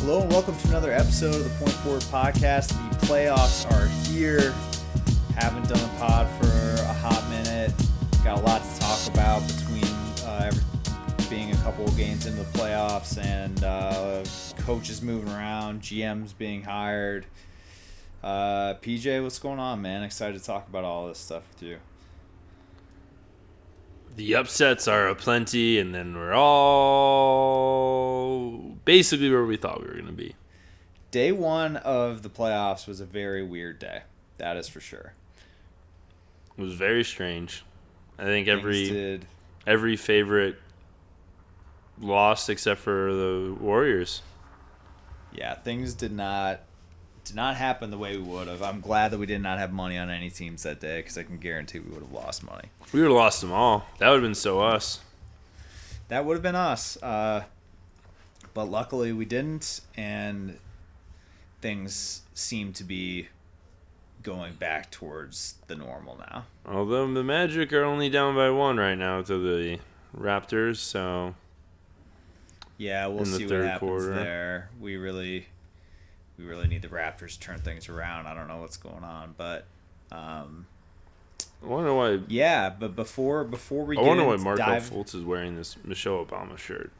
Hello 0.00 0.22
and 0.22 0.32
welcome 0.32 0.56
to 0.56 0.68
another 0.68 0.92
episode 0.92 1.34
of 1.34 1.44
the 1.44 1.50
Point 1.58 1.72
Forward 1.72 2.02
Podcast. 2.04 2.68
The 2.98 3.06
playoffs 3.06 3.70
are 3.70 3.86
here. 4.10 4.54
Haven't 5.36 5.68
done 5.68 5.78
a 5.78 5.98
pod 5.98 6.26
for 6.40 6.46
a 6.82 6.92
hot 6.94 7.22
minute. 7.28 7.70
Got 8.24 8.38
a 8.38 8.40
lot 8.40 8.62
to 8.62 8.80
talk 8.80 9.06
about 9.08 9.46
between 9.46 9.84
uh, 10.26 10.52
being 11.28 11.52
a 11.52 11.56
couple 11.56 11.84
of 11.84 11.94
games 11.98 12.24
into 12.24 12.42
the 12.42 12.58
playoffs 12.58 13.22
and 13.22 13.62
uh, 13.62 14.24
coaches 14.62 15.02
moving 15.02 15.28
around, 15.34 15.82
GMs 15.82 16.32
being 16.36 16.62
hired. 16.62 17.26
Uh, 18.22 18.76
PJ, 18.80 19.22
what's 19.22 19.38
going 19.38 19.58
on, 19.58 19.82
man? 19.82 20.02
Excited 20.02 20.38
to 20.40 20.42
talk 20.42 20.66
about 20.66 20.82
all 20.82 21.08
this 21.08 21.18
stuff 21.18 21.46
with 21.52 21.62
you. 21.62 21.76
The 24.16 24.34
upsets 24.34 24.88
are 24.88 25.08
aplenty, 25.08 25.78
and 25.78 25.94
then 25.94 26.16
we're 26.16 26.34
all 26.34 27.16
basically 28.84 29.30
where 29.30 29.44
we 29.44 29.56
thought 29.56 29.80
we 29.80 29.86
were 29.86 29.94
going 29.94 30.06
to 30.06 30.12
be. 30.12 30.34
Day 31.10 31.32
one 31.32 31.76
of 31.76 32.22
the 32.22 32.30
playoffs 32.30 32.86
was 32.86 33.00
a 33.00 33.06
very 33.06 33.42
weird 33.42 33.78
day. 33.78 34.02
That 34.38 34.56
is 34.56 34.68
for 34.68 34.80
sure. 34.80 35.12
It 36.56 36.62
was 36.62 36.74
very 36.74 37.04
strange. 37.04 37.64
I 38.18 38.24
think 38.24 38.46
Things 38.46 38.58
every 38.58 38.88
did 38.88 39.26
every 39.66 39.96
favorite 39.96 40.56
lost 42.00 42.50
except 42.50 42.80
for 42.80 43.12
the 43.12 43.56
Warriors. 43.60 44.22
yeah, 45.32 45.54
things 45.54 45.94
did 45.94 46.12
not 46.12 46.60
did 47.24 47.36
not 47.36 47.56
happen 47.56 47.90
the 47.90 47.98
way 47.98 48.16
we 48.16 48.22
would 48.22 48.48
have. 48.48 48.62
I'm 48.62 48.80
glad 48.80 49.10
that 49.12 49.18
we 49.18 49.26
did 49.26 49.40
not 49.42 49.58
have 49.58 49.72
money 49.72 49.96
on 49.98 50.10
any 50.10 50.30
teams 50.30 50.62
that 50.64 50.80
day 50.80 51.00
because 51.00 51.16
I 51.18 51.22
can 51.22 51.38
guarantee 51.38 51.78
we 51.78 51.90
would 51.90 52.02
have 52.02 52.12
lost 52.12 52.42
money. 52.44 52.68
We 52.92 53.00
would 53.00 53.08
have 53.10 53.16
lost 53.16 53.40
them 53.40 53.52
all. 53.52 53.86
That 53.98 54.08
would 54.08 54.16
have 54.16 54.22
been 54.22 54.34
so 54.34 54.60
us. 54.60 55.00
That 56.08 56.24
would 56.24 56.34
have 56.34 56.42
been 56.42 56.56
us, 56.56 57.00
uh, 57.02 57.44
but 58.52 58.64
luckily 58.64 59.12
we 59.12 59.24
didn't, 59.24 59.80
and 59.96 60.58
things 61.60 62.22
seem 62.34 62.72
to 62.72 62.82
be 62.84 63.28
going 64.22 64.54
back 64.54 64.90
towards 64.90 65.54
the 65.68 65.76
normal 65.76 66.18
now. 66.18 66.46
Although 66.66 67.12
the 67.14 67.22
Magic 67.22 67.72
are 67.72 67.84
only 67.84 68.10
down 68.10 68.34
by 68.34 68.50
one 68.50 68.76
right 68.76 68.96
now 68.96 69.22
to 69.22 69.38
the 69.38 69.78
Raptors, 70.18 70.78
so 70.78 71.36
Yeah, 72.76 73.06
we'll 73.06 73.24
see 73.24 73.46
what 73.46 73.60
happens 73.64 73.78
quarter. 73.78 74.14
there. 74.14 74.70
We 74.80 74.96
really, 74.96 75.46
we 76.40 76.46
really 76.46 76.68
need 76.68 76.82
the 76.82 76.88
Raptors 76.88 77.34
to 77.34 77.40
turn 77.40 77.58
things 77.58 77.88
around. 77.88 78.26
I 78.26 78.34
don't 78.34 78.48
know 78.48 78.58
what's 78.58 78.76
going 78.76 79.04
on, 79.04 79.34
but. 79.36 79.66
Um, 80.10 80.66
I 81.62 81.66
wonder 81.66 81.94
why. 81.94 82.20
Yeah, 82.28 82.70
but 82.70 82.96
before 82.96 83.44
before 83.44 83.84
we 83.84 83.96
I 83.96 84.00
get 84.00 84.08
wonder 84.08 84.24
why 84.24 84.36
Marco 84.36 84.62
dive, 84.62 84.84
Fultz 84.84 85.14
is 85.14 85.22
wearing 85.22 85.56
this 85.56 85.76
Michelle 85.84 86.24
Obama 86.24 86.56
shirt. 86.56 86.90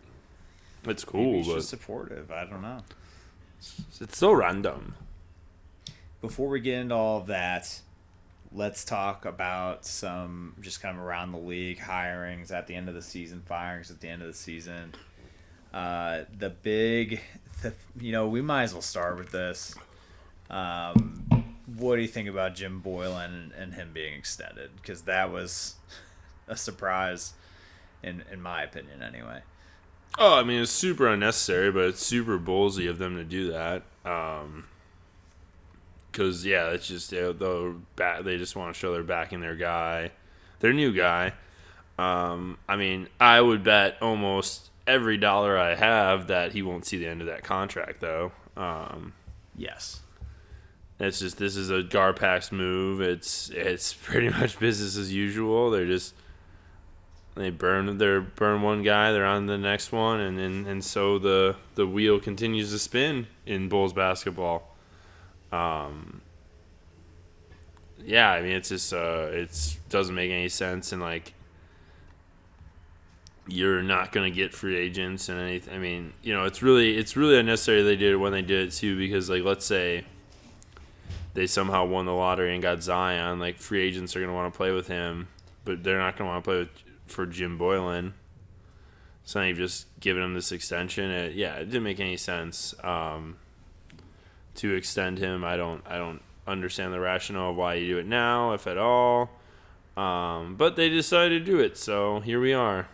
It's 0.85 1.05
cool, 1.05 1.43
but 1.43 1.55
just 1.55 1.69
supportive. 1.71 2.31
I 2.31 2.45
don't 2.45 2.63
know. 2.63 2.83
it's 4.01 4.19
so 4.19 4.33
random. 4.33 4.95
Before 6.21 6.49
we 6.49 6.61
get 6.61 6.79
into 6.81 6.95
all 6.95 7.19
of 7.19 7.27
that, 7.29 7.81
let's 8.53 8.85
talk 8.85 9.25
about 9.25 9.87
some 9.87 10.55
just 10.61 10.83
kind 10.83 10.99
of 10.99 11.03
around 11.03 11.33
the 11.33 11.39
league 11.39 11.79
hirings 11.79 12.51
at 12.51 12.67
the 12.67 12.75
end 12.75 12.89
of 12.89 12.95
the 12.95 13.03
season, 13.03 13.43
firings 13.47 13.91
at 13.91 14.01
the 14.01 14.09
end 14.09 14.21
of 14.23 14.29
the 14.29 14.35
season. 14.35 14.95
Uh, 15.73 16.25
the 16.37 16.51
big, 16.51 17.21
the, 17.63 17.75
you 17.99 18.13
know, 18.13 18.29
we 18.29 18.43
might 18.43 18.65
as 18.65 18.73
well 18.73 18.83
start 18.83 19.17
with 19.19 19.31
this. 19.31 19.75
Um, 20.51 21.57
what 21.77 21.97
do 21.97 22.03
you 22.03 22.09
think 22.09 22.29
about 22.29 22.55
Jim 22.55 22.83
Boylen 22.85 23.51
and, 23.57 23.75
him 23.75 23.91
being 23.93 24.15
extended? 24.15 24.71
Because 24.77 25.03
that 25.03 25.31
was 25.31 25.77
a 26.49 26.57
surprise, 26.57 27.35
in 28.03 28.25
in 28.33 28.43
my 28.43 28.63
opinion, 28.63 29.03
anyway. 29.03 29.41
Oh, 30.19 30.39
I 30.39 30.43
mean, 30.43 30.63
it's 30.63 30.73
super 30.73 31.07
unnecessary, 31.07 31.71
but 31.71 31.85
it's 31.85 32.05
super 32.05 32.39
ballsy 32.39 32.91
of 32.91 32.99
them 32.99 33.17
to 33.17 33.25
do 33.25 33.53
that. 33.53 33.83
Um 34.05 34.65
'cause 36.13 36.45
yeah, 36.45 36.71
it's 36.71 36.89
just 36.89 37.15
back. 37.97 38.25
They 38.25 38.37
just 38.37 38.57
want 38.57 38.75
to 38.75 38.79
show 38.79 38.93
they're 38.93 39.03
backing 39.03 39.41
their 39.41 39.55
guy, 39.55 40.11
their 40.59 40.73
new 40.73 40.93
guy. 40.93 41.33
Um, 41.99 42.59
I 42.69 42.77
mean, 42.77 43.09
I 43.21 43.41
would 43.41 43.63
bet 43.63 43.99
almost 44.01 44.71
every 44.91 45.17
dollar 45.17 45.57
I 45.59 45.75
have 45.75 46.27
that 46.29 46.53
he 46.53 46.63
won't 46.63 46.85
see 46.85 46.99
the 46.99 47.07
end 47.07 47.21
of 47.21 47.27
that 47.29 47.43
contract, 47.45 48.01
though. 48.01 48.33
Um, 48.57 49.13
Yes. 49.57 50.01
it's 50.99 51.19
just 51.19 51.37
this 51.39 51.57
is 51.57 51.71
a 51.71 51.83
Garpax 51.83 52.51
move. 52.53 53.01
It's 53.01 53.51
it's 53.51 53.93
pretty 54.09 54.29
much 54.31 54.59
business 54.59 54.97
as 54.97 55.13
usual. 55.13 55.71
They're 55.71 55.87
just 55.87 56.15
they 57.37 57.51
burn 57.51 57.99
they 57.99 58.19
burn 58.19 58.63
one 58.63 58.83
guy, 58.83 59.13
they're 59.13 59.25
on 59.25 59.47
the 59.47 59.59
next 59.59 59.93
one, 59.93 60.21
and 60.21 60.39
and, 60.39 60.67
and 60.67 60.85
so 60.85 61.19
the 61.19 61.57
the 61.75 61.87
wheel 61.87 62.19
continues 62.21 62.71
to 62.73 62.79
spin 62.79 63.27
in 63.47 63.69
Bulls 63.69 63.93
basketball. 63.93 64.77
Um, 65.53 66.21
yeah, 68.05 68.31
I 68.31 68.41
mean 68.43 68.53
it's 68.53 68.69
just 68.71 68.93
uh 68.93 69.29
it's 69.31 69.77
doesn't 69.91 70.15
make 70.15 70.31
any 70.31 70.49
sense, 70.49 70.93
and 70.93 71.03
like 71.03 71.35
you're 73.51 73.83
not 73.83 74.13
gonna 74.13 74.31
get 74.31 74.55
free 74.55 74.77
agents 74.77 75.29
and 75.29 75.41
anything. 75.41 75.75
I 75.75 75.79
mean, 75.79 76.13
you 76.23 76.33
know, 76.33 76.45
it's 76.45 76.63
really 76.63 76.97
it's 76.97 77.17
really 77.17 77.39
unnecessary 77.39 77.83
they 77.83 77.97
did 77.97 78.13
it 78.13 78.17
when 78.17 78.33
they 78.33 78.43
did 78.43 78.69
it 78.69 78.73
too, 78.73 78.97
because 78.97 79.29
like 79.29 79.45
let's 79.45 79.67
say 79.67 80.05
they 81.35 81.47
somehow 81.47 81.85
won 81.85 82.07
the 82.07 82.15
lottery 82.15 82.53
and 82.53 82.63
got 82.63 82.83
Zion, 82.83 83.39
like 83.39 83.59
free 83.59 83.83
agents 83.83 84.15
are 84.17 84.21
gonna 84.21 84.35
want 84.35 84.53
to 84.53 84.57
play 84.57 84.73
with 84.73 84.89
him, 84.89 85.29
but 85.65 85.83
they're 85.83 85.99
not 85.99 86.17
gonna 86.17 86.31
want 86.31 86.45
to 86.45 86.49
play 86.49 86.59
with 86.59 86.71
for 87.07 87.27
Jim 87.27 87.59
Boylen. 87.59 88.13
So 89.25 89.41
you've 89.43 89.59
just 89.59 89.87
given 90.01 90.23
him 90.23 90.35
this 90.35 90.51
extension. 90.53 91.11
It, 91.11 91.35
yeah, 91.35 91.55
it 91.57 91.67
didn't 91.67 91.85
make 91.85 92.01
any 92.01 92.17
sense 92.17 92.75
um, 92.83 93.37
to 94.57 94.75
extend 94.75 95.19
him. 95.19 95.45
I 95.45 95.57
don't 95.57 95.83
I 95.87 95.99
don't 95.99 96.23
understand 96.47 96.93
the 96.93 97.01
rationale 97.01 97.51
of 97.51 97.57
why 97.57 97.75
you 97.75 97.87
do 97.87 97.99
it 97.99 98.07
now, 98.07 98.53
if 98.53 98.67
at 98.67 98.79
all. 98.79 99.31
Um, 99.97 100.57
but 100.57 100.77
they 100.77 100.89
decided 100.89 101.45
to 101.45 101.53
do 101.53 101.59
it, 101.59 101.77
so 101.77 102.21
here 102.21 102.41
we 102.41 102.53
are. 102.53 102.89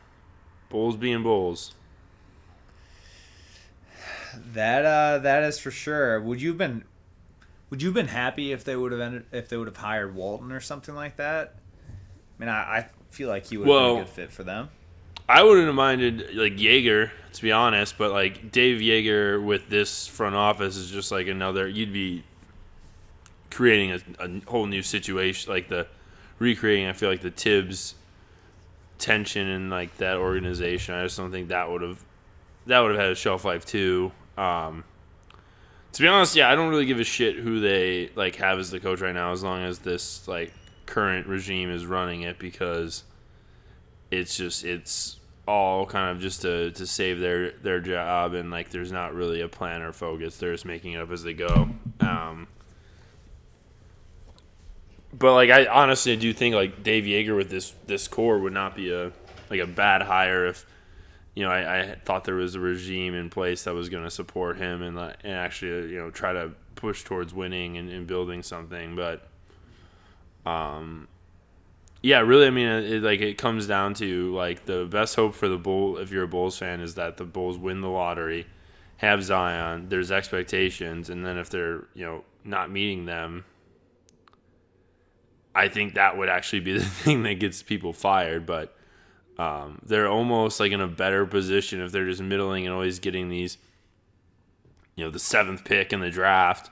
Bulls 0.69 0.97
being 0.97 1.23
bulls. 1.23 1.75
That 4.53 4.85
uh, 4.85 5.19
that 5.19 5.43
is 5.45 5.59
for 5.59 5.71
sure. 5.71 6.21
Would 6.21 6.43
you 6.43 6.51
have 6.51 6.59
been, 6.59 6.85
would 7.71 7.81
you 7.83 7.89
have 7.89 7.95
been 7.95 8.09
happy 8.09 8.53
if 8.53 8.65
they 8.65 8.77
would 8.77 8.93
have 8.93 9.01
ended 9.01 9.25
if 9.33 9.49
they 9.49 9.57
would 9.57 9.67
have 9.69 9.77
hired 9.79 10.15
Walton 10.15 10.53
or 10.53 10.61
something 10.61 10.95
like 10.95 11.17
that? 11.17 11.55
I 11.89 12.41
mean, 12.41 12.49
I, 12.51 12.55
I 12.79 12.87
feel 13.11 13.29
like 13.29 13.47
he 13.47 13.57
would 13.57 13.67
have 13.67 13.75
Well- 13.75 13.95
been 13.95 14.03
a 14.03 14.05
good 14.07 14.13
fit 14.13 14.33
for 14.33 14.43
them. 14.45 14.69
I 15.29 15.43
wouldn't 15.43 15.67
have 15.67 15.75
minded 15.75 16.37
like 16.37 16.55
Joerger, 16.57 17.11
to 17.33 17.43
be 17.43 17.51
honest, 17.51 17.99
but 17.99 18.13
like 18.13 18.53
Dave 18.53 18.81
Joerger 18.81 19.45
with 19.45 19.69
this 19.69 20.07
front 20.07 20.37
office 20.37 20.77
is 20.77 20.89
just 20.89 21.11
like 21.11 21.27
another. 21.27 21.67
You'd 21.67 21.93
be 21.93 22.23
creating 23.51 23.91
a, 23.91 24.01
a 24.25 24.41
whole 24.49 24.67
new 24.67 24.83
situation, 24.83 25.51
like 25.53 25.69
the 25.69 25.89
recreating. 26.39 26.87
I 26.87 26.93
feel 26.93 27.09
like 27.11 27.23
the 27.23 27.33
Thibs 27.33 27.97
tension 28.99 29.49
in 29.49 29.71
like 29.71 29.97
that 29.99 30.17
organization. 30.17 30.95
I 30.95 31.03
just 31.05 31.17
don't 31.17 31.31
think 31.31 31.49
that 31.49 31.71
would 31.71 31.83
have 31.83 32.03
that 32.67 32.81
would 32.81 32.93
have 32.93 33.01
had 33.01 33.11
a 33.11 33.15
shelf 33.15 33.45
life 33.45 33.65
too. 33.65 34.13
Um, 34.37 34.85
to 35.93 36.03
be 36.03 36.09
honest, 36.09 36.37
yeah, 36.37 36.51
I 36.51 36.55
don't 36.55 36.69
really 36.69 36.85
give 36.85 37.01
a 37.01 37.05
shit 37.05 37.37
who 37.37 37.61
they 37.61 38.11
like 38.15 38.37
have 38.37 38.59
as 38.59 38.71
the 38.71 38.81
coach 38.81 39.01
right 39.01 39.15
now, 39.15 39.33
as 39.33 39.43
long 39.43 39.63
as 39.63 39.79
this 39.79 40.27
like 40.29 40.53
current 40.87 41.27
regime 41.27 41.71
is 41.71 41.85
running 41.85 42.23
it 42.23 42.39
because 42.39 43.05
it's 44.11 44.37
just 44.37 44.65
it's 44.65 45.19
all 45.49 45.87
kind 45.87 46.11
of 46.11 46.21
just 46.21 46.43
to, 46.43 46.71
to 46.73 46.87
save 46.87 47.21
their 47.21 47.53
their 47.53 47.81
job 47.81 48.35
and 48.35 48.51
like 48.51 48.71
there's 48.71 48.93
not 48.93 49.15
really 49.15 49.41
a 49.41 49.49
plan 49.49 49.83
or 49.83 49.93
focus 49.93 50.39
they're 50.39 50.53
just 50.53 50.65
making 50.65 50.93
it 50.93 51.01
up 51.01 51.11
as 51.11 51.23
they 51.23 51.33
go 51.33 51.69
um 52.01 52.49
but 55.19 55.35
like 55.35 55.51
i 55.51 55.67
honestly 55.67 56.17
do 56.17 56.33
think 56.33 56.55
like 56.55 56.83
dave 56.83 57.05
Joerger 57.05 57.37
with 57.37 57.51
this 57.51 57.75
this 57.87 58.09
core 58.09 58.39
would 58.39 58.53
not 58.53 58.75
be 58.75 58.93
a 58.93 59.13
like 59.51 59.61
a 59.61 59.67
bad 59.67 60.03
hire 60.03 60.47
if 60.47 60.67
you 61.35 61.45
know 61.45 61.51
i, 61.51 61.81
I 61.81 61.95
thought 62.05 62.25
there 62.25 62.35
was 62.35 62.55
a 62.55 62.61
regime 62.61 63.15
in 63.15 63.31
place 63.31 63.65
that 63.65 63.75
was 63.75 63.89
going 63.89 64.05
to 64.05 64.11
support 64.11 64.59
him 64.59 64.83
and 64.83 64.99
and 64.99 65.33
actually 65.33 65.93
you 65.93 65.99
know 65.99 66.11
try 66.11 66.33
to 66.33 66.53
push 66.75 67.05
towards 67.05 67.33
winning 67.33 67.79
and, 67.79 67.89
and 67.91 68.07
building 68.07 68.43
something 68.43 68.97
but 68.97 69.29
um 70.45 71.09
yeah, 72.07 72.21
really. 72.21 72.47
I 72.47 72.51
mean, 72.51 72.69
it, 72.69 73.03
like 73.03 73.21
it 73.21 73.37
comes 73.37 73.67
down 73.67 73.95
to 73.95 74.33
like 74.33 74.65
the 74.65 74.85
best 74.85 75.17
hope 75.17 75.35
for 75.35 75.49
the 75.49 75.59
bull. 75.59 75.99
If 75.99 76.13
you're 76.13 76.23
a 76.23 76.29
Bulls 76.29 76.57
fan, 76.57 76.81
is 76.81 76.95
that 76.95 77.17
the 77.17 77.25
Bulls 77.25 77.59
win 77.59 77.81
the 77.81 77.89
lottery, 77.89 78.47
have 78.99 79.25
Zion. 79.25 79.89
There's 79.89 80.13
expectations, 80.13 81.11
and 81.11 81.27
then 81.27 81.37
if 81.37 81.51
they're 81.51 81.89
you 81.95 82.05
know 82.05 82.25
not 82.45 82.71
meeting 82.71 83.07
them, 83.07 83.45
I 85.57 85.69
think 85.69 85.95
that 85.95 86.17
would 86.17 86.29
actually 86.29 86.61
be 86.61 86.73
the 86.79 86.85
thing 86.85 87.23
that 87.25 87.35
gets 87.35 87.63
people 87.63 87.93
fired. 87.93 88.47
But 88.47 88.77
um, 89.39 89.81
they're 89.85 90.09
almost 90.09 90.61
like 90.61 90.73
in 90.73 90.81
a 90.81 90.89
better 90.89 91.27
position 91.27 91.81
if 91.81 91.93
they're 91.93 92.07
just 92.07 92.23
middling 92.23 92.67
and 92.67 92.75
always 92.75 92.99
getting 92.99 93.29
these, 93.29 93.59
you 94.95 95.05
know, 95.05 95.11
the 95.11 95.19
seventh 95.19 95.65
pick 95.65 95.93
in 95.93 96.01
the 96.01 96.11
draft 96.11 96.71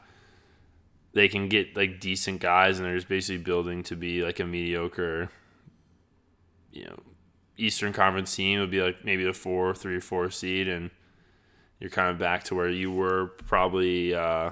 they 1.12 1.28
can 1.28 1.48
get 1.48 1.76
like 1.76 2.00
decent 2.00 2.40
guys 2.40 2.80
and 2.80 2.88
they're 2.88 2.96
just 2.96 3.08
basically 3.08 3.40
building 3.40 3.84
to 3.84 3.94
be 3.94 4.24
like 4.24 4.40
a 4.40 4.44
mediocre 4.44 5.30
you 6.72 6.82
know 6.82 6.98
eastern 7.56 7.92
conference 7.92 8.34
team 8.34 8.58
would 8.58 8.72
be 8.72 8.80
like 8.80 9.04
maybe 9.04 9.22
the 9.22 9.32
four 9.32 9.72
three 9.76 9.94
or 9.94 10.00
four 10.00 10.28
seed 10.28 10.66
and 10.66 10.90
you're 11.84 11.90
kind 11.90 12.10
of 12.10 12.18
back 12.18 12.44
to 12.44 12.54
where 12.54 12.70
you 12.70 12.90
were 12.90 13.26
probably, 13.46 14.14
uh, 14.14 14.50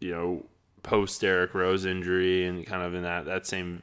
you 0.00 0.10
know, 0.10 0.46
post 0.82 1.20
Derrick 1.20 1.54
Rose 1.54 1.84
injury 1.84 2.46
and 2.46 2.66
kind 2.66 2.82
of 2.82 2.94
in 2.94 3.02
that, 3.02 3.26
that 3.26 3.46
same 3.46 3.82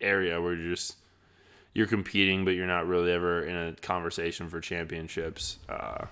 area 0.00 0.40
where 0.40 0.54
you're 0.54 0.74
just 0.74 0.96
you're 1.72 1.86
competing, 1.86 2.44
but 2.44 2.52
you're 2.52 2.66
not 2.66 2.86
really 2.86 3.12
ever 3.12 3.44
in 3.44 3.56
a 3.56 3.72
conversation 3.74 4.48
for 4.48 4.60
championships. 4.60 5.58
Uh, 5.68 6.06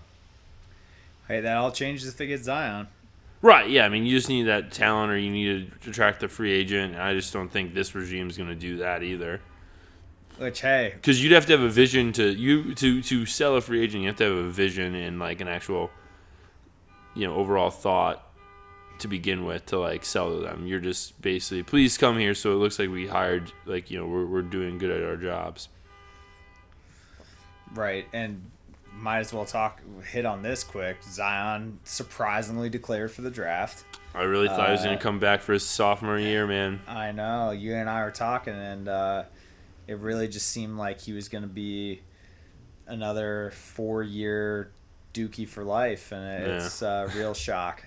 hey, 1.27 1.41
that 1.41 1.57
all 1.57 1.73
changes 1.73 2.07
if 2.07 2.17
they 2.17 2.27
get 2.27 2.45
Zion. 2.45 2.87
Right. 3.43 3.69
Yeah. 3.69 3.85
I 3.85 3.89
mean, 3.89 4.05
you 4.05 4.17
just 4.17 4.29
need 4.29 4.45
that 4.45 4.73
talent, 4.73 5.13
or 5.13 5.19
you 5.19 5.31
need 5.31 5.73
to 5.83 5.91
attract 5.91 6.21
the 6.21 6.29
free 6.29 6.53
agent. 6.53 6.95
And 6.95 7.03
I 7.03 7.15
just 7.15 7.33
don't 7.33 7.51
think 7.51 7.75
this 7.75 7.95
regime 7.95 8.29
is 8.29 8.37
going 8.37 8.49
to 8.49 8.55
do 8.55 8.79
that 8.79 9.03
either. 9.03 9.41
Which 10.39 10.61
hey, 10.61 10.93
because 10.95 11.23
you'd 11.23 11.33
have 11.33 11.47
to 11.47 11.53
have 11.53 11.63
a 11.63 11.69
vision 11.69 12.13
to 12.13 12.29
you 12.33 12.73
to 12.77 13.03
to 13.03 13.27
sell 13.27 13.57
a 13.57 13.61
free 13.61 13.83
agent. 13.83 14.03
You 14.03 14.09
have 14.09 14.17
to 14.19 14.25
have 14.25 14.45
a 14.45 14.51
vision 14.51 14.95
and 14.95 15.19
like 15.19 15.41
an 15.41 15.49
actual, 15.49 15.91
you 17.17 17.27
know, 17.27 17.35
overall 17.35 17.71
thought 17.71 18.28
to 19.01 19.09
begin 19.09 19.45
with 19.45 19.67
to 19.67 19.79
like 19.79 20.05
sell 20.05 20.35
to 20.35 20.41
them. 20.41 20.67
You're 20.67 20.81
just 20.81 21.21
basically, 21.21 21.63
please 21.63 21.97
come 21.97 22.19
here, 22.19 22.35
so 22.35 22.53
it 22.53 22.57
looks 22.57 22.79
like 22.79 22.91
we 22.91 23.07
hired, 23.07 23.53
like 23.67 23.91
you 23.91 23.99
know, 23.99 24.07
we're 24.07 24.27
we're 24.27 24.43
doing 24.43 24.79
good 24.79 24.91
at 24.91 25.03
our 25.03 25.17
jobs. 25.17 25.69
Right, 27.75 28.07
and 28.13 28.51
might 28.93 29.21
as 29.21 29.33
well 29.33 29.45
talk 29.45 29.81
hit 30.11 30.27
on 30.27 30.43
this 30.43 30.65
quick. 30.65 31.03
Zion 31.03 31.79
surprisingly 31.85 32.69
declared 32.69 33.13
for 33.13 33.23
the 33.23 33.31
draft. 33.31 33.85
I 34.15 34.23
really 34.23 34.49
thought 34.49 34.61
uh, 34.61 34.67
he 34.67 34.73
was 34.73 34.85
going 34.85 34.97
to 34.97 35.03
come 35.03 35.19
back 35.19 35.43
for 35.43 35.53
his 35.53 35.65
sophomore 35.65 36.19
year, 36.19 36.47
man. 36.47 36.81
I 36.89 37.13
know. 37.13 37.51
You 37.53 37.75
and 37.75 37.89
I 37.89 38.03
were 38.05 38.11
talking, 38.11 38.55
and 38.55 38.89
uh, 38.89 39.25
it 39.87 39.99
really 39.99 40.29
just 40.29 40.49
seemed 40.49 40.77
like 40.77 41.01
he 41.01 41.13
was 41.13 41.29
going 41.29 41.43
to 41.43 41.49
be 41.49 42.01
another 42.87 43.53
four 43.55 44.03
year 44.03 44.73
Dookie 45.15 45.49
for 45.49 45.65
life, 45.65 46.13
and 46.13 46.45
it's 46.45 46.83
yeah. 46.83 47.03
uh, 47.03 47.11
real 47.15 47.35
shock. 47.35 47.85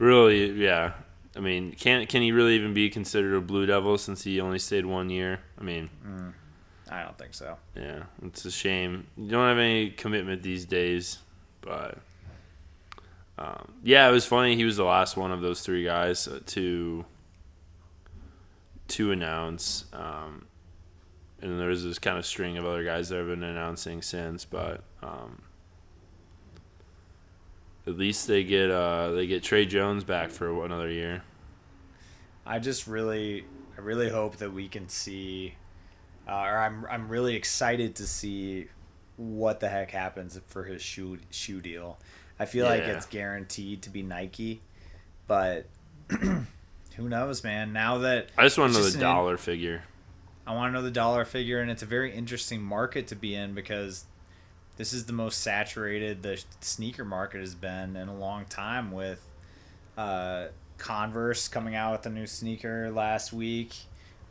Really, 0.00 0.52
yeah. 0.52 0.94
I 1.36 1.40
mean, 1.40 1.72
can 1.72 2.06
can 2.06 2.22
he 2.22 2.32
really 2.32 2.54
even 2.54 2.72
be 2.72 2.88
considered 2.88 3.36
a 3.36 3.40
Blue 3.42 3.66
Devil 3.66 3.98
since 3.98 4.24
he 4.24 4.40
only 4.40 4.58
stayed 4.58 4.86
one 4.86 5.10
year? 5.10 5.40
I 5.58 5.62
mean, 5.62 5.90
mm, 6.04 6.32
I 6.90 7.02
don't 7.02 7.18
think 7.18 7.34
so. 7.34 7.58
Yeah, 7.76 8.04
it's 8.24 8.46
a 8.46 8.50
shame. 8.50 9.06
You 9.18 9.28
don't 9.28 9.46
have 9.46 9.58
any 9.58 9.90
commitment 9.90 10.42
these 10.42 10.64
days, 10.64 11.18
but 11.60 11.98
um, 13.38 13.74
yeah, 13.84 14.08
it 14.08 14.12
was 14.12 14.24
funny. 14.24 14.56
He 14.56 14.64
was 14.64 14.78
the 14.78 14.84
last 14.84 15.18
one 15.18 15.32
of 15.32 15.42
those 15.42 15.60
three 15.60 15.84
guys 15.84 16.26
to 16.46 17.04
to 18.88 19.12
announce. 19.12 19.84
Um, 19.92 20.46
and 21.42 21.60
there 21.60 21.68
was 21.68 21.84
this 21.84 21.98
kind 21.98 22.16
of 22.16 22.24
string 22.24 22.56
of 22.56 22.64
other 22.64 22.84
guys 22.84 23.10
that 23.10 23.16
have 23.18 23.26
been 23.26 23.42
announcing 23.42 24.00
since, 24.00 24.46
but 24.46 24.82
um, 25.02 25.42
at 27.90 27.98
least 27.98 28.26
they 28.26 28.44
get 28.44 28.70
uh, 28.70 29.10
they 29.10 29.26
get 29.26 29.42
Tre 29.42 29.66
Jones 29.66 30.04
back 30.04 30.30
for 30.30 30.64
another 30.64 30.90
year. 30.90 31.22
I 32.46 32.58
just 32.58 32.86
really, 32.86 33.44
I 33.76 33.80
really 33.80 34.08
hope 34.08 34.36
that 34.36 34.52
we 34.52 34.68
can 34.68 34.88
see, 34.88 35.54
uh, 36.26 36.32
or 36.32 36.58
I'm 36.58 36.86
I'm 36.90 37.08
really 37.08 37.34
excited 37.34 37.96
to 37.96 38.06
see 38.06 38.68
what 39.16 39.60
the 39.60 39.68
heck 39.68 39.90
happens 39.90 40.40
for 40.46 40.64
his 40.64 40.80
shoe 40.80 41.18
shoe 41.30 41.60
deal. 41.60 41.98
I 42.38 42.46
feel 42.46 42.64
yeah. 42.64 42.70
like 42.70 42.82
it's 42.82 43.06
guaranteed 43.06 43.82
to 43.82 43.90
be 43.90 44.02
Nike, 44.02 44.62
but 45.26 45.66
who 46.10 47.08
knows, 47.08 47.44
man? 47.44 47.72
Now 47.72 47.98
that 47.98 48.30
I 48.38 48.44
just 48.44 48.56
want 48.56 48.72
to 48.72 48.78
know 48.78 48.88
the 48.88 48.98
dollar 48.98 49.36
figure. 49.36 49.82
I 50.46 50.54
want 50.54 50.72
to 50.72 50.78
know 50.78 50.82
the 50.82 50.90
dollar 50.90 51.24
figure, 51.24 51.60
and 51.60 51.70
it's 51.70 51.82
a 51.82 51.86
very 51.86 52.12
interesting 52.12 52.62
market 52.62 53.08
to 53.08 53.16
be 53.16 53.34
in 53.34 53.52
because 53.54 54.06
this 54.80 54.94
is 54.94 55.04
the 55.04 55.12
most 55.12 55.42
saturated 55.42 56.22
the 56.22 56.42
sneaker 56.62 57.04
market 57.04 57.40
has 57.40 57.54
been 57.54 57.96
in 57.96 58.08
a 58.08 58.16
long 58.16 58.46
time 58.46 58.90
with 58.90 59.22
uh, 59.98 60.46
Converse 60.78 61.48
coming 61.48 61.74
out 61.74 61.92
with 61.92 62.06
a 62.06 62.08
new 62.08 62.26
sneaker 62.26 62.90
last 62.90 63.30
week. 63.30 63.74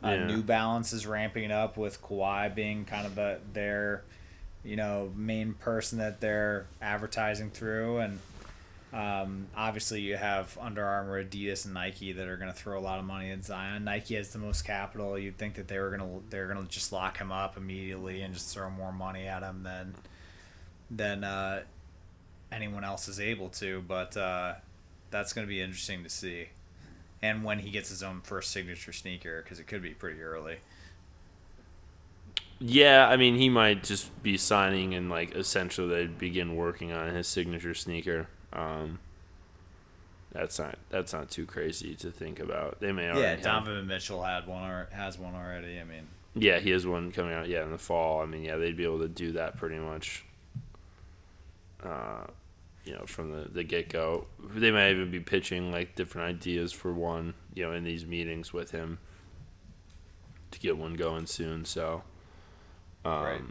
Uh. 0.02 0.16
New 0.16 0.42
Balance 0.42 0.92
is 0.92 1.06
ramping 1.06 1.52
up 1.52 1.76
with 1.76 2.02
Kawhi 2.02 2.52
being 2.52 2.84
kind 2.84 3.06
of 3.06 3.16
a, 3.16 3.38
their, 3.52 4.02
you 4.64 4.74
know, 4.74 5.12
main 5.14 5.54
person 5.54 5.98
that 5.98 6.20
they're 6.20 6.66
advertising 6.82 7.50
through, 7.50 7.98
and 7.98 8.18
um, 8.92 9.46
obviously, 9.56 10.00
you 10.00 10.16
have 10.16 10.58
Under 10.60 10.84
Armour, 10.84 11.22
Adidas, 11.22 11.64
and 11.64 11.74
Nike 11.74 12.10
that 12.10 12.26
are 12.26 12.36
going 12.36 12.52
to 12.52 12.58
throw 12.58 12.76
a 12.76 12.82
lot 12.82 12.98
of 12.98 13.04
money 13.04 13.30
at 13.30 13.44
Zion. 13.44 13.84
Nike 13.84 14.16
has 14.16 14.32
the 14.32 14.40
most 14.40 14.62
capital. 14.62 15.16
You'd 15.16 15.38
think 15.38 15.54
that 15.54 15.68
they 15.68 15.78
were 15.78 15.96
going 15.96 16.00
to 16.00 16.28
they're 16.28 16.52
going 16.52 16.66
to 16.66 16.68
just 16.68 16.90
lock 16.90 17.18
him 17.18 17.30
up 17.30 17.56
immediately 17.56 18.22
and 18.22 18.34
just 18.34 18.52
throw 18.52 18.68
more 18.68 18.90
money 18.90 19.28
at 19.28 19.44
him 19.44 19.62
than 19.62 19.94
than 20.90 21.24
uh, 21.24 21.62
anyone 22.50 22.84
else 22.84 23.08
is 23.08 23.20
able 23.20 23.48
to. 23.50 23.82
But 23.86 24.16
uh, 24.16 24.54
that's 25.10 25.32
going 25.32 25.46
to 25.46 25.48
be 25.48 25.60
interesting 25.60 26.02
to 26.04 26.10
see, 26.10 26.48
and 27.22 27.44
when 27.44 27.60
he 27.60 27.70
gets 27.70 27.88
his 27.88 28.02
own 28.02 28.20
first 28.22 28.50
signature 28.50 28.92
sneaker, 28.92 29.42
because 29.42 29.58
it 29.58 29.66
could 29.66 29.82
be 29.82 29.90
pretty 29.90 30.22
early. 30.22 30.58
Yeah, 32.62 33.08
I 33.08 33.16
mean, 33.16 33.36
he 33.36 33.48
might 33.48 33.82
just 33.82 34.22
be 34.22 34.36
signing 34.36 34.94
and 34.94 35.08
like 35.08 35.34
essentially 35.34 35.88
they'd 35.88 36.18
begin 36.18 36.56
working 36.56 36.92
on 36.92 37.14
his 37.14 37.26
signature 37.26 37.72
sneaker. 37.72 38.28
Um, 38.52 38.98
that's 40.32 40.58
not 40.58 40.78
that's 40.90 41.12
not 41.12 41.30
too 41.30 41.46
crazy 41.46 41.94
to 41.96 42.10
think 42.10 42.38
about. 42.38 42.78
They 42.80 42.92
may 42.92 43.06
already 43.08 43.20
yeah. 43.22 43.36
Donovan 43.36 43.76
have, 43.76 43.86
Mitchell 43.86 44.22
had 44.22 44.46
one 44.46 44.62
or 44.62 44.88
has 44.92 45.18
one 45.18 45.34
already. 45.34 45.80
I 45.80 45.84
mean, 45.84 46.06
yeah, 46.34 46.58
he 46.58 46.70
has 46.70 46.86
one 46.86 47.10
coming 47.12 47.32
out. 47.32 47.48
Yeah, 47.48 47.64
in 47.64 47.72
the 47.72 47.78
fall. 47.78 48.20
I 48.20 48.26
mean, 48.26 48.44
yeah, 48.44 48.56
they'd 48.56 48.76
be 48.76 48.84
able 48.84 49.00
to 49.00 49.08
do 49.08 49.32
that 49.32 49.56
pretty 49.56 49.78
much. 49.78 50.24
Uh, 51.82 52.26
you 52.84 52.94
know, 52.94 53.04
from 53.06 53.30
the, 53.30 53.48
the 53.48 53.62
get 53.62 53.88
go, 53.88 54.26
they 54.54 54.70
might 54.70 54.90
even 54.90 55.10
be 55.10 55.20
pitching 55.20 55.70
like 55.70 55.94
different 55.94 56.28
ideas 56.28 56.72
for 56.72 56.92
one. 56.92 57.34
You 57.54 57.64
know, 57.64 57.72
in 57.72 57.84
these 57.84 58.06
meetings 58.06 58.52
with 58.52 58.70
him 58.70 58.98
to 60.50 60.58
get 60.58 60.76
one 60.76 60.94
going 60.94 61.26
soon. 61.26 61.64
So, 61.64 62.02
um, 63.04 63.22
right. 63.22 63.42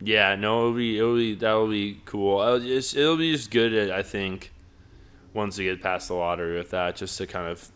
Yeah, 0.00 0.36
no, 0.36 0.68
it'll 0.68 0.74
be 0.74 0.98
it'll 0.98 1.16
be 1.16 1.34
that'll 1.34 1.68
be 1.68 2.00
cool. 2.04 2.40
It'll 2.40 2.60
just, 2.60 2.96
it'll 2.96 3.16
be 3.16 3.32
just 3.32 3.50
good. 3.50 3.90
I 3.90 4.02
think 4.02 4.52
once 5.34 5.58
we 5.58 5.64
get 5.64 5.82
past 5.82 6.08
the 6.08 6.14
lottery 6.14 6.56
with 6.56 6.70
that, 6.70 6.96
just 6.96 7.18
to 7.18 7.26
kind 7.26 7.48
of 7.48 7.70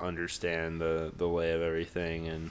understand 0.00 0.80
the 0.80 1.12
the 1.16 1.26
lay 1.26 1.52
of 1.52 1.60
everything 1.60 2.28
and 2.28 2.50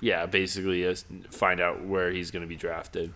yeah, 0.00 0.26
basically 0.26 0.92
find 1.30 1.60
out 1.60 1.84
where 1.84 2.10
he's 2.10 2.32
going 2.32 2.42
to 2.42 2.48
be 2.48 2.56
drafted. 2.56 3.12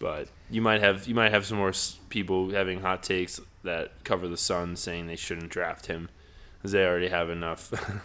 But 0.00 0.28
you 0.50 0.62
might 0.62 0.80
have 0.80 1.06
you 1.06 1.14
might 1.14 1.30
have 1.30 1.46
some 1.46 1.58
more 1.58 1.72
people 2.08 2.50
having 2.50 2.80
hot 2.80 3.04
takes 3.04 3.40
that 3.62 3.92
cover 4.02 4.26
the 4.26 4.36
Sun 4.36 4.76
saying 4.76 5.06
they 5.06 5.14
shouldn't 5.14 5.50
draft 5.50 5.86
him 5.86 6.08
because 6.56 6.72
they 6.72 6.84
already 6.84 7.08
have 7.08 7.30
enough 7.30 7.72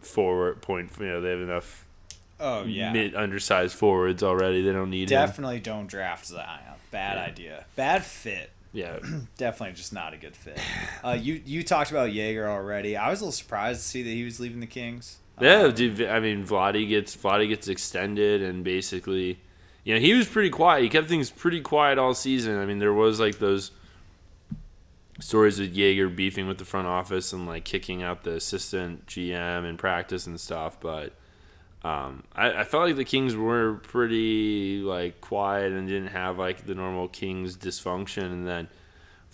forward 0.00 0.62
point. 0.62 0.90
You 0.98 1.06
know, 1.06 1.20
they 1.20 1.30
have 1.30 1.40
enough 1.40 1.84
Oh 2.40 2.64
yeah, 2.64 2.92
mid 2.92 3.14
undersized 3.14 3.76
forwards 3.76 4.22
already. 4.22 4.62
They 4.62 4.72
don't 4.72 4.90
need 4.90 5.08
definitely 5.08 5.56
him. 5.56 5.62
don't 5.62 5.86
draft 5.86 6.26
Zion. 6.26 6.60
Bad 6.90 7.16
yeah. 7.16 7.24
idea. 7.24 7.64
Bad 7.76 8.04
fit. 8.04 8.50
Yeah, 8.72 8.98
definitely 9.36 9.76
just 9.76 9.92
not 9.92 10.14
a 10.14 10.16
good 10.16 10.36
fit. 10.36 10.58
Uh, 11.04 11.16
you 11.20 11.40
you 11.44 11.62
talked 11.62 11.90
about 11.90 12.10
Joerger 12.10 12.46
already. 12.46 12.96
I 12.96 13.10
was 13.10 13.20
a 13.20 13.24
little 13.24 13.32
surprised 13.32 13.82
to 13.82 13.86
see 13.86 14.02
that 14.02 14.10
he 14.10 14.24
was 14.24 14.40
leaving 14.40 14.60
the 14.60 14.66
Kings. 14.66 15.18
Yeah, 15.40 15.62
um, 15.62 15.74
dude, 15.74 16.02
I 16.02 16.20
mean, 16.20 16.44
Vladdy 16.44 16.88
gets 16.88 17.16
Vladdy 17.16 17.48
gets 17.48 17.68
extended, 17.68 18.42
and 18.42 18.64
basically, 18.64 19.38
you 19.84 19.94
know, 19.94 20.00
he 20.00 20.14
was 20.14 20.26
pretty 20.26 20.50
quiet. 20.50 20.82
He 20.82 20.88
kept 20.88 21.08
things 21.08 21.30
pretty 21.30 21.60
quiet 21.60 21.98
all 21.98 22.14
season. 22.14 22.58
I 22.58 22.66
mean, 22.66 22.78
there 22.78 22.92
was 22.92 23.20
like 23.20 23.38
those 23.38 23.70
stories 25.20 25.60
with 25.60 25.76
Joerger 25.76 26.14
beefing 26.14 26.48
with 26.48 26.58
the 26.58 26.64
front 26.64 26.86
office 26.86 27.32
and 27.32 27.46
like 27.46 27.64
kicking 27.64 28.02
out 28.02 28.24
the 28.24 28.32
assistant 28.32 29.06
GM 29.06 29.68
in 29.68 29.76
practice 29.76 30.26
and 30.26 30.40
stuff, 30.40 30.80
but 30.80 31.12
um, 31.84 32.24
I, 32.34 32.60
I, 32.60 32.64
felt 32.64 32.86
like 32.86 32.96
the 32.96 33.04
Kings 33.04 33.36
were 33.36 33.74
pretty 33.74 34.78
like 34.78 35.20
quiet 35.20 35.70
and 35.70 35.86
didn't 35.86 36.08
have 36.08 36.38
like 36.38 36.64
the 36.64 36.74
normal 36.74 37.08
Kings 37.08 37.58
dysfunction. 37.58 38.24
And 38.24 38.46
then 38.46 38.68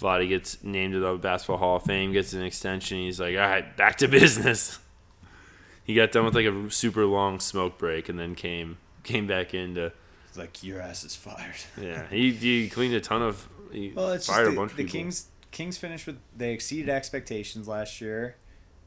Vladdy 0.01 0.29
gets 0.29 0.63
named 0.65 0.95
to 0.95 0.99
the 0.99 1.15
Basketball 1.15 1.59
Hall 1.59 1.77
of 1.77 1.85
Fame, 1.85 2.13
gets 2.13 2.33
an 2.33 2.43
extension. 2.43 2.99
He's 2.99 3.21
like, 3.21 3.37
all 3.37 3.43
right, 3.43 3.77
back 3.77 3.99
to 3.99 4.09
business. 4.09 4.81
he 5.85 5.95
got 5.95 6.11
done 6.11 6.25
with 6.25 6.35
like 6.35 6.47
a 6.47 6.71
super 6.73 7.05
long 7.05 7.39
smoke 7.39 7.79
break 7.79 8.09
and 8.09 8.19
then 8.19 8.35
came 8.35 8.79
came 9.05 9.29
back 9.29 9.55
into. 9.55 9.93
Like 10.37 10.63
your 10.63 10.81
ass 10.81 11.05
is 11.05 11.17
fired. 11.17 11.55
yeah, 11.81 12.07
he, 12.09 12.33
he 12.33 12.69
cleaned 12.69 12.95
a 12.95 13.01
ton 13.01 13.23
of. 13.23 13.49
He 13.73 13.93
well, 13.95 14.11
it's 14.13 14.27
fired 14.27 14.45
just 14.45 14.51
the, 14.51 14.57
a 14.57 14.61
bunch 14.61 14.77
the 14.77 14.85
Kings. 14.85 15.29
Kings 15.51 15.79
finished 15.79 16.07
with 16.07 16.19
they 16.37 16.53
exceeded 16.53 16.89
expectations 16.89 17.67
last 17.67 18.01
year. 18.01 18.37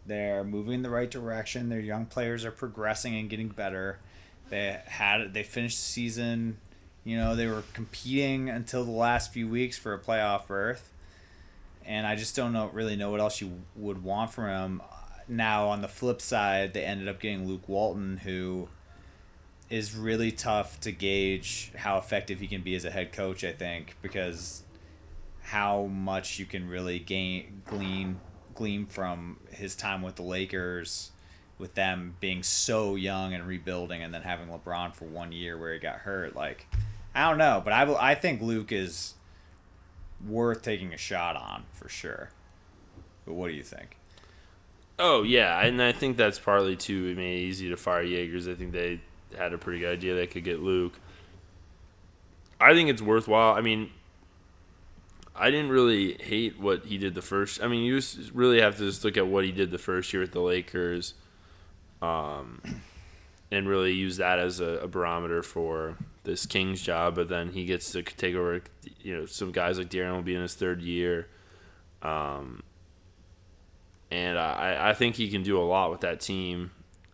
They're 0.05 0.43
moving 0.43 0.73
in 0.73 0.81
the 0.81 0.89
right 0.89 1.09
direction. 1.09 1.69
Their 1.69 1.79
young 1.79 2.05
players 2.05 2.45
are 2.45 2.51
progressing 2.51 3.15
and 3.15 3.29
getting 3.29 3.49
better. 3.49 3.99
They 4.49 4.79
had 4.85 5.33
they 5.33 5.43
finished 5.43 5.77
the 5.77 5.83
season, 5.83 6.57
you 7.03 7.17
know, 7.17 7.35
they 7.35 7.47
were 7.47 7.63
competing 7.73 8.49
until 8.49 8.83
the 8.83 8.91
last 8.91 9.33
few 9.33 9.47
weeks 9.47 9.77
for 9.77 9.93
a 9.93 9.99
playoff 9.99 10.47
berth. 10.47 10.91
And 11.85 12.07
I 12.07 12.15
just 12.15 12.35
don't 12.35 12.53
know 12.53 12.67
really 12.67 12.95
know 12.95 13.11
what 13.11 13.19
else 13.19 13.41
you 13.41 13.61
would 13.75 14.03
want 14.03 14.31
from 14.31 14.47
him. 14.47 14.81
Now 15.27 15.67
on 15.69 15.81
the 15.81 15.87
flip 15.87 16.21
side, 16.21 16.73
they 16.73 16.83
ended 16.83 17.07
up 17.07 17.19
getting 17.19 17.47
Luke 17.47 17.67
Walton, 17.67 18.17
who 18.17 18.69
is 19.73 19.95
really 19.95 20.31
tough 20.31 20.79
to 20.79 20.91
gauge 20.91 21.71
how 21.75 21.97
effective 21.97 22.39
he 22.39 22.45
can 22.45 22.61
be 22.61 22.75
as 22.75 22.85
a 22.85 22.91
head 22.91 23.11
coach. 23.11 23.43
I 23.43 23.51
think 23.51 23.95
because 24.03 24.61
how 25.41 25.85
much 25.85 26.37
you 26.37 26.45
can 26.45 26.69
really 26.69 26.99
gain 26.99 27.63
glean 27.65 28.19
glean 28.53 28.85
from 28.85 29.39
his 29.49 29.75
time 29.75 30.03
with 30.03 30.15
the 30.15 30.21
Lakers, 30.21 31.09
with 31.57 31.73
them 31.73 32.15
being 32.19 32.43
so 32.43 32.93
young 32.93 33.33
and 33.33 33.47
rebuilding, 33.47 34.03
and 34.03 34.13
then 34.13 34.21
having 34.21 34.47
LeBron 34.47 34.93
for 34.93 35.05
one 35.05 35.31
year 35.31 35.57
where 35.57 35.73
he 35.73 35.79
got 35.79 35.95
hurt. 35.95 36.35
Like, 36.35 36.67
I 37.15 37.27
don't 37.27 37.39
know, 37.39 37.59
but 37.65 37.73
I 37.73 38.11
I 38.11 38.13
think 38.13 38.43
Luke 38.43 38.71
is 38.71 39.15
worth 40.23 40.61
taking 40.61 40.93
a 40.93 40.97
shot 40.97 41.35
on 41.35 41.63
for 41.71 41.89
sure. 41.89 42.29
But 43.25 43.33
what 43.33 43.47
do 43.47 43.55
you 43.55 43.63
think? 43.63 43.97
Oh 44.99 45.23
yeah, 45.23 45.59
and 45.65 45.81
I 45.81 45.93
think 45.93 46.15
that's 46.15 46.37
partly 46.37 46.75
too. 46.75 47.07
It 47.07 47.17
it 47.17 47.23
easy 47.23 47.69
to 47.69 47.75
fire 47.75 48.05
Joergers. 48.05 48.47
I 48.47 48.53
think 48.53 48.71
they 48.71 49.01
had 49.37 49.53
a 49.53 49.57
pretty 49.57 49.79
good 49.79 49.93
idea 49.93 50.15
they 50.15 50.27
could 50.27 50.43
get 50.43 50.59
Luke. 50.59 50.93
I 52.59 52.73
think 52.73 52.89
it's 52.89 53.01
worthwhile. 53.01 53.55
I 53.55 53.61
mean, 53.61 53.89
I 55.35 55.49
didn't 55.49 55.69
really 55.69 56.13
hate 56.13 56.59
what 56.59 56.85
he 56.85 56.97
did 56.97 57.15
the 57.15 57.21
first. 57.21 57.61
I 57.61 57.67
mean, 57.67 57.83
you 57.83 57.99
just 57.99 58.31
really 58.31 58.61
have 58.61 58.77
to 58.77 58.85
just 58.85 59.03
look 59.03 59.17
at 59.17 59.27
what 59.27 59.43
he 59.43 59.51
did 59.51 59.71
the 59.71 59.77
first 59.77 60.13
year 60.13 60.21
with 60.21 60.31
the 60.31 60.41
Lakers, 60.41 61.15
um, 62.01 62.61
and 63.51 63.67
really 63.67 63.93
use 63.93 64.17
that 64.17 64.39
as 64.39 64.59
a, 64.59 64.79
a 64.79 64.87
barometer 64.87 65.41
for 65.41 65.97
this 66.23 66.45
Kings 66.45 66.81
job. 66.81 67.15
But 67.15 67.29
then 67.29 67.49
he 67.49 67.65
gets 67.65 67.91
to 67.93 68.03
take 68.03 68.35
over. 68.35 68.61
You 69.01 69.17
know, 69.17 69.25
some 69.25 69.51
guys 69.51 69.77
like 69.77 69.89
De'Aaron 69.89 70.15
will 70.15 70.21
be 70.21 70.35
in 70.35 70.41
his 70.41 70.53
third 70.53 70.81
year, 70.81 71.27
um, 72.01 72.61
and 74.11 74.37
I, 74.37 74.89
I 74.89 74.93
think 74.93 75.15
he 75.15 75.29
can 75.29 75.41
do 75.41 75.59
a 75.59 75.65
lot 75.65 75.89
with 75.89 76.01
that 76.01 76.21
team. 76.21 76.71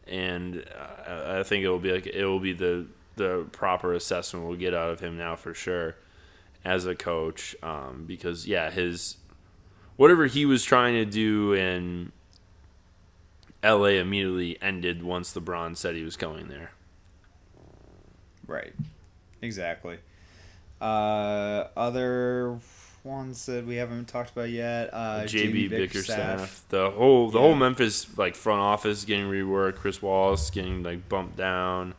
And 0.10 0.66
I 1.08 1.44
think 1.44 1.64
it 1.64 1.70
will 1.70 1.80
be 1.80 1.92
like 1.92 2.08
it 2.08 2.26
will 2.26 2.40
be 2.40 2.54
the 2.54 2.88
the 3.16 3.46
proper 3.52 3.94
assessment 3.94 4.48
we'll 4.48 4.58
get 4.58 4.74
out 4.74 4.92
of 4.92 5.02
him 5.02 5.18
now 5.18 5.36
for 5.36 5.54
sure 5.54 5.96
as 6.64 6.86
a 6.86 6.96
coach 6.96 7.54
um, 7.62 8.06
because 8.08 8.48
yeah 8.48 8.72
his 8.72 9.18
whatever 9.98 10.26
he 10.26 10.46
was 10.46 10.64
trying 10.64 10.94
to 10.94 11.06
do 11.06 11.54
in 11.54 12.12
LA 13.64 14.00
immediately 14.00 14.58
ended 14.62 15.04
once 15.04 15.34
LeBron 15.34 15.76
said 15.76 15.96
he 15.96 16.04
was 16.04 16.16
going 16.16 16.48
there. 16.48 16.72
Right. 18.48 18.74
Exactly. 19.42 19.98
Uh, 20.82 21.66
other 21.76 22.58
ones 23.04 23.46
that 23.46 23.66
we 23.66 23.76
haven't 23.76 24.08
talked 24.08 24.32
about 24.32 24.50
yet. 24.50 24.90
Uh, 24.94 25.22
JB 25.24 25.70
Bickerstaff. 25.70 26.64
The 26.70 26.92
whole 26.92 27.30
the 27.30 27.38
Yeah. 27.40 27.46
whole 27.46 27.56
Memphis 27.56 28.18
like 28.18 28.36
front 28.36 28.62
office 28.62 29.06
getting 29.06 29.26
reworked. 29.26 29.76
Chris 29.78 30.02
Wallace 30.02 30.50
getting 30.50 30.84
like 30.84 31.08
bumped 31.10 31.38
down 31.38 31.94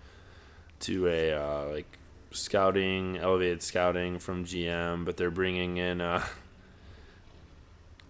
to 0.81 1.09
a 1.09 1.33
uh, 1.33 1.69
like 1.71 1.87
scouting 2.33 3.17
elevated 3.19 3.63
scouting 3.63 4.19
from 4.19 4.45
GM, 4.45 5.05
but 5.05 5.17
they're 5.17 5.31
bringing 5.31 5.77
in 5.79 6.01
uh, 6.01 6.25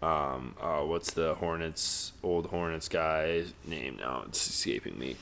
um 0.03 0.55
uh, 0.61 0.81
what's 0.81 1.13
the 1.13 1.35
Hornets 1.37 2.13
old 2.23 2.47
Hornets 2.47 2.89
guy 2.89 3.45
name 3.67 3.99
now? 4.01 4.25
It's 4.27 4.49
escaping 4.49 4.99
me. 4.99 5.17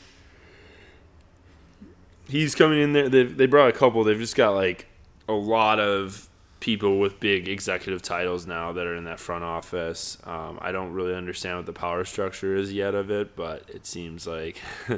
He's 2.28 2.54
coming 2.54 2.80
in 2.80 2.92
there. 2.92 3.08
They 3.08 3.24
they 3.24 3.46
brought 3.46 3.68
a 3.70 3.72
couple. 3.72 4.04
They've 4.04 4.18
just 4.18 4.36
got 4.36 4.50
like 4.50 4.86
a 5.28 5.32
lot 5.32 5.80
of 5.80 6.27
people 6.60 6.98
with 6.98 7.20
big 7.20 7.48
executive 7.48 8.02
titles 8.02 8.46
now 8.46 8.72
that 8.72 8.86
are 8.86 8.96
in 8.96 9.04
that 9.04 9.20
front 9.20 9.44
office. 9.44 10.18
Um, 10.24 10.58
I 10.60 10.72
don't 10.72 10.92
really 10.92 11.14
understand 11.14 11.58
what 11.58 11.66
the 11.66 11.72
power 11.72 12.04
structure 12.04 12.56
is 12.56 12.72
yet 12.72 12.94
of 12.94 13.10
it, 13.10 13.36
but 13.36 13.64
it 13.68 13.86
seems 13.86 14.26
like 14.26 14.60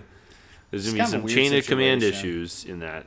there's 0.71 0.87
gonna 0.87 0.93
be 0.93 0.99
kind 1.01 1.15
of 1.15 1.25
a 1.25 1.29
some 1.29 1.29
chain 1.29 1.55
of 1.55 1.67
command 1.67 2.03
issues 2.03 2.65
in 2.65 2.81
that. 2.81 3.07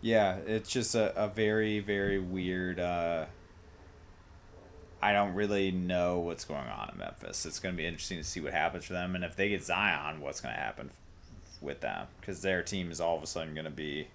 Yeah, 0.00 0.36
it's 0.46 0.68
just 0.68 0.94
a, 0.96 1.16
a 1.16 1.28
very, 1.28 1.78
very 1.78 2.18
weird. 2.18 2.80
Uh, 2.80 3.26
I 5.00 5.12
don't 5.12 5.34
really 5.34 5.70
know 5.70 6.18
what's 6.18 6.44
going 6.44 6.68
on 6.68 6.90
in 6.92 6.98
Memphis. 6.98 7.46
It's 7.46 7.58
going 7.58 7.74
to 7.74 7.76
be 7.76 7.86
interesting 7.86 8.18
to 8.18 8.24
see 8.24 8.40
what 8.40 8.52
happens 8.52 8.84
for 8.84 8.92
them. 8.92 9.14
And 9.14 9.24
if 9.24 9.36
they 9.36 9.48
get 9.48 9.64
Zion, 9.64 10.20
what's 10.20 10.40
going 10.40 10.54
to 10.54 10.60
happen 10.60 10.90
with 11.60 11.80
them? 11.80 12.06
Because 12.20 12.42
their 12.42 12.62
team 12.62 12.90
is 12.90 13.00
all 13.00 13.16
of 13.16 13.22
a 13.22 13.26
sudden 13.26 13.54
going 13.54 13.64
to 13.64 13.70
be 13.70 14.08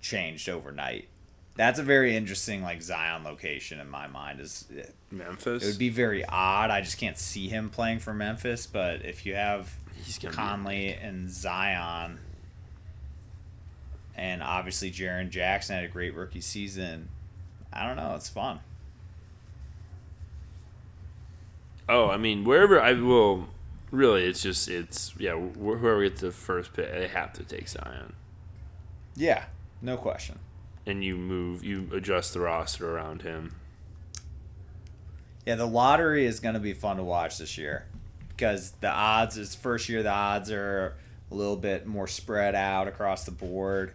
changed 0.00 0.48
overnight. 0.48 1.08
That's 1.56 1.78
a 1.80 1.82
very 1.82 2.16
interesting, 2.16 2.62
like, 2.62 2.82
Zion 2.82 3.24
location 3.24 3.80
in 3.80 3.90
my 3.90 4.06
mind. 4.06 4.40
Is 4.40 4.64
eh, 4.76 4.84
Memphis? 5.10 5.64
It 5.64 5.66
would 5.66 5.78
be 5.78 5.88
very 5.88 6.24
odd. 6.24 6.70
I 6.70 6.80
just 6.80 6.98
can't 6.98 7.18
see 7.18 7.48
him 7.48 7.68
playing 7.68 7.98
for 7.98 8.14
Memphis. 8.14 8.66
But 8.66 9.04
if 9.04 9.26
you 9.26 9.34
have 9.34 9.74
He's 10.04 10.18
Conley 10.18 10.92
and 10.92 11.28
Zion, 11.28 12.20
and 14.14 14.42
obviously 14.42 14.90
Jaren 14.90 15.30
Jackson 15.30 15.76
had 15.76 15.84
a 15.84 15.88
great 15.88 16.14
rookie 16.14 16.40
season. 16.40 17.08
I 17.72 17.86
don't 17.86 17.96
know. 17.96 18.14
It's 18.14 18.28
fun. 18.28 18.60
Oh, 21.88 22.08
I 22.10 22.16
mean, 22.18 22.44
wherever 22.44 22.80
I 22.80 22.92
will, 22.92 23.48
really, 23.90 24.24
it's 24.24 24.42
just 24.42 24.68
it's 24.68 25.14
yeah. 25.18 25.32
wh- 25.32 25.78
Whoever 25.78 26.02
gets 26.08 26.20
the 26.20 26.30
first 26.32 26.72
pick, 26.74 26.90
they 26.92 27.08
have 27.08 27.32
to 27.34 27.44
take 27.44 27.68
Zion, 27.68 28.12
Yeah, 29.16 29.44
no 29.82 29.96
question. 29.96 30.38
and 30.86 31.04
you 31.04 31.16
move, 31.16 31.62
you 31.62 31.88
adjust 31.92 32.32
the 32.32 32.40
roster 32.40 32.90
around 32.90 33.22
him. 33.22 33.54
Yeah, 35.46 35.54
the 35.56 35.66
lottery 35.66 36.26
is 36.26 36.40
going 36.40 36.54
to 36.54 36.60
be 36.60 36.72
fun 36.72 36.96
to 36.96 37.02
watch 37.04 37.38
this 37.38 37.56
year 37.58 37.86
because 38.28 38.72
the 38.80 38.90
odds 38.90 39.36
is 39.36 39.54
first 39.54 39.88
year. 39.88 40.02
The 40.02 40.10
odds 40.10 40.50
are 40.50 40.94
a 41.30 41.34
little 41.34 41.56
bit 41.56 41.86
more 41.86 42.06
spread 42.06 42.54
out 42.54 42.88
across 42.88 43.24
the 43.24 43.30
board, 43.30 43.92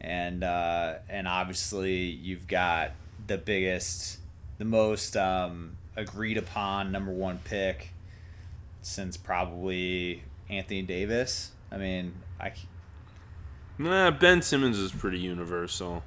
and 0.00 0.44
uh, 0.44 0.96
and 1.08 1.26
obviously 1.26 1.96
you've 1.96 2.46
got 2.46 2.92
the 3.26 3.38
biggest, 3.38 4.18
the 4.58 4.64
most 4.64 5.16
um, 5.16 5.76
agreed 5.96 6.36
upon 6.36 6.92
number 6.92 7.12
one 7.12 7.38
pick 7.44 7.90
since 8.82 9.16
probably 9.16 10.22
Anthony 10.50 10.82
Davis. 10.82 11.52
I 11.70 11.78
mean, 11.78 12.14
I 12.38 12.52
Nah, 13.78 14.10
Ben 14.10 14.42
Simmons 14.42 14.78
is 14.78 14.92
pretty 14.92 15.18
universal. 15.18 16.02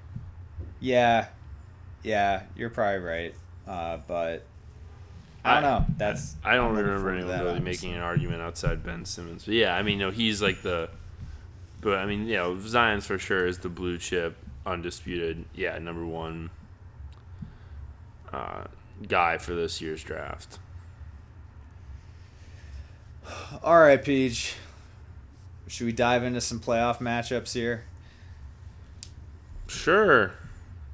yeah, 0.80 1.28
yeah, 2.04 2.44
you're 2.56 2.70
probably 2.70 3.00
right, 3.00 3.36
uh, 3.68 3.98
but. 4.08 4.46
I 5.44 5.62
don't 5.62 5.64
know. 5.64 5.86
That's 5.98 6.36
I 6.44 6.56
don't 6.56 6.76
I'm 6.76 6.78
remember 6.78 7.12
anyone 7.12 7.28
that, 7.28 7.44
really 7.44 7.58
obviously. 7.58 7.90
making 7.90 8.00
an 8.00 8.04
argument 8.04 8.42
outside 8.42 8.84
Ben 8.84 9.06
Simmons. 9.06 9.46
But 9.46 9.54
yeah, 9.54 9.76
I 9.76 9.84
mean, 9.84 10.00
no, 10.00 10.10
he's 10.10 10.42
like 10.42 10.64
the. 10.64 10.90
But 11.82 12.00
I 12.00 12.08
mean, 12.08 12.26
you 12.28 12.36
know, 12.38 12.60
Zion's 12.60 13.06
for 13.06 13.20
sure 13.20 13.46
is 13.46 13.60
the 13.60 13.70
blue 13.70 14.00
chip, 14.00 14.38
undisputed, 14.66 15.46
yeah, 15.54 15.78
number 15.78 16.04
one 16.04 16.50
uh, 18.34 18.64
guy 19.08 19.38
for 19.38 19.54
this 19.54 19.82
year's 19.82 20.04
draft. 20.04 20.58
All 23.64 23.80
right, 23.80 24.04
Peach. 24.04 24.56
Should 25.68 25.86
we 25.86 25.92
dive 25.94 26.24
into 26.24 26.42
some 26.42 26.60
playoff 26.60 27.00
matchups 27.00 27.54
here? 27.54 27.86
Sure, 29.68 30.34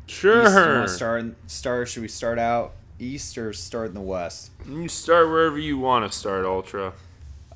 East, 0.07 0.23
you 0.23 0.31
sure. 0.31 0.75
wanna 0.75 0.87
start, 0.87 1.25
start. 1.47 1.89
Should 1.89 2.01
we 2.01 2.07
start 2.07 2.39
out 2.39 2.73
east 2.99 3.37
or 3.37 3.51
start 3.51 3.89
in 3.89 3.93
the 3.93 4.01
west? 4.01 4.51
You 4.67 4.87
start 4.87 5.27
wherever 5.27 5.57
you 5.57 5.77
want 5.77 6.09
to 6.09 6.17
start, 6.17 6.45
Ultra. 6.45 6.93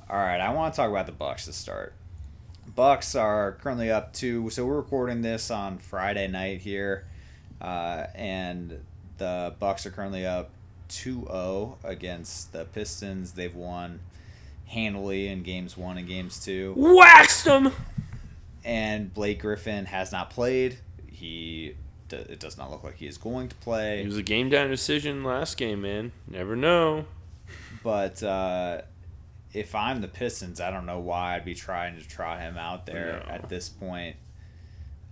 All 0.09 0.17
right, 0.17 0.39
I 0.41 0.51
want 0.53 0.73
to 0.73 0.77
talk 0.77 0.89
about 0.89 1.05
the 1.05 1.11
Bucks 1.11 1.45
to 1.45 1.53
start. 1.53 1.93
Bucks 2.75 3.15
are 3.15 3.53
currently 3.53 3.89
up 3.89 4.13
two, 4.13 4.49
so 4.49 4.65
we're 4.65 4.75
recording 4.75 5.21
this 5.21 5.49
on 5.49 5.77
Friday 5.77 6.27
night 6.27 6.61
here, 6.61 7.05
uh, 7.61 8.07
and 8.13 8.83
the 9.17 9.53
Bucks 9.59 9.85
are 9.85 9.91
currently 9.91 10.25
up 10.25 10.49
2-0 10.89 11.77
against 11.83 12.51
the 12.51 12.65
Pistons. 12.65 13.33
They've 13.33 13.55
won 13.55 13.99
handily 14.67 15.27
in 15.27 15.43
games 15.43 15.77
one 15.77 15.97
and 15.97 16.07
games 16.07 16.43
two. 16.43 16.73
Waxed 16.77 17.45
him. 17.45 17.71
and 18.63 19.13
Blake 19.13 19.41
Griffin 19.41 19.85
has 19.85 20.11
not 20.11 20.29
played. 20.29 20.77
He 21.07 21.75
it 22.11 22.39
does 22.39 22.57
not 22.57 22.69
look 22.69 22.83
like 22.83 22.95
he 22.97 23.07
is 23.07 23.17
going 23.17 23.49
to 23.49 23.55
play. 23.55 24.01
It 24.01 24.05
was 24.07 24.17
a 24.17 24.23
game 24.23 24.49
down 24.49 24.69
decision 24.69 25.23
last 25.23 25.57
game, 25.57 25.81
man. 25.81 26.11
Never 26.27 26.55
know. 26.55 27.05
But 27.83 28.21
uh, 28.21 28.81
if 29.53 29.73
I'm 29.73 30.01
the 30.01 30.07
Pistons, 30.07 30.61
I 30.61 30.69
don't 30.71 30.85
know 30.85 30.99
why 30.99 31.35
I'd 31.35 31.45
be 31.45 31.55
trying 31.55 31.97
to 31.99 32.07
try 32.07 32.39
him 32.41 32.57
out 32.57 32.85
there 32.85 33.23
No. 33.27 33.33
at 33.33 33.49
this 33.49 33.69
point. 33.69 34.17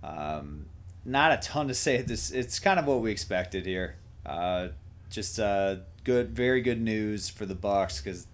Um, 0.02 0.66
not 1.04 1.32
a 1.32 1.36
ton 1.38 1.68
to 1.68 1.74
say. 1.74 2.02
This 2.02 2.30
it's 2.30 2.58
kind 2.58 2.78
of 2.78 2.86
what 2.86 3.00
we 3.00 3.10
expected 3.10 3.66
here. 3.66 3.96
Uh, 4.24 4.68
just 5.10 5.38
uh, 5.38 5.76
good, 6.04 6.30
very 6.30 6.60
good 6.62 6.80
news 6.80 7.28
for 7.28 7.44
the 7.46 7.54
Bucks 7.54 8.00
because 8.00 8.26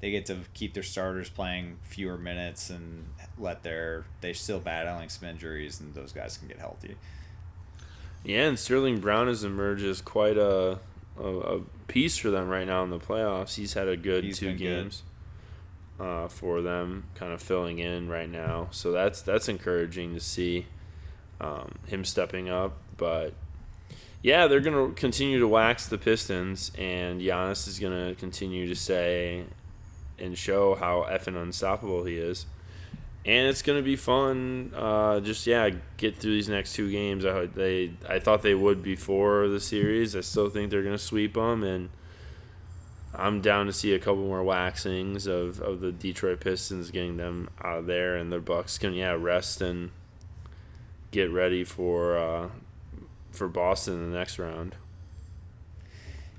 they 0.00 0.10
get 0.10 0.26
to 0.26 0.38
keep 0.54 0.74
their 0.74 0.82
starters 0.82 1.28
playing 1.28 1.78
fewer 1.82 2.16
minutes 2.16 2.70
and 2.70 3.06
let 3.38 3.62
their 3.62 4.04
they're 4.20 4.34
still 4.34 4.60
battling 4.60 5.08
some 5.08 5.28
injuries 5.28 5.80
and 5.80 5.94
those 5.94 6.12
guys 6.12 6.36
can 6.36 6.48
get 6.48 6.58
healthy. 6.58 6.96
Yeah, 8.24 8.46
and 8.48 8.58
Sterling 8.58 9.00
Brown 9.00 9.28
has 9.28 9.44
emerged 9.44 9.84
as 9.84 10.00
quite 10.00 10.36
a, 10.36 10.78
a, 11.18 11.24
a 11.24 11.60
piece 11.86 12.16
for 12.16 12.30
them 12.30 12.48
right 12.48 12.66
now 12.66 12.82
in 12.84 12.90
the 12.90 12.98
playoffs. 12.98 13.54
He's 13.54 13.74
had 13.74 13.88
a 13.88 13.96
good 13.96 14.24
He's 14.24 14.38
two 14.38 14.48
been 14.48 14.56
good. 14.56 14.82
games. 14.82 15.02
uh, 16.00 16.28
for 16.28 16.60
them, 16.62 17.04
kind 17.14 17.32
of 17.32 17.40
filling 17.42 17.78
in 17.78 18.08
right 18.08 18.28
now. 18.30 18.68
So 18.70 18.92
that's 18.92 19.22
that's 19.22 19.48
encouraging 19.48 20.14
to 20.14 20.20
see 20.20 20.66
um, 21.40 21.78
him 21.86 22.04
stepping 22.04 22.48
up. 22.48 22.76
But 22.96 23.34
yeah, 24.22 24.46
they're 24.48 24.60
gonna 24.60 24.92
continue 24.92 25.38
to 25.38 25.48
wax 25.48 25.86
the 25.86 25.98
Pistons, 25.98 26.72
and 26.76 27.20
Giannis 27.20 27.66
is 27.68 27.78
gonna 27.78 28.14
continue 28.16 28.66
to 28.68 28.74
say 28.74 29.44
and 30.20 30.36
show 30.36 30.74
how 30.74 31.06
effing 31.08 31.40
unstoppable 31.40 32.04
he 32.04 32.16
is. 32.16 32.46
And 33.24 33.48
it's 33.48 33.62
gonna 33.62 33.82
be 33.82 33.96
fun. 33.96 34.72
Uh, 34.74 35.20
just 35.20 35.46
yeah, 35.46 35.70
get 35.96 36.16
through 36.16 36.32
these 36.32 36.48
next 36.48 36.74
two 36.74 36.90
games. 36.90 37.24
I 37.24 37.46
they 37.46 37.92
I 38.08 38.18
thought 38.20 38.42
they 38.42 38.54
would 38.54 38.82
before 38.82 39.48
the 39.48 39.60
series. 39.60 40.16
I 40.16 40.20
still 40.20 40.48
think 40.48 40.70
they're 40.70 40.82
gonna 40.82 40.96
sweep 40.98 41.34
them, 41.34 41.62
and 41.62 41.90
I'm 43.14 43.40
down 43.40 43.66
to 43.66 43.72
see 43.72 43.94
a 43.94 43.98
couple 43.98 44.22
more 44.22 44.42
waxings 44.42 45.26
of, 45.26 45.60
of 45.60 45.80
the 45.80 45.92
Detroit 45.92 46.40
Pistons, 46.40 46.90
getting 46.90 47.16
them 47.16 47.50
out 47.60 47.78
of 47.78 47.86
there, 47.86 48.16
and 48.16 48.30
the 48.32 48.38
Bucks 48.38 48.78
can 48.78 48.94
yeah 48.94 49.16
rest 49.18 49.60
and 49.60 49.90
get 51.10 51.30
ready 51.30 51.64
for 51.64 52.16
uh, 52.16 52.48
for 53.30 53.48
Boston 53.48 53.94
in 53.94 54.12
the 54.12 54.18
next 54.18 54.38
round. 54.38 54.76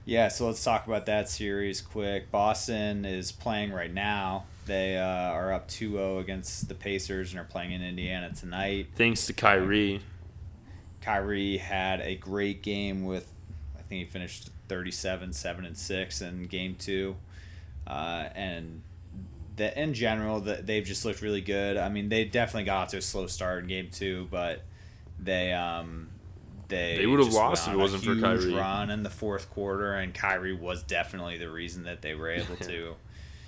Yeah, 0.10 0.30
so 0.30 0.48
let's 0.48 0.64
talk 0.64 0.88
about 0.88 1.06
that 1.06 1.30
series 1.30 1.82
quick. 1.82 2.32
Boston 2.32 3.06
is 3.06 3.32
playing 3.32 3.72
right 3.72 3.94
now. 3.94 4.46
They 4.66 4.98
uh, 4.98 5.04
are 5.06 5.54
up 5.54 5.68
2-0 5.68 6.20
against 6.20 6.68
the 6.68 6.74
Pacers 6.74 7.30
and 7.30 7.40
are 7.40 7.44
playing 7.44 7.74
in 7.74 7.84
Indiana 7.84 8.32
tonight. 8.34 8.88
Thanks 8.96 9.28
to 9.28 9.34
Kyrie. 9.34 10.02
Kyrie 11.02 11.58
had 11.58 12.02
a 12.02 12.16
great 12.16 12.64
game 12.64 13.06
with 13.06 13.32
I 13.78 13.84
think 13.84 14.04
he 14.04 14.12
finished 14.12 14.50
37 14.68 15.32
7 15.32 15.64
and 15.64 15.78
6 15.78 16.22
in 16.22 16.46
game 16.46 16.76
2. 16.80 17.16
Uh, 17.86 18.30
and 18.34 18.82
the, 19.58 19.80
in 19.80 19.94
general, 19.94 20.40
the, 20.40 20.56
they've 20.56 20.86
just 20.86 21.06
looked 21.06 21.22
really 21.22 21.42
good. 21.42 21.78
I 21.78 21.90
mean, 21.90 22.10
they 22.10 22.26
definitely 22.26 22.64
got 22.64 22.78
off 22.82 22.88
to 22.90 22.98
a 22.98 23.02
slow 23.04 23.28
start 23.28 23.62
in 23.62 23.68
game 23.68 23.90
2, 23.92 24.30
but 24.32 24.64
they 25.20 25.54
um, 25.54 26.10
they 26.70 26.98
They 27.00 27.06
would 27.06 27.20
have 27.20 27.34
lost 27.34 27.68
if 27.68 27.74
it 27.74 27.78
wasn't 27.78 28.04
for 28.04 28.16
Kyrie. 28.16 28.54
run 28.54 28.90
in 28.90 29.04
the 29.04 29.10
fourth 29.10 29.50
quarter, 29.50 29.94
and 29.96 30.14
Kyrie 30.14 30.54
was 30.56 30.82
definitely 30.84 31.38
the 31.38 31.50
reason 31.50 31.84
that 31.84 32.02
they 32.02 32.16
were 32.16 32.30
able 32.30 32.56
to 32.62 32.96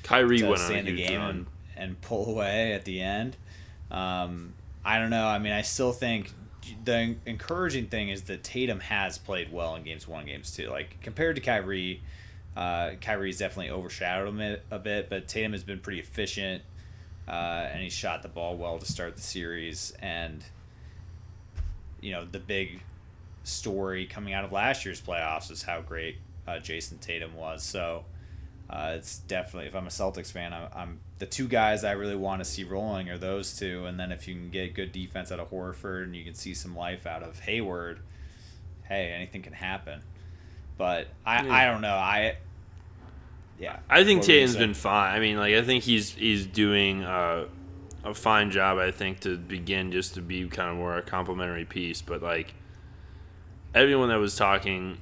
Kyrie 0.04 0.40
to 0.40 0.50
went 0.50 0.62
on 0.62 0.72
a 0.72 0.74
in 0.76 0.86
the 0.86 0.96
game 0.96 1.20
run. 1.22 1.30
and, 1.30 1.46
and 1.78 2.02
pull 2.02 2.30
away 2.30 2.74
at 2.74 2.84
the 2.86 3.02
end. 3.02 3.38
Um, 3.90 4.54
I 4.84 5.00
don't 5.00 5.10
know. 5.10 5.26
I 5.26 5.40
mean, 5.40 5.54
I 5.54 5.62
still 5.62 5.94
think 5.94 6.34
the 6.84 7.16
encouraging 7.26 7.88
thing 7.88 8.10
is 8.10 8.24
that 8.24 8.44
Tatum 8.44 8.80
has 8.82 9.18
played 9.18 9.52
well 9.52 9.76
in 9.76 9.84
games 9.84 10.08
one, 10.08 10.26
games 10.26 10.52
two. 10.56 10.70
Like 10.70 10.98
compared 11.02 11.36
to 11.36 11.42
Kyrie, 11.42 12.02
uh, 12.56 12.92
Kyrie's 13.02 13.38
definitely 13.40 13.72
overshadowed 13.72 14.28
him 14.30 14.42
a- 14.42 14.76
a 14.76 14.80
bit, 14.80 15.10
but 15.10 15.28
Tatum 15.28 15.52
has 15.54 15.64
been 15.64 15.80
pretty 15.80 16.00
efficient, 16.00 16.64
uh, 17.28 17.32
and 17.72 17.82
he 17.84 17.90
shot 17.90 18.22
the 18.24 18.28
ball 18.30 18.58
well 18.58 18.80
to 18.80 18.86
start 18.86 19.16
the 19.16 19.22
series. 19.22 19.94
And 20.02 20.44
you 22.02 22.12
know, 22.12 22.26
the 22.26 22.40
big 22.40 22.82
story 23.52 24.06
coming 24.06 24.34
out 24.34 24.44
of 24.44 24.52
last 24.52 24.86
year's 24.86 25.02
playoffs 25.02 25.52
is 25.52 25.64
how 25.64 25.82
great 25.82 26.18
uh, 26.48 26.54
Jayson 26.60 27.00
Tatum 27.00 27.36
was. 27.36 27.64
So. 27.64 28.06
Uh, 28.70 28.94
it's 28.96 29.18
definitely 29.18 29.68
if 29.68 29.76
I'm 29.76 29.86
a 29.86 29.90
Celtics 29.90 30.32
fan, 30.32 30.54
I'm, 30.54 30.70
I'm 30.74 31.00
the 31.20 31.26
two 31.26 31.50
guys 31.50 31.84
I 31.84 31.92
really 31.92 32.16
want 32.16 32.40
to 32.42 32.46
see 32.50 32.64
rolling 32.64 33.10
are 33.10 33.18
those 33.18 33.54
two, 33.60 33.84
and 33.86 34.00
then 34.00 34.14
if 34.14 34.30
you 34.30 34.34
can 34.34 34.50
get 34.50 34.74
good 34.76 34.94
defense 34.94 35.30
out 35.30 35.42
of 35.42 35.52
Horford 35.52 36.04
and 36.04 36.16
you 36.16 36.24
can 36.24 36.36
see 36.36 36.54
some 36.54 36.74
life 36.74 37.06
out 37.06 37.22
of 37.22 37.38
Hayward, 37.42 38.00
hey, 38.88 39.12
anything 39.12 39.42
can 39.42 39.52
happen. 39.52 40.02
But 40.78 41.08
I, 41.26 41.44
Yeah. 41.44 41.54
I 41.54 41.66
don't 41.66 41.82
know. 41.82 41.94
I 41.96 42.38
yeah. 43.60 43.80
I 43.90 44.06
think 44.06 44.22
What 44.22 44.28
were 44.30 44.34
you 44.34 44.40
Tatum's 44.40 44.54
saying? 44.54 44.68
been 44.70 44.74
fine. 44.74 45.16
I 45.16 45.20
mean, 45.20 45.36
like 45.36 45.54
I 45.54 45.64
think 45.64 45.84
he's 45.84 46.12
he's 46.12 46.46
doing 46.46 47.04
uh, 47.04 47.48
a 48.06 48.14
fine 48.14 48.52
job. 48.52 48.78
I 48.78 48.92
think 48.92 49.20
to 49.22 49.38
begin 49.38 49.92
just 49.92 50.14
to 50.14 50.22
be 50.22 50.48
kind 50.48 50.70
of 50.70 50.78
more 50.78 50.98
a 50.98 51.02
complimentary 51.02 51.66
piece. 51.66 52.02
But 52.02 52.24
like 52.24 52.54
everyone 53.74 54.10
that 54.10 54.20
was 54.20 54.36
talking 54.36 54.98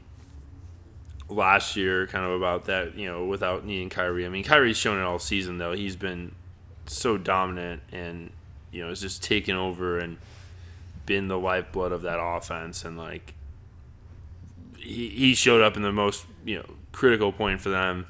last 1.27 1.75
year, 1.75 2.07
kind 2.07 2.25
of 2.25 2.31
about 2.31 2.65
that, 2.65 2.95
you 2.95 3.07
know, 3.07 3.25
without 3.25 3.65
needing 3.65 3.89
Kyrie. 3.89 4.25
I 4.25 4.29
mean, 4.29 4.43
Kyrie's 4.43 4.77
shown 4.77 4.99
it 4.99 5.03
all 5.03 5.19
season 5.19 5.57
though. 5.57 5.73
He's 5.73 5.95
been 5.95 6.33
so 6.85 7.17
dominant 7.17 7.81
and 7.91 8.31
you 8.71 8.81
know, 8.81 8.89
has 8.89 9.01
just 9.01 9.23
taken 9.23 9.55
over 9.55 9.97
and 9.97 10.17
been 11.05 11.27
the 11.27 11.39
lifeblood 11.39 11.91
of 11.91 12.03
that 12.03 12.19
offense 12.21 12.85
and 12.85 12.95
like 12.95 13.33
he, 14.77 15.09
he 15.09 15.33
showed 15.33 15.59
up 15.61 15.75
in 15.75 15.81
the 15.81 15.91
most 15.91 16.25
you 16.45 16.55
know 16.55 16.65
critical 16.91 17.31
point 17.31 17.59
for 17.59 17.69
them 17.69 18.05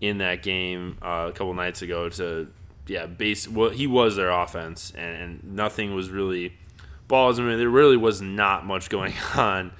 in 0.00 0.18
that 0.18 0.40
game 0.40 0.96
uh, 1.02 1.26
a 1.28 1.32
couple 1.32 1.52
nights 1.54 1.82
ago 1.82 2.08
to 2.08 2.48
yeah 2.86 3.04
base 3.06 3.48
well 3.48 3.70
he 3.70 3.84
was 3.84 4.14
their 4.14 4.30
offense 4.30 4.92
and, 4.96 5.16
and 5.16 5.56
nothing 5.56 5.92
was 5.92 6.08
really 6.08 6.56
balls. 7.10 7.38
I 7.38 7.42
mean 7.42 7.58
there 7.58 7.68
really 7.68 7.98
was 7.98 8.22
not 8.22 8.64
much 8.64 8.88
going 8.88 9.12
on 9.36 9.72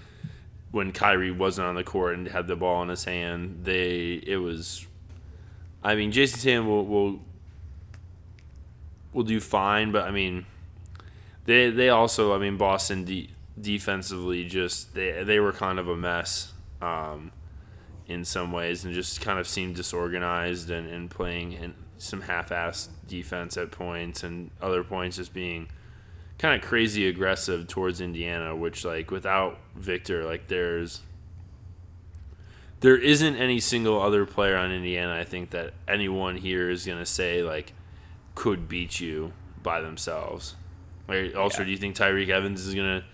when 0.70 0.92
Kyrie 0.92 1.30
wasn't 1.30 1.66
on 1.66 1.74
the 1.74 1.84
court 1.84 2.18
and 2.18 2.28
had 2.28 2.46
the 2.46 2.56
ball 2.56 2.82
in 2.82 2.90
his 2.90 3.04
hand. 3.04 3.64
They 3.64 4.22
it 4.26 4.36
was 4.36 4.86
I 5.82 5.94
mean 5.94 6.12
Jayson 6.12 6.42
Tatum 6.42 6.66
will 6.66 6.84
will 6.84 7.20
will 9.14 9.24
do 9.24 9.40
fine 9.40 9.90
but 9.92 10.04
I 10.04 10.10
mean 10.10 10.44
they 11.46 11.70
they 11.70 11.88
also 11.88 12.34
I 12.34 12.38
mean 12.38 12.58
Boston 12.58 13.04
de- 13.04 13.30
defensively 13.58 14.44
just 14.44 14.94
they 14.94 15.22
they 15.24 15.40
were 15.40 15.52
kind 15.52 15.78
of 15.78 15.88
a 15.88 15.96
mess 15.96 16.52
um, 16.82 17.32
in 18.06 18.24
some 18.24 18.52
ways 18.52 18.84
and 18.84 18.92
just 18.92 19.20
kind 19.20 19.38
of 19.38 19.46
seemed 19.46 19.76
disorganized 19.76 20.70
and, 20.70 20.88
and 20.88 21.10
playing 21.10 21.52
in 21.52 21.74
some 21.98 22.22
half-assed 22.22 22.88
defense 23.06 23.56
at 23.56 23.70
points 23.70 24.22
and 24.22 24.50
other 24.60 24.82
points 24.82 25.16
just 25.16 25.34
being 25.34 25.68
kind 26.40 26.60
of 26.60 26.66
crazy 26.66 27.06
aggressive 27.06 27.68
towards 27.68 28.00
Indiana 28.00 28.56
which 28.56 28.82
like 28.84 29.10
without 29.10 29.58
Victor 29.76 30.24
like 30.24 30.48
there's 30.48 31.02
there 32.80 32.96
isn't 32.96 33.36
any 33.36 33.60
single 33.60 34.00
other 34.00 34.24
player 34.24 34.56
on 34.56 34.72
Indiana 34.72 35.14
I 35.14 35.24
think 35.24 35.50
that 35.50 35.74
anyone 35.86 36.36
here 36.38 36.70
is 36.70 36.86
going 36.86 36.98
to 36.98 37.04
say 37.06 37.42
like 37.42 37.74
could 38.34 38.68
beat 38.68 39.00
you 39.00 39.32
by 39.62 39.80
themselves. 39.82 40.54
Like, 41.06 41.34
also, 41.36 41.58
Yeah. 41.58 41.64
do 41.66 41.70
you 41.72 41.76
think 41.76 41.96
Tyreke 41.96 42.28
Evans 42.30 42.64
is 42.66 42.74
gonna 42.74 43.04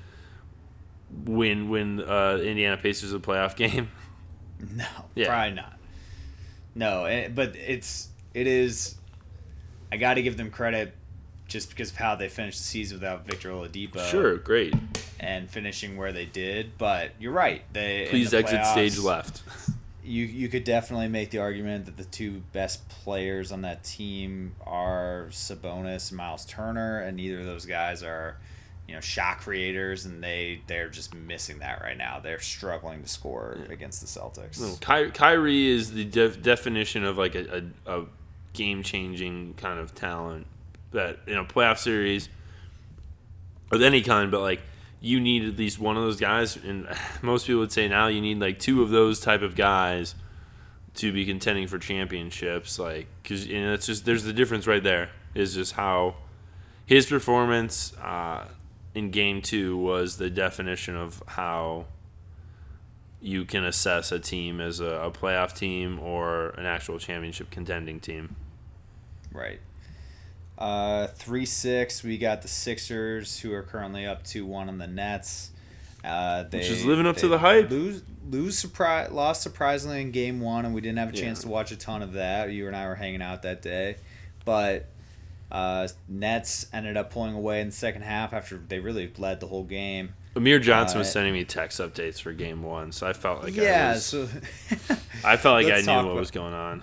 win 1.25 1.69
win 1.69 2.01
uh, 2.01 2.37
Indiana 2.41 2.77
Pacers 2.77 3.12
a 3.12 3.19
playoff 3.19 3.57
game? 3.65 3.89
No, 4.75 4.85
Yeah. 5.17 5.27
probably 5.29 5.55
not. 5.55 5.79
No, 6.77 7.07
eh, 7.07 7.29
but 7.29 7.57
it's 7.57 8.09
it 8.35 8.47
is. 8.47 8.97
I 9.91 9.97
got 9.97 10.15
to 10.15 10.23
give 10.23 10.37
them 10.37 10.51
credit 10.51 10.95
just 11.49 11.71
because 11.71 11.91
of 11.91 11.97
how 11.97 12.15
they 12.17 12.29
finished 12.29 12.59
the 12.59 12.65
season 12.65 12.99
without 12.99 13.25
Victor 13.27 13.51
Oladipo. 13.51 14.05
sure, 14.11 14.37
great. 14.37 14.75
and 15.21 15.49
finishing 15.51 15.97
where 15.97 16.13
they 16.13 16.25
did. 16.27 16.77
But 16.79 17.13
you're 17.19 17.33
right. 17.33 17.63
They 17.73 18.07
Please 18.11 18.31
the 18.33 18.39
exit 18.39 18.67
stage 18.67 18.99
left. 18.99 19.43
You 20.05 20.25
you 20.25 20.49
could 20.49 20.63
definitely 20.65 21.09
make 21.09 21.31
the 21.31 21.39
argument 21.39 21.87
that 21.87 21.97
the 21.97 22.05
two 22.05 22.43
best 22.53 22.89
players 22.89 23.51
on 23.51 23.63
that 23.63 23.83
team 23.83 24.55
are 24.65 25.27
Sabonis 25.31 26.11
and 26.11 26.17
Myles 26.19 26.45
Turner, 26.47 27.01
and 27.01 27.17
neither 27.17 27.41
of 27.41 27.47
those 27.47 27.67
guys 27.67 28.05
are, 28.05 28.37
you 28.87 28.95
know, 28.95 29.01
shot 29.01 29.39
creators, 29.39 30.07
and 30.07 30.23
they 30.23 30.61
they're 30.69 30.89
just 30.91 31.13
missing 31.13 31.59
that 31.59 31.81
right 31.83 31.97
now. 31.99 32.21
They're 32.21 32.39
struggling 32.39 33.03
to 33.03 33.09
score 33.09 33.57
against 33.69 34.01
the 34.01 34.07
Celtics. 34.07 34.61
No, 34.61 34.77
Ky- 34.81 35.11
Kyrie 35.11 35.71
is 35.71 35.93
the 35.93 36.05
def- 36.05 36.41
definition 36.41 37.05
of 37.05 37.19
like 37.19 37.35
a, 37.35 37.65
a, 37.87 38.01
a 38.01 38.05
game 38.53 38.85
changing 38.85 39.55
kind 39.55 39.81
of 39.81 39.93
talent 39.95 40.47
that 40.92 41.18
in 41.27 41.38
a 41.38 41.44
playoff 41.44 41.79
series 41.79 42.29
of 43.70 43.83
any 43.83 44.03
kind, 44.03 44.31
but 44.31 44.40
like 44.40 44.61
you 45.01 45.20
need 45.20 45.44
at 45.44 45.57
least 45.57 45.79
one 45.79 45.96
of 45.96 46.03
those 46.03 46.18
guys, 46.18 46.57
and 46.57 46.87
most 47.22 47.46
people 47.46 47.61
would 47.61 47.72
say 47.72 47.88
now 47.88 48.09
you 48.09 48.20
need 48.20 48.38
like 48.38 48.59
two 48.59 48.83
of 48.83 48.90
those 48.90 49.20
type 49.20 49.42
of 49.42 49.55
guys 49.55 50.14
to 50.94 51.12
be 51.12 51.25
contending 51.27 51.66
for 51.66 51.79
championships. 51.79 52.79
Like, 52.79 53.07
because 53.22 53.44
and 53.44 53.72
it's 53.72 53.87
just 53.87 54.05
there's 54.05 54.25
the 54.25 54.33
difference 54.33 54.66
right 54.66 54.83
there 54.83 55.11
is 55.35 55.55
just 55.55 55.72
how 55.72 56.16
his 56.87 57.07
performance 57.07 57.92
uh, 57.99 58.46
in 58.94 59.11
game 59.11 59.42
two 59.42 59.77
was 59.77 60.16
the 60.16 60.31
definition 60.31 60.96
of 60.96 61.22
how 61.27 61.87
you 63.20 63.44
can 63.44 63.64
assess 63.64 64.12
a 64.12 64.18
team 64.18 64.61
as 64.61 64.81
a, 64.81 64.87
a 64.87 65.11
playoff 65.11 65.55
team 65.57 65.99
or 65.99 66.51
an 66.51 66.64
actual 66.64 66.99
championship 66.99 67.51
contending 67.51 67.99
team. 67.99 68.37
Right. 69.33 69.61
Uh, 70.59 71.07
three 71.09 71.45
six. 71.47 72.03
We 72.03 72.16
got 72.19 72.42
the 72.42 72.49
Sixers, 72.49 73.40
who 73.40 73.53
are 73.53 73.62
currently 73.62 74.07
up 74.07 74.25
two 74.25 74.47
one 74.47 74.69
on 74.69 74.79
the 74.79 74.87
Nets. 74.87 75.51
Uh, 76.05 76.45
they, 76.45 76.59
Which 76.59 76.69
is 76.71 76.85
living 76.85 77.07
up 77.07 77.16
to 77.19 77.29
the 77.29 77.38
hype. 77.38 77.69
Lose, 77.69 78.03
lose 78.31 78.59
surprise, 78.59 79.11
lost 79.11 79.42
surprisingly 79.42 80.01
in 80.01 80.12
game 80.12 80.40
one, 80.40 80.64
and 80.64 80.73
we 80.75 80.81
didn't 80.81 80.99
have 80.99 81.09
a 81.11 81.12
chance 81.16 81.40
Yeah. 81.40 81.47
to 81.47 81.49
watch 81.49 81.73
a 81.73 81.77
ton 81.77 82.01
of 82.03 82.12
that. 82.14 82.51
You 82.53 82.69
and 82.69 82.77
I 82.77 82.87
were 82.87 82.95
hanging 82.95 83.23
out 83.23 83.42
that 83.42 83.61
day, 83.61 83.97
but 84.45 84.87
uh, 85.51 85.88
Nets 86.09 86.66
ended 86.73 86.97
up 86.97 87.11
pulling 87.11 87.35
away 87.35 87.61
in 87.61 87.66
the 87.69 87.73
second 87.73 88.03
half 88.03 88.33
after 88.33 88.57
they 88.69 88.79
really 88.79 89.12
led 89.19 89.40
the 89.40 89.47
whole 89.49 89.64
game. 89.64 90.14
Amir 90.37 90.59
Johnson 90.59 90.99
was 90.99 91.09
Uh, 91.09 91.12
sending 91.12 91.33
me 91.33 91.45
text 91.45 91.81
updates 91.81 92.21
for 92.21 92.33
game 92.33 92.62
one, 92.62 92.92
so 92.92 93.07
I 93.07 93.12
felt 93.12 93.42
like 93.42 93.59
I 93.59 93.62
yeah, 93.62 93.92
was, 93.95 94.05
so 94.07 94.29
I 95.25 95.37
felt 95.37 95.62
like 95.62 95.66
I 95.73 95.81
knew 95.81 95.87
what 95.92 96.05
about- 96.05 96.14
was 96.16 96.31
going 96.31 96.55
on. 96.55 96.83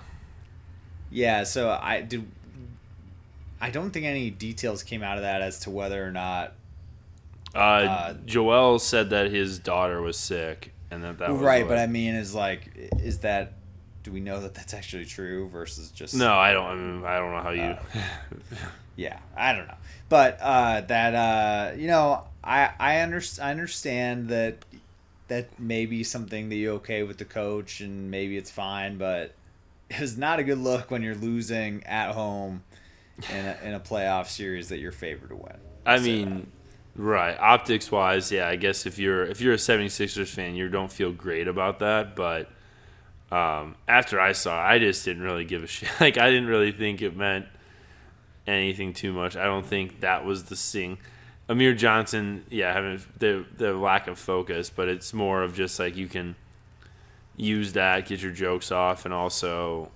Yeah, 1.12 1.44
so 1.44 1.70
I 1.70 2.02
did. 2.02 2.26
I 3.64 3.70
don't 3.70 3.92
think 3.92 4.06
any 4.06 4.30
details 4.30 4.84
came 4.84 5.04
out 5.04 5.16
of 5.16 5.24
that 5.24 5.42
as 5.42 5.60
to 5.62 5.70
whether 5.70 6.06
or 6.06 6.12
not. 6.12 6.52
Uh, 7.56 7.58
uh, 7.58 8.14
Joel 8.26 8.78
said 8.78 9.12
that 9.12 9.32
his 9.32 9.58
daughter 9.58 10.02
was 10.02 10.18
sick, 10.18 10.74
and 10.92 11.02
that 11.02 11.20
that 11.20 11.32
was 11.32 11.40
right. 11.40 11.64
What, 11.64 11.70
but 11.70 11.78
I 11.78 11.88
mean, 11.88 12.14
is 12.16 12.36
like, 12.36 12.92
is 13.00 13.20
that? 13.20 13.54
Do 14.04 14.12
we 14.12 14.20
know 14.20 14.42
that 14.42 14.54
that's 14.54 14.74
actually 14.74 15.06
true 15.06 15.48
versus 15.48 15.92
just? 15.92 16.14
No, 16.14 16.34
I 16.34 16.52
don't. 16.52 16.66
I, 16.66 16.76
mean, 16.76 17.06
I 17.06 17.18
don't 17.20 17.32
know 17.32 17.42
how 17.42 17.52
you. 17.52 17.62
Uh, 17.62 17.78
yeah, 18.98 19.20
I 19.38 19.54
don't 19.54 19.68
know, 19.68 19.78
but 20.10 20.40
uh, 20.42 20.82
that 20.82 21.16
uh, 21.16 21.78
you 21.78 21.88
know, 21.88 22.28
I 22.44 22.70
I, 22.78 23.02
under, 23.02 23.22
I 23.42 23.52
understand 23.52 24.28
that 24.28 24.58
that 25.30 25.58
may 25.58 25.86
be 25.86 26.04
something 26.04 26.50
that 26.50 26.56
you're 26.56 26.74
okay 26.74 27.04
with 27.04 27.18
the 27.18 27.24
coach, 27.24 27.80
and 27.80 28.12
maybe 28.12 28.36
it's 28.36 28.52
fine, 28.52 28.98
but 28.98 29.36
it's 29.90 30.18
not 30.18 30.40
a 30.40 30.44
good 30.44 30.58
look 30.58 30.92
when 30.92 31.02
you're 31.02 31.16
losing 31.16 31.82
at 31.86 32.12
home 32.12 32.64
in 33.30 33.46
a, 33.46 33.58
in 33.64 33.74
a 33.74 33.80
playoff 33.80 34.28
series 34.28 34.70
that 34.70 34.80
you're 34.80 34.92
favored 34.92 35.30
to 35.30 35.36
win. 35.36 35.58
I 35.86 35.98
so, 35.98 36.04
mean, 36.04 36.52
right, 36.96 37.38
optics 37.40 37.92
wise, 37.92 38.32
yeah, 38.32 38.48
I 38.48 38.56
guess 38.56 38.86
if 38.86 38.98
you're 38.98 39.24
if 39.24 39.42
you're 39.42 39.54
a 39.54 39.58
76ers 39.58 40.30
fan, 40.30 40.56
you 40.56 40.70
don't 40.70 40.92
feel 40.92 41.12
great 41.12 41.48
about 41.48 41.80
that, 41.80 42.16
but 42.16 42.50
um, 43.32 43.76
after 43.88 44.20
I 44.20 44.34
saw 44.34 44.64
it, 44.64 44.76
I 44.76 44.80
just 44.80 45.04
didn't 45.04 45.24
really 45.24 45.46
give 45.46 45.64
a 45.64 45.68
shit. 45.68 45.90
Like 46.00 46.18
I 46.18 46.30
didn't 46.30 46.48
really 46.48 46.72
think 46.72 47.02
it 47.02 47.16
meant 47.16 47.46
anything 48.46 48.94
too 48.94 49.14
much. 49.14 49.36
I 49.36 49.46
don't 49.46 49.66
think 49.66 50.02
that 50.02 50.26
was 50.26 50.44
the 50.46 50.56
sing. 50.56 50.98
Amir 51.50 51.74
Johnson, 51.74 52.46
yeah, 52.50 52.74
having 52.74 53.02
the 53.18 53.46
the 53.58 53.74
lack 53.74 54.08
of 54.08 54.18
focus, 54.18 54.70
but 54.70 54.88
it's 54.88 55.14
more 55.14 55.44
of 55.44 55.56
just 55.56 55.80
like 55.80 55.96
you 55.98 56.08
can 56.08 56.36
use 57.36 57.74
that, 57.74 58.08
get 58.08 58.22
your 58.22 58.32
jokes 58.32 58.72
off, 58.72 59.06
and 59.06 59.14
also 59.14 59.92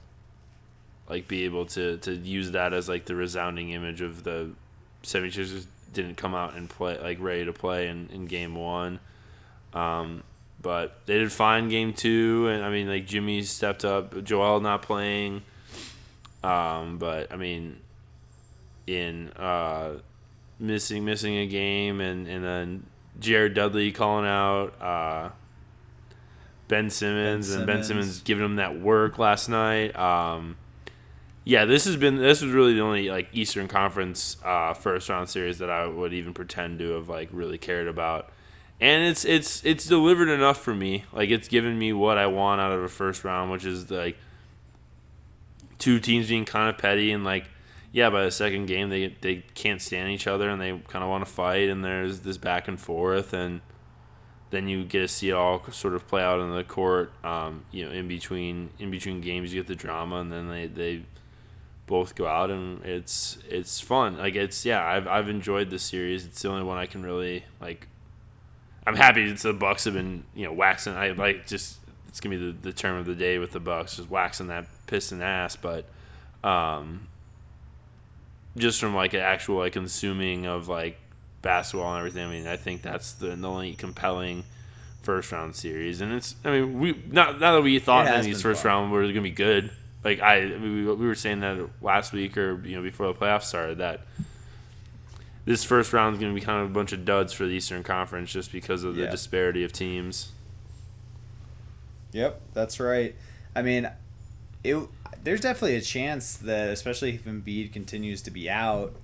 like 1.09 1.27
be 1.27 1.45
able 1.45 1.65
to 1.67 1.97
to 1.97 2.13
use 2.13 2.51
that 2.51 2.73
as 2.73 2.89
like 2.89 3.05
the 3.05 3.15
resounding 3.15 3.71
image 3.71 4.01
of 4.01 4.23
the 4.23 4.51
76ers 5.03 5.65
didn't 5.93 6.15
come 6.15 6.35
out 6.35 6.55
and 6.55 6.69
play 6.69 6.99
like 6.99 7.17
ready 7.19 7.45
to 7.45 7.53
play 7.53 7.87
in, 7.87 8.09
in 8.11 8.25
game 8.25 8.55
one. 8.55 8.99
Um, 9.73 10.23
but 10.61 10.99
they 11.05 11.17
did 11.17 11.31
fine 11.31 11.69
game 11.69 11.93
two, 11.93 12.47
and 12.47 12.63
I 12.63 12.69
mean 12.69 12.87
like 12.87 13.05
Jimmy 13.05 13.43
stepped 13.43 13.85
up, 13.85 14.23
Joel 14.23 14.59
not 14.59 14.81
playing. 14.81 15.43
Um, 16.43 16.97
but 16.97 17.31
I 17.31 17.35
mean, 17.35 17.77
in 18.85 19.29
uh, 19.31 19.99
missing 20.59 21.05
missing 21.05 21.37
a 21.37 21.47
game, 21.47 22.01
and 22.01 22.27
and 22.27 22.43
then 22.43 22.85
Jared 23.19 23.53
Dudley 23.53 23.91
calling 23.91 24.25
out. 24.25 24.81
Uh, 24.81 25.29
Ben 26.67 26.89
Simmons, 26.89 27.49
ben 27.49 27.57
and 27.59 27.67
Ben 27.67 27.83
Simmons 27.83 28.21
giving 28.21 28.43
him 28.43 28.55
that 28.57 28.79
work 28.79 29.17
last 29.17 29.47
night. 29.47 29.95
Um, 29.97 30.57
yeah, 31.47 31.63
this 31.63 31.85
has 31.85 31.95
been 31.95 32.17
this 32.17 32.41
was 32.41 32.51
really 32.51 32.73
the 32.73 32.81
only 32.81 33.09
like 33.09 33.29
Eastern 33.31 33.69
Conference 33.69 34.35
uh, 34.43 34.73
first 34.73 35.07
round 35.07 35.29
series 35.29 35.59
that 35.59 35.69
I 35.69 35.87
would 35.87 36.13
even 36.13 36.33
pretend 36.33 36.79
to 36.79 36.89
have 36.91 37.07
like 37.07 37.29
really 37.31 37.57
cared 37.57 37.87
about, 37.87 38.29
and 38.81 39.07
it's 39.07 39.23
it's 39.23 39.63
it's 39.63 39.85
delivered 39.85 40.27
enough 40.27 40.61
for 40.61 40.75
me. 40.75 41.05
Like 41.13 41.29
it's 41.29 41.47
given 41.47 41.79
me 41.79 41.93
what 41.93 42.17
I 42.17 42.27
want 42.27 42.59
out 42.59 42.73
of 42.73 42.83
a 42.83 42.89
first 42.89 43.23
round, 43.23 43.49
which 43.49 43.63
is 43.63 43.89
like 43.89 44.17
two 45.79 46.01
teams 46.01 46.27
being 46.27 46.43
kind 46.43 46.69
of 46.69 46.77
petty 46.77 47.13
and 47.13 47.23
like 47.23 47.45
yeah, 47.93 48.09
by 48.09 48.25
the 48.25 48.31
second 48.31 48.65
game 48.65 48.89
they 48.89 49.15
they 49.21 49.45
can't 49.55 49.81
stand 49.81 50.11
each 50.11 50.27
other 50.27 50.49
and 50.49 50.61
they 50.61 50.71
kind 50.89 51.01
of 51.01 51.09
want 51.09 51.25
to 51.25 51.31
fight 51.31 51.69
and 51.69 51.81
there's 51.81 52.19
this 52.19 52.37
back 52.37 52.67
and 52.67 52.77
forth 52.77 53.31
and 53.31 53.61
then 54.49 54.67
you 54.67 54.83
get 54.83 54.99
to 54.99 55.07
see 55.07 55.29
it 55.29 55.33
all 55.33 55.63
sort 55.71 55.93
of 55.93 56.07
play 56.09 56.21
out 56.21 56.41
on 56.41 56.53
the 56.53 56.63
court. 56.65 57.13
Um, 57.23 57.63
you 57.71 57.85
know, 57.85 57.91
in 57.91 58.09
between 58.09 58.69
in 58.79 58.91
between 58.91 59.21
games, 59.21 59.53
you 59.53 59.61
get 59.61 59.67
the 59.67 59.75
drama, 59.75 60.17
and 60.17 60.31
then 60.31 60.49
they, 60.49 60.67
they 60.67 61.03
both 61.87 62.15
go 62.15 62.27
out, 62.27 62.51
and 62.51 62.83
it's 62.85 63.37
it's 63.49 63.79
fun. 63.79 64.17
Like 64.17 64.35
it's 64.35 64.65
yeah, 64.65 64.85
I've 64.85 65.07
I've 65.07 65.29
enjoyed 65.29 65.69
this 65.69 65.83
series. 65.83 66.25
It's 66.25 66.41
the 66.41 66.49
only 66.49 66.63
one 66.63 66.77
I 66.77 66.85
can 66.85 67.03
really 67.03 67.45
like. 67.59 67.87
I'm 68.85 68.95
happy 68.95 69.23
it's 69.23 69.43
the 69.43 69.53
Bucks 69.53 69.85
have 69.85 69.95
been 69.95 70.23
you 70.35 70.45
know 70.45 70.53
waxing. 70.53 70.93
I 70.93 71.11
like 71.11 71.47
just 71.47 71.79
it's 72.07 72.19
gonna 72.19 72.37
be 72.37 72.51
the, 72.51 72.57
the 72.57 72.73
term 72.73 72.97
of 72.97 73.05
the 73.05 73.15
day 73.15 73.39
with 73.39 73.51
the 73.51 73.59
Bucks, 73.59 73.97
just 73.97 74.09
waxing 74.09 74.47
that 74.47 74.67
piston 74.85 75.21
ass. 75.21 75.55
But 75.55 75.85
um, 76.43 77.07
just 78.55 78.79
from 78.79 78.95
like 78.95 79.13
an 79.13 79.21
actual 79.21 79.57
like 79.57 79.73
consuming 79.73 80.45
of 80.45 80.67
like 80.67 80.99
basketball 81.41 81.91
and 81.91 81.99
everything. 81.99 82.27
I 82.27 82.29
mean, 82.29 82.47
I 82.47 82.57
think 82.57 82.81
that's 82.81 83.13
the, 83.13 83.35
the 83.35 83.47
only 83.47 83.73
compelling 83.73 84.43
first 85.01 85.31
round 85.31 85.55
series. 85.55 86.01
And 86.01 86.13
it's, 86.13 86.35
I 86.43 86.51
mean, 86.51 86.79
we 86.79 86.91
not 87.09 87.39
not 87.39 87.53
that 87.53 87.63
we 87.63 87.79
thought 87.79 88.07
any 88.07 88.17
of 88.17 88.25
these 88.25 88.41
first 88.41 88.63
fun. 88.63 88.69
round 88.69 88.91
were 88.91 89.01
going 89.01 89.15
to 89.15 89.21
be 89.21 89.31
good. 89.31 89.71
Like 90.07 90.21
I, 90.21 90.45
we, 90.45 90.85
we 90.85 91.05
were 91.05 91.15
saying 91.15 91.41
that 91.41 91.69
last 91.81 92.13
week 92.13 92.37
or 92.37 92.65
you 92.65 92.77
know 92.77 92.81
before 92.81 93.07
the 93.07 93.13
playoffs 93.13 93.43
started 93.43 93.79
that 93.79 94.05
this 95.43 95.65
first 95.65 95.91
round 95.91 96.15
is 96.15 96.21
going 96.21 96.33
to 96.33 96.39
be 96.39 96.45
kind 96.45 96.63
of 96.63 96.71
a 96.71 96.73
bunch 96.73 96.93
of 96.93 97.03
duds 97.03 97.33
for 97.33 97.45
the 97.45 97.51
Eastern 97.51 97.83
Conference 97.83 98.31
just 98.31 98.53
because 98.53 98.85
of 98.85 98.95
the 98.95 99.01
yeah. 99.01 99.11
disparity 99.11 99.65
of 99.65 99.73
teams. 99.73 100.31
Yep, 102.13 102.39
that's 102.53 102.79
right. 102.79 103.15
I 103.53 103.63
mean, 103.63 103.91
it 104.63 104.77
there's 105.25 105.41
definitely 105.41 105.75
a 105.75 105.81
chance 105.81 106.37
that, 106.37 106.69
especially 106.69 107.15
if 107.15 107.25
Embiid 107.25 107.73
continues 107.73 108.21
to 108.21 108.31
be 108.31 108.49
out, 108.49 108.95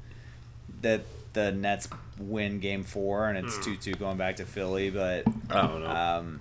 that 0.84 1.02
the 1.34 1.52
Nets 1.52 1.90
win 2.18 2.62
Game 2.62 2.86
Four 2.86 3.28
and 3.28 3.38
it's 3.38 3.58
hmm. 3.58 3.62
two 3.62 3.76
two 3.76 3.94
going 3.96 4.16
back 4.16 4.38
to 4.38 4.46
Philly. 4.46 4.90
But 4.90 5.26
I 5.50 5.68
don't 5.68 5.84
know. 5.84 5.90
Um, 5.90 6.40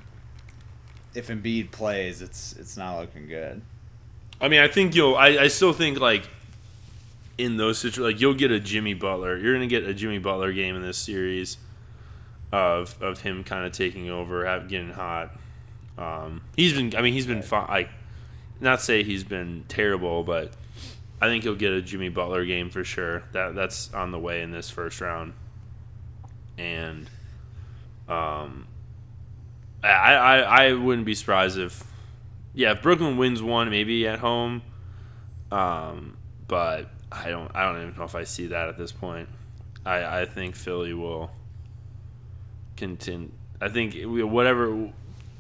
if 1.16 1.26
Embiid 1.26 1.72
plays, 1.72 2.22
it's 2.22 2.52
it's 2.52 2.76
not 2.76 3.00
looking 3.00 3.26
good. 3.26 3.60
I 4.42 4.48
mean, 4.48 4.60
I 4.60 4.66
think 4.66 4.96
you'll. 4.96 5.14
I, 5.14 5.28
I 5.28 5.48
still 5.48 5.72
think 5.72 6.00
like 6.00 6.28
in 7.38 7.56
those 7.56 7.78
situations, 7.78 8.14
like 8.14 8.20
you'll 8.20 8.34
get 8.34 8.50
a 8.50 8.58
Jimmy 8.58 8.92
Butler. 8.92 9.38
You're 9.38 9.54
gonna 9.54 9.68
get 9.68 9.84
a 9.84 9.94
Jimmy 9.94 10.18
Butler 10.18 10.52
game 10.52 10.74
in 10.74 10.82
this 10.82 10.98
series 10.98 11.58
of 12.50 13.00
of 13.00 13.20
him 13.20 13.44
kind 13.44 13.64
of 13.64 13.72
taking 13.72 14.10
over, 14.10 14.44
getting 14.68 14.90
hot. 14.90 15.30
Um, 15.96 16.42
he's 16.56 16.72
been. 16.72 16.94
I 16.96 17.02
mean, 17.02 17.12
he's 17.12 17.26
been 17.26 17.42
fine. 17.42 17.68
Like, 17.68 17.90
not 18.60 18.82
say 18.82 19.04
he's 19.04 19.22
been 19.22 19.64
terrible, 19.68 20.24
but 20.24 20.52
I 21.20 21.28
think 21.28 21.44
you'll 21.44 21.54
get 21.54 21.72
a 21.72 21.80
Jimmy 21.80 22.08
Butler 22.08 22.44
game 22.44 22.68
for 22.68 22.82
sure. 22.82 23.22
That 23.30 23.54
that's 23.54 23.94
on 23.94 24.10
the 24.10 24.18
way 24.18 24.42
in 24.42 24.50
this 24.50 24.70
first 24.70 25.00
round, 25.00 25.34
and 26.58 27.08
um, 28.08 28.66
I 29.84 29.88
I, 29.88 30.38
I 30.38 30.72
wouldn't 30.72 31.06
be 31.06 31.14
surprised 31.14 31.58
if 31.58 31.84
yeah 32.54 32.72
if 32.72 32.82
Brooklyn 32.82 33.16
wins 33.16 33.42
one 33.42 33.70
maybe 33.70 34.06
at 34.06 34.18
home, 34.18 34.62
um, 35.50 36.16
but 36.48 36.88
I 37.10 37.30
don't 37.30 37.50
I 37.54 37.64
don't 37.64 37.82
even 37.82 37.96
know 37.96 38.04
if 38.04 38.14
I 38.14 38.24
see 38.24 38.48
that 38.48 38.68
at 38.68 38.78
this 38.78 38.92
point. 38.92 39.28
I 39.84 40.20
I 40.20 40.26
think 40.26 40.54
Philly 40.54 40.94
will 40.94 41.30
continue. 42.76 43.30
I 43.60 43.68
think 43.68 43.96
whatever 44.04 44.90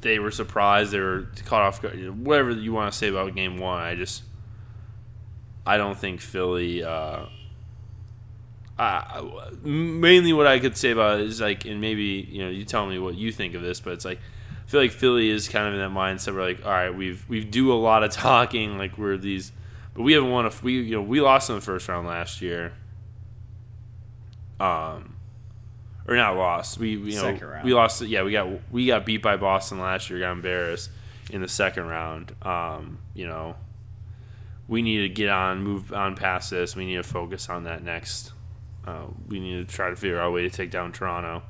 they 0.00 0.18
were 0.18 0.30
surprised 0.30 0.92
they 0.92 1.00
were 1.00 1.28
caught 1.44 1.62
off 1.62 1.82
guard. 1.82 2.24
whatever 2.24 2.50
you 2.50 2.72
want 2.72 2.92
to 2.92 2.98
say 2.98 3.08
about 3.08 3.34
game 3.34 3.58
one. 3.58 3.80
I 3.80 3.94
just 3.94 4.22
I 5.66 5.76
don't 5.76 5.98
think 5.98 6.20
Philly. 6.20 6.82
Uh, 6.82 7.26
mainly, 9.62 10.32
what 10.32 10.46
I 10.46 10.58
could 10.58 10.76
say 10.76 10.90
about 10.90 11.20
it 11.20 11.26
is 11.26 11.40
like, 11.40 11.64
and 11.66 11.80
maybe 11.80 12.26
you 12.30 12.42
know, 12.42 12.50
you 12.50 12.64
tell 12.64 12.86
me 12.86 12.98
what 12.98 13.14
you 13.14 13.30
think 13.30 13.54
of 13.54 13.62
this, 13.62 13.80
but 13.80 13.92
it's 13.92 14.04
like, 14.04 14.18
feel 14.72 14.80
like 14.80 14.92
Philly 14.92 15.28
is 15.28 15.50
kind 15.50 15.68
of 15.68 15.74
in 15.74 15.80
that 15.80 15.90
mindset 15.90 16.34
where 16.34 16.44
like, 16.44 16.64
all 16.64 16.72
right, 16.72 16.88
we've 16.88 17.28
we 17.28 17.44
do 17.44 17.70
a 17.70 17.74
lot 17.74 18.02
of 18.02 18.10
talking, 18.10 18.78
like 18.78 18.96
we're 18.96 19.18
these, 19.18 19.52
but 19.92 20.02
we 20.02 20.14
haven't 20.14 20.30
won 20.30 20.46
a 20.46 20.52
we 20.62 20.80
you 20.80 20.96
know 20.96 21.02
we 21.02 21.20
lost 21.20 21.50
in 21.50 21.56
the 21.56 21.60
first 21.60 21.88
round 21.88 22.08
last 22.08 22.40
year. 22.40 22.72
Um, 24.58 25.16
or 26.08 26.16
not 26.16 26.36
lost. 26.36 26.78
We 26.78 26.96
you 26.96 27.16
know 27.16 27.60
we 27.62 27.74
lost. 27.74 28.00
Yeah, 28.00 28.22
we 28.22 28.32
got 28.32 28.48
we 28.72 28.86
got 28.86 29.04
beat 29.04 29.20
by 29.20 29.36
Boston 29.36 29.78
last 29.78 30.08
year. 30.08 30.20
Got 30.20 30.32
embarrassed 30.32 30.88
in 31.30 31.42
the 31.42 31.48
second 31.48 31.86
round. 31.86 32.34
Um, 32.40 32.98
you 33.12 33.26
know, 33.26 33.56
we 34.68 34.80
need 34.80 35.02
to 35.02 35.08
get 35.10 35.28
on, 35.28 35.62
move 35.62 35.92
on 35.92 36.16
past 36.16 36.50
this. 36.50 36.74
We 36.74 36.86
need 36.86 36.96
to 36.96 37.02
focus 37.02 37.50
on 37.50 37.64
that 37.64 37.84
next. 37.84 38.32
Uh, 38.86 39.04
we 39.28 39.38
need 39.38 39.68
to 39.68 39.74
try 39.74 39.90
to 39.90 39.96
figure 39.96 40.18
out 40.18 40.28
a 40.28 40.30
way 40.30 40.42
to 40.42 40.50
take 40.50 40.70
down 40.70 40.92
Toronto. 40.92 41.42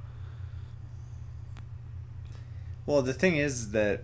Well, 2.86 3.02
the 3.02 3.14
thing 3.14 3.36
is 3.36 3.70
that 3.72 4.02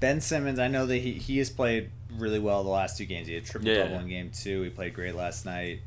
Ben 0.00 0.20
Simmons, 0.20 0.58
I 0.58 0.68
know 0.68 0.86
that 0.86 0.98
he, 0.98 1.14
he 1.14 1.38
has 1.38 1.50
played 1.50 1.90
really 2.16 2.38
well 2.38 2.62
the 2.62 2.70
last 2.70 2.96
two 2.96 3.04
games. 3.04 3.26
He 3.26 3.34
had 3.34 3.44
triple 3.44 3.68
double 3.84 3.98
in 3.98 4.08
game 4.08 4.30
two. 4.30 4.62
He 4.62 4.70
played 4.70 4.94
great 4.94 5.14
last 5.14 5.44
night. 5.44 5.80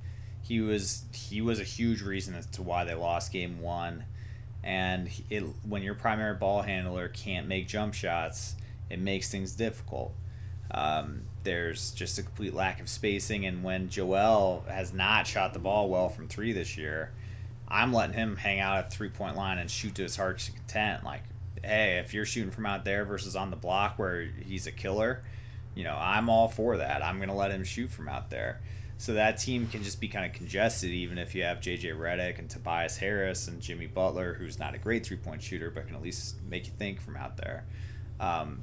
He 0.44 0.60
was 0.60 1.04
he 1.14 1.42
was 1.42 1.60
a 1.60 1.64
huge 1.64 2.02
reason 2.02 2.36
as 2.36 2.46
to 2.48 2.62
why 2.62 2.84
they 2.84 2.94
lost 2.94 3.32
game 3.32 3.62
one. 3.62 4.06
And 4.64 5.10
it, 5.30 5.44
when 5.68 5.82
your 5.82 5.96
primary 5.96 6.36
ball 6.36 6.62
handler 6.62 7.08
can't 7.08 7.48
make 7.48 7.68
jump 7.68 7.94
shots, 7.94 8.56
it 8.90 9.00
makes 9.00 9.30
things 9.30 9.54
difficult. 9.54 10.14
Um, 10.70 11.24
there's 11.44 11.92
just 11.92 12.20
a 12.20 12.24
complete 12.24 12.54
lack 12.54 12.80
of 12.80 12.88
spacing, 12.88 13.46
and 13.46 13.64
when 13.64 13.90
Joel 13.90 14.64
has 14.68 14.94
not 14.94 15.26
shot 15.26 15.54
the 15.54 15.60
ball 15.60 15.90
well 15.90 16.10
from 16.10 16.28
three 16.28 16.54
this 16.54 16.78
year, 16.78 17.12
I'm 17.72 17.94
letting 17.94 18.16
him 18.16 18.36
hang 18.36 18.60
out 18.60 18.78
at 18.78 18.92
three 18.92 19.10
point 19.10 19.36
line 19.36 19.58
and 19.58 19.72
shoot 19.72 19.96
to 19.96 20.04
his 20.04 20.16
heart's 20.18 20.50
content. 20.50 21.04
Like, 21.04 21.24
hey, 21.64 22.00
if 22.04 22.14
you're 22.14 22.26
shooting 22.26 22.52
from 22.52 22.66
out 22.66 22.86
there 22.86 23.06
versus 23.06 23.36
on 23.36 23.50
the 23.50 23.56
block 23.56 23.98
where 23.98 24.24
he's 24.24 24.68
a 24.68 24.72
killer, 24.72 25.24
you 25.74 25.84
know, 25.84 25.98
I'm 25.98 26.30
all 26.30 26.48
for 26.48 26.78
that. 26.78 27.04
I'm 27.04 27.20
gonna 27.20 27.36
let 27.36 27.52
him 27.52 27.64
shoot 27.64 27.90
from 27.90 28.10
out 28.10 28.30
there. 28.30 28.62
So 28.98 29.14
that 29.14 29.40
team 29.40 29.68
can 29.68 29.82
just 29.82 30.00
be 30.00 30.08
kind 30.08 30.28
of 30.28 30.34
congested, 30.34 30.92
even 30.92 31.18
if 31.18 31.34
you 31.34 31.42
have 31.42 31.60
JJ 31.60 31.98
Redick 31.98 32.38
and 32.38 32.48
Tobias 32.48 32.98
Harris 32.98 33.48
and 33.48 33.60
Jimmy 33.60 33.88
Butler, 33.88 34.36
who's 34.36 34.60
not 34.60 34.76
a 34.76 34.78
great 34.78 35.06
three 35.06 35.18
point 35.18 35.42
shooter, 35.42 35.72
but 35.72 35.88
can 35.88 35.96
at 35.96 36.04
least 36.04 36.36
make 36.48 36.68
you 36.68 36.74
think 36.78 37.02
from 37.02 37.16
out 37.16 37.38
there. 37.38 37.66
Um, 38.20 38.62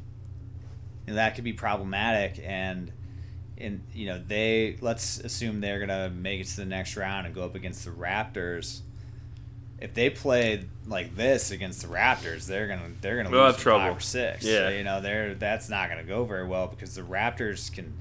and 1.08 1.16
that 1.16 1.34
could 1.34 1.44
be 1.44 1.54
problematic. 1.54 2.40
And 2.44 2.92
and 3.56 3.82
you 3.92 4.06
know 4.06 4.22
they 4.24 4.76
let's 4.80 5.18
assume 5.18 5.60
they're 5.60 5.80
gonna 5.80 6.10
make 6.10 6.40
it 6.40 6.46
to 6.46 6.56
the 6.56 6.66
next 6.66 6.96
round 6.96 7.26
and 7.26 7.34
go 7.34 7.44
up 7.44 7.54
against 7.54 7.84
the 7.84 7.90
Raptors. 7.90 8.82
If 9.80 9.94
they 9.94 10.10
play 10.10 10.64
like 10.86 11.14
this 11.14 11.50
against 11.52 11.82
the 11.82 11.88
Raptors, 11.88 12.46
they're 12.46 12.66
gonna 12.66 12.90
they're 13.00 13.16
gonna 13.16 13.30
They'll 13.30 13.44
lose 13.44 13.56
have 13.56 13.66
in 13.66 13.72
five 13.72 13.80
trouble. 13.80 13.96
or 13.96 14.00
six. 14.00 14.44
Yeah. 14.44 14.70
you 14.70 14.82
know 14.84 15.00
they're 15.00 15.34
that's 15.34 15.68
not 15.68 15.88
gonna 15.88 16.02
go 16.04 16.24
very 16.24 16.46
well 16.46 16.66
because 16.66 16.94
the 16.94 17.02
Raptors 17.02 17.72
can 17.72 17.94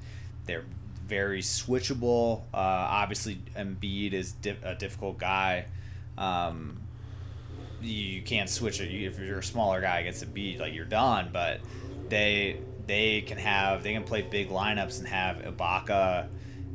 they're 0.46 0.66
very 1.06 1.42
switchable. 1.42 2.42
Uh, 2.54 2.58
obviously, 2.58 3.40
Embiid 3.56 4.14
is 4.14 4.34
di- 4.34 4.58
a 4.64 4.76
difficult 4.76 5.18
guy. 5.18 5.66
Um, 6.18 6.80
you, 7.82 7.94
you 7.94 8.22
can't 8.24 8.50
switch 8.50 8.82
it 8.82 8.90
You- 8.90 9.08
if 9.08 9.20
you're 9.20 9.40
a 9.40 9.44
smaller 9.44 9.80
guy 9.82 10.00
against 10.00 10.26
Embiid, 10.26 10.60
like 10.60 10.74
you're 10.74 10.86
done. 10.86 11.30
But 11.32 11.60
they 12.10 12.60
they 12.88 13.22
can 13.22 13.38
have 13.38 13.84
they 13.84 13.94
can 13.94 14.04
play 14.04 14.22
big 14.24 14.50
lineups 14.50 15.00
and 15.00 15.08
have 15.08 15.38
Ibaka 15.38 16.28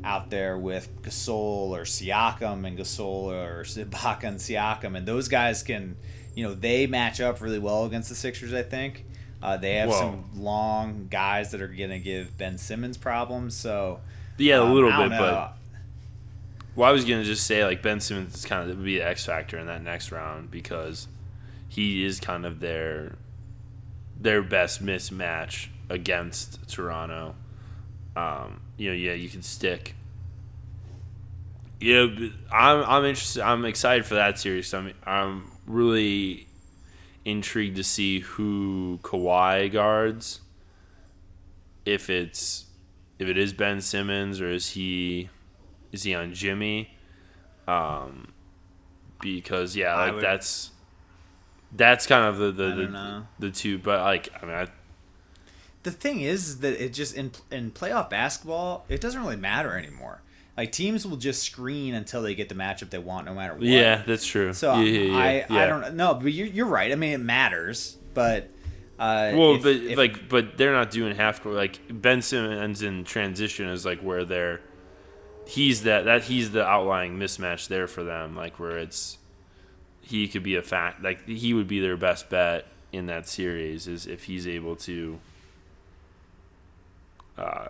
out 0.05 0.31
there 0.31 0.59
with 0.59 1.03
Gasol 1.03 1.71
or 1.71 1.83
Siakam 1.83 2.67
and 2.67 2.79
Gasol 2.79 3.27
or 3.33 3.63
Ibaka 3.65 4.25
and 4.25 4.39
Siakam, 4.39 4.97
and 4.97 5.07
those 5.07 5.29
guys 5.29 5.63
can 5.63 5.97
you 6.35 6.45
know 6.45 6.55
they 6.55 6.87
match 6.87 7.21
up 7.21 7.41
really 7.41 7.59
well 7.59 7.85
against 7.85 8.09
the 8.09 8.15
Sixers. 8.15 8.53
I 8.55 8.63
think. 8.63 9.05
Uh, 9.43 9.57
they 9.57 9.75
have 9.75 9.89
Whoa. 9.89 9.99
some 9.99 10.25
long 10.37 11.09
guys 11.11 11.51
that 11.51 11.61
are 11.61 11.67
going 11.67 11.91
to 11.91 11.99
give 11.99 12.39
Ben 12.39 12.59
Simmons 12.59 12.97
problems. 12.97 13.57
So 13.57 13.99
Yeah, 14.39 14.59
a 14.59 14.63
um, 14.63 14.73
little 14.73 14.93
bit, 14.93 15.09
know. 15.09 15.19
but 15.19 15.57
well, 16.77 16.89
I 16.89 16.93
was 16.93 17.05
gonna 17.05 17.25
just 17.25 17.47
say 17.47 17.65
like 17.65 17.83
Ben 17.83 18.01
Simmons 18.01 18.35
is 18.35 18.45
kind 18.47 18.63
of 18.71 18.77
would 18.77 18.85
be 18.85 18.99
the 18.99 19.05
X 19.05 19.27
factor 19.27 19.59
in 19.59 19.67
that 19.67 19.83
next 19.83 20.11
round 20.11 20.51
because 20.51 21.09
he 21.69 22.05
is 22.05 22.19
kind 22.21 22.47
of 22.47 22.61
their 22.61 23.17
their 24.19 24.43
best 24.43 24.85
mismatch 24.85 25.69
against 25.91 26.69
Toronto. 26.69 27.35
Um, 28.17 28.61
you 28.77 28.91
know, 28.91 28.97
yeah, 28.97 29.13
you 29.15 29.29
can 29.29 29.43
stick. 29.43 29.95
Yeah, 31.81 32.07
but 32.07 32.31
I'm 32.55 32.85
I'm 32.85 33.05
interested. 33.05 33.43
I'm 33.43 33.65
excited 33.65 34.07
for 34.07 34.15
that 34.15 34.39
series. 34.39 34.73
I'm 34.73 34.93
I'm 35.05 35.51
really 35.67 36.47
intrigued 37.25 37.77
to 37.77 37.85
see 37.85 38.21
who 38.21 38.99
Kawhi 39.03 39.73
guards. 39.73 40.41
If 41.85 42.09
it's 42.11 42.67
if 43.19 43.29
it 43.29 43.37
is 43.39 43.53
Ben 43.53 43.81
Simmons 43.81 44.41
or 44.41 44.49
is 44.51 44.71
he 44.71 45.29
is 45.91 46.05
he 46.05 46.15
on 46.15 46.33
Jimmy? 46.35 46.97
Um, 47.67 48.29
because 49.21 49.75
yeah, 49.75 49.97
like 49.97 50.15
would- 50.15 50.23
that's 50.25 50.71
that's 51.73 52.07
kind 52.07 52.27
of 52.27 52.37
the 52.39 52.53
the 52.53 52.65
the, 52.77 52.83
the 53.41 53.51
two. 53.51 53.79
But 53.79 54.01
like 54.01 54.29
I 54.41 54.47
mean, 54.47 54.55
I, 54.55 54.67
the 55.83 55.91
thing 55.91 56.21
is 56.21 56.59
that 56.61 56.83
it 56.83 56.93
just 56.93 57.15
in 57.17 57.33
in 57.51 57.71
playoff 57.71 58.09
basketball, 58.11 58.85
it 58.89 59.01
doesn't 59.01 59.21
really 59.21 59.37
matter 59.37 59.77
anymore. 59.77 60.23
Like 60.57 60.71
teams 60.71 61.07
will 61.07 61.17
just 61.17 61.43
screen 61.43 61.95
until 61.95 62.21
they 62.23 62.35
get 62.35 62.49
the 62.51 62.55
matchup 62.55 62.91
they 62.91 62.99
want, 62.99 63.27
no 63.27 63.35
matter 63.35 63.55
what. 63.55 63.63
yeah, 63.63 64.03
that's 64.07 64.27
true. 64.27 64.53
So 64.53 64.75
yeah, 64.81 64.83
yeah, 65.01 65.45
yeah, 65.47 65.47
I. 65.57 65.65
I 65.65 65.67
don't 65.67 65.95
know, 65.97 66.15
but 66.15 66.33
you're 66.33 66.47
you're 66.47 66.67
right. 66.67 66.93
I 66.93 66.95
mean, 66.95 67.13
it 67.13 67.19
matters, 67.21 67.97
but 68.13 68.51
uh, 68.99 69.33
Well, 69.35 69.55
if- 69.57 69.63
but 69.63 69.77
if- 69.77 69.97
like, 69.99 70.29
but 70.29 70.59
they're 70.59 70.73
not 70.75 70.91
doing 70.91 71.17
half 71.17 71.43
court. 71.43 71.55
Like 71.55 71.81
Ben 71.91 72.21
Simmons 72.23 72.83
in 72.83 73.05
transition 73.05 73.69
is 73.69 73.87
like 73.87 74.01
where 74.01 74.25
they're 74.27 74.61
he's 75.47 75.83
that 75.85 76.05
that 76.05 76.23
he's 76.25 76.51
the 76.53 76.65
outlying 76.65 77.19
mismatch 77.19 77.69
there 77.69 77.87
for 77.87 78.05
them. 78.05 78.37
Like 78.37 78.59
where 78.61 78.77
it's 78.79 79.17
he 80.03 80.29
could 80.29 80.43
be 80.43 80.57
a 80.57 80.63
fact. 80.63 81.03
Like 81.03 81.27
he 81.27 81.55
would 81.55 81.67
be 81.67 81.81
their 81.81 81.97
best 81.97 82.29
bet 82.29 82.67
in 82.93 83.07
that 83.07 83.27
series 83.27 83.89
is 83.89 84.07
if 84.07 84.25
he's 84.25 84.47
able 84.47 84.77
to 84.77 85.19
uh, 87.43 87.69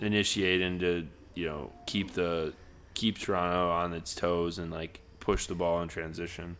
initiate 0.00 0.60
and 0.62 0.80
to 0.80 1.06
you 1.34 1.46
know 1.46 1.72
keep 1.86 2.12
the 2.12 2.52
keep 2.94 3.18
Toronto 3.18 3.70
on 3.70 3.92
its 3.92 4.14
toes 4.14 4.58
and 4.58 4.70
like 4.70 5.00
push 5.20 5.46
the 5.46 5.54
ball 5.54 5.82
in 5.82 5.88
transition. 5.88 6.56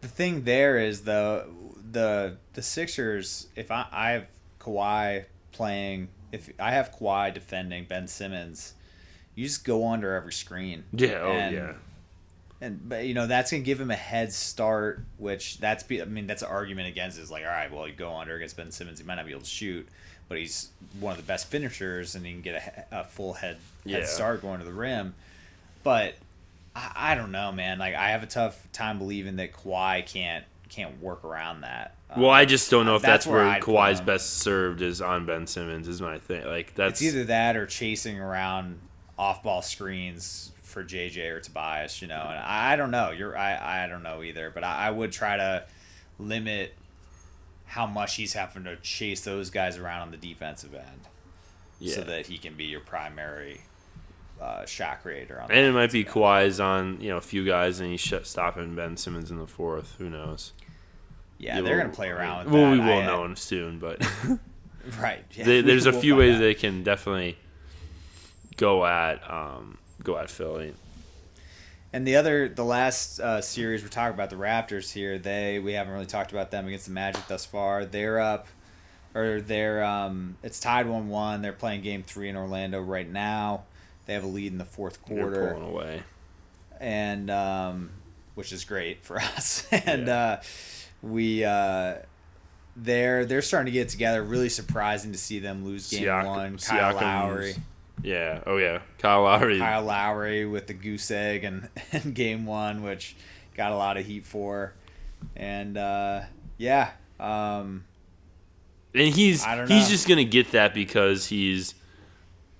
the 0.00 0.08
thing 0.08 0.44
there 0.44 0.78
is 0.78 1.02
the 1.02 1.46
the 1.90 2.36
the 2.54 2.62
Sixers. 2.62 3.48
If 3.56 3.70
I 3.70 3.86
I 3.92 4.10
have 4.12 4.26
Kawhi 4.60 5.24
playing, 5.52 6.08
if 6.32 6.50
I 6.58 6.72
have 6.72 6.92
Kawhi 6.92 7.32
defending 7.34 7.84
Ben 7.84 8.06
Simmons, 8.08 8.74
you 9.34 9.44
just 9.46 9.64
go 9.64 9.88
under 9.88 10.14
every 10.14 10.32
screen. 10.32 10.84
Yeah. 10.92 11.20
Oh 11.22 11.32
And- 11.32 11.54
yeah. 11.54 11.72
And 12.62 12.86
but 12.90 13.06
you 13.06 13.14
know 13.14 13.26
that's 13.26 13.50
gonna 13.50 13.62
give 13.62 13.80
him 13.80 13.90
a 13.90 13.96
head 13.96 14.34
start, 14.34 15.02
which 15.16 15.58
that's 15.60 15.82
be 15.82 16.02
I 16.02 16.04
mean 16.04 16.26
that's 16.26 16.42
an 16.42 16.48
argument 16.48 16.88
against 16.88 17.18
is 17.18 17.30
like 17.30 17.42
all 17.44 17.48
right, 17.48 17.72
well 17.72 17.88
you 17.88 17.94
go 17.94 18.14
under 18.14 18.36
against 18.36 18.56
Ben 18.58 18.70
Simmons, 18.70 18.98
he 18.98 19.04
might 19.06 19.14
not 19.14 19.24
be 19.24 19.30
able 19.32 19.40
to 19.40 19.46
shoot, 19.48 19.88
but 20.30 20.38
he's 20.38 20.68
one 21.00 21.10
of 21.10 21.16
the 21.18 21.24
best 21.26 21.48
finishers 21.48 22.14
and 22.14 22.24
he 22.24 22.30
can 22.32 22.40
get 22.40 22.86
a, 22.92 23.00
a 23.00 23.04
full 23.04 23.32
head 23.34 23.58
Yeah. 23.84 23.96
head 23.98 24.06
start 24.08 24.40
going 24.40 24.60
to 24.60 24.64
the 24.64 24.72
rim. 24.72 25.14
But 25.82 26.14
I, 26.74 26.92
I 26.94 27.14
don't 27.16 27.32
know, 27.32 27.50
man. 27.50 27.78
Like 27.80 27.96
I 27.96 28.10
have 28.10 28.22
a 28.22 28.26
tough 28.26 28.66
time 28.72 28.98
believing 28.98 29.36
that 29.36 29.52
Kawhi 29.52 30.06
can't 30.06 30.44
can't 30.68 31.02
work 31.02 31.24
around 31.24 31.62
that. 31.62 31.96
Um, 32.08 32.22
Well, 32.22 32.30
I 32.30 32.44
just 32.44 32.70
don't 32.70 32.86
know 32.86 32.94
if 32.94 33.02
that's, 33.02 33.24
that's 33.24 33.26
where 33.26 33.44
where 33.44 33.60
Kawhi's 33.60 34.00
best 34.00 34.38
served 34.38 34.82
is 34.82 35.02
on 35.02 35.26
Ben 35.26 35.48
Simmons. 35.48 35.88
Is 35.88 36.00
my 36.00 36.20
thing. 36.20 36.46
Like 36.46 36.74
that's 36.76 37.00
it's 37.02 37.12
either 37.12 37.24
that 37.24 37.56
or 37.56 37.66
chasing 37.66 38.20
around 38.20 38.78
off 39.18 39.42
ball 39.42 39.62
screens 39.62 40.52
for 40.62 40.84
JJ 40.84 41.28
or 41.30 41.40
Tobias, 41.40 42.00
you 42.00 42.06
know. 42.06 42.20
And 42.28 42.38
I, 42.38 42.74
I 42.74 42.76
don't 42.76 42.92
know. 42.92 43.10
You're 43.10 43.36
I, 43.36 43.84
I 43.84 43.88
don't 43.88 44.04
know 44.04 44.22
either, 44.22 44.52
but 44.54 44.62
I, 44.62 44.86
I 44.86 44.90
would 44.92 45.10
try 45.10 45.36
to 45.36 45.64
limit 46.20 46.74
how 47.70 47.86
much 47.86 48.16
he's 48.16 48.32
having 48.32 48.64
to 48.64 48.76
chase 48.76 49.22
those 49.22 49.48
guys 49.50 49.78
around 49.78 50.00
on 50.02 50.10
the 50.10 50.16
defensive 50.16 50.74
end, 50.74 51.08
yeah. 51.78 51.94
so 51.94 52.00
that 52.02 52.26
he 52.26 52.36
can 52.36 52.54
be 52.54 52.64
your 52.64 52.80
primary 52.80 53.60
uh, 54.40 54.64
shot 54.66 55.02
creator. 55.02 55.40
On 55.40 55.50
and 55.50 55.66
it 55.66 55.72
might 55.72 55.92
be 55.92 56.00
offensive 56.00 56.16
end. 56.22 56.24
Kawhi's 56.24 56.60
on 56.60 57.00
you 57.00 57.10
know 57.10 57.16
a 57.16 57.20
few 57.20 57.44
guys 57.44 57.78
and 57.80 57.90
he's 57.90 58.00
sh- 58.00 58.14
stopping 58.24 58.74
Ben 58.74 58.96
Simmons 58.96 59.30
in 59.30 59.38
the 59.38 59.46
fourth. 59.46 59.94
Who 59.98 60.10
knows? 60.10 60.52
Yeah, 61.38 61.58
You 61.58 61.62
they're 61.64 61.76
will- 61.76 61.82
gonna 61.84 61.94
play 61.94 62.08
around. 62.10 62.46
With 62.46 62.54
Well, 62.54 62.64
that. 62.64 62.70
we 62.72 62.78
will 62.80 62.98
I- 62.98 63.06
know 63.06 63.22
soon, 63.36 63.78
but 63.78 64.00
Right. 65.00 65.24
Yeah, 65.32 65.44
they, 65.44 65.60
there's 65.60 65.86
a 65.86 65.92
few 65.92 66.16
ways 66.16 66.36
out. 66.36 66.40
they 66.40 66.54
can 66.54 66.82
definitely 66.82 67.36
go 68.56 68.84
at 68.86 69.22
um, 69.30 69.78
go 70.02 70.16
at 70.18 70.28
Philly. 70.30 70.74
And 71.92 72.06
the 72.06 72.16
other, 72.16 72.48
the 72.48 72.64
last 72.64 73.18
uh, 73.18 73.40
series 73.40 73.82
we're 73.82 73.88
talking 73.88 74.14
about 74.14 74.30
the 74.30 74.36
Raptors 74.36 74.92
here. 74.92 75.18
They 75.18 75.58
we 75.58 75.72
haven't 75.72 75.92
really 75.92 76.06
talked 76.06 76.30
about 76.30 76.50
them 76.52 76.66
against 76.68 76.86
the 76.86 76.92
Magic 76.92 77.26
thus 77.26 77.44
far. 77.44 77.84
They're 77.84 78.20
up, 78.20 78.46
or 79.14 79.40
they're 79.40 79.82
um, 79.82 80.36
it's 80.42 80.60
tied 80.60 80.86
one 80.86 81.08
one. 81.08 81.42
They're 81.42 81.52
playing 81.52 81.82
Game 81.82 82.04
Three 82.04 82.28
in 82.28 82.36
Orlando 82.36 82.80
right 82.80 83.08
now. 83.10 83.64
They 84.06 84.14
have 84.14 84.22
a 84.22 84.28
lead 84.28 84.52
in 84.52 84.58
the 84.58 84.64
fourth 84.64 84.98
They're 85.06 85.18
quarter, 85.18 85.52
pulling 85.54 85.68
away. 85.68 86.02
and 86.80 87.28
um, 87.28 87.90
which 88.36 88.52
is 88.52 88.64
great 88.64 89.04
for 89.04 89.18
us. 89.20 89.66
and 89.72 90.06
Yeah. 90.06 90.16
uh, 90.16 90.42
we 91.02 91.44
uh, 91.44 91.94
they're 92.76 93.24
they're 93.24 93.42
starting 93.42 93.66
to 93.66 93.72
get 93.72 93.88
together. 93.88 94.22
Really 94.22 94.48
surprising 94.48 95.10
to 95.10 95.18
see 95.18 95.40
them 95.40 95.64
lose 95.64 95.90
Game 95.90 96.04
Siak- 96.04 96.24
One. 96.26 96.58
Kyle 96.58 96.94
Siakam's- 96.94 97.02
Lowry. 97.02 97.54
Yeah. 98.02 98.40
Oh 98.46 98.56
yeah. 98.56 98.80
Kyle 98.98 99.22
Lowry. 99.22 99.58
Kyle 99.58 99.84
Lowry 99.84 100.46
with 100.46 100.66
the 100.66 100.74
goose 100.74 101.10
egg 101.10 101.44
and, 101.44 101.68
and 101.92 102.14
game 102.14 102.46
one, 102.46 102.82
which 102.82 103.16
got 103.54 103.72
a 103.72 103.76
lot 103.76 103.96
of 103.96 104.06
heat 104.06 104.24
for. 104.24 104.74
And 105.36 105.76
uh, 105.76 106.22
yeah, 106.56 106.92
um, 107.18 107.84
And 108.94 109.12
he's 109.14 109.44
I 109.44 109.54
don't 109.56 109.68
he's 109.68 109.84
know. 109.84 109.90
just 109.90 110.08
gonna 110.08 110.24
get 110.24 110.52
that 110.52 110.72
because 110.72 111.26
he's 111.26 111.74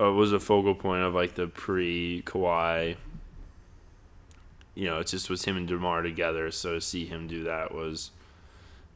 uh, 0.00 0.12
was 0.12 0.32
a 0.32 0.40
focal 0.40 0.74
point 0.74 1.02
of 1.02 1.14
like 1.14 1.34
the 1.34 1.46
pre 1.46 2.22
Kawhi. 2.26 2.96
You 4.74 4.86
know, 4.86 4.98
it 5.00 5.06
just 5.08 5.28
was 5.30 5.44
him 5.44 5.56
and 5.56 5.66
Demar 5.66 6.02
together. 6.02 6.50
So 6.50 6.74
to 6.74 6.80
see 6.80 7.04
him 7.06 7.26
do 7.26 7.44
that 7.44 7.74
was 7.74 8.10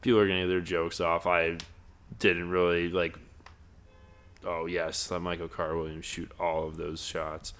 people 0.01 0.19
are 0.19 0.27
gonna 0.27 0.41
get 0.41 0.47
their 0.47 0.61
jokes 0.61 1.01
off. 1.01 1.25
I 1.25 1.57
didn't 2.19 2.49
really 2.49 2.89
like. 2.89 3.17
Oh 4.45 4.65
yes, 4.65 5.09
let 5.11 5.21
Michael 5.21 5.47
Carter 5.47 5.77
Williams 5.77 6.05
shoot 6.05 6.31
all 6.39 6.67
of 6.67 6.77
those 6.77 7.01
shots. 7.01 7.53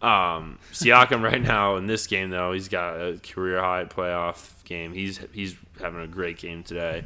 Um, 0.00 0.58
Siakam 0.72 1.22
right 1.30 1.40
now 1.40 1.76
in 1.76 1.86
this 1.86 2.06
game 2.06 2.30
though 2.30 2.52
he's 2.52 2.68
got 2.68 2.94
a 2.96 3.20
career 3.22 3.60
high 3.60 3.84
playoff 3.84 4.64
game. 4.64 4.92
He's 4.92 5.20
he's 5.32 5.56
having 5.80 6.00
a 6.00 6.08
great 6.08 6.38
game 6.38 6.62
today. 6.62 7.04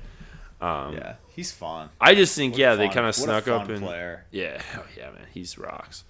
Um, 0.61 0.95
yeah, 0.95 1.17
he's 1.35 1.53
fun. 1.53 1.91
I 2.01 2.15
just 2.15 2.35
think 2.35 2.55
What 2.55 2.61
yeah, 2.61 2.75
they 2.77 2.89
kind 2.89 3.07
of 3.07 3.15
snuck 3.15 3.49
up 3.49 3.67
fun 3.67 3.71
and 3.77 3.85
player. 3.85 4.25
yeah, 4.31 4.63
oh, 4.77 4.87
yeah, 4.97 5.11
man, 5.11 5.27
he's 5.33 5.59
rocks. 5.59 6.05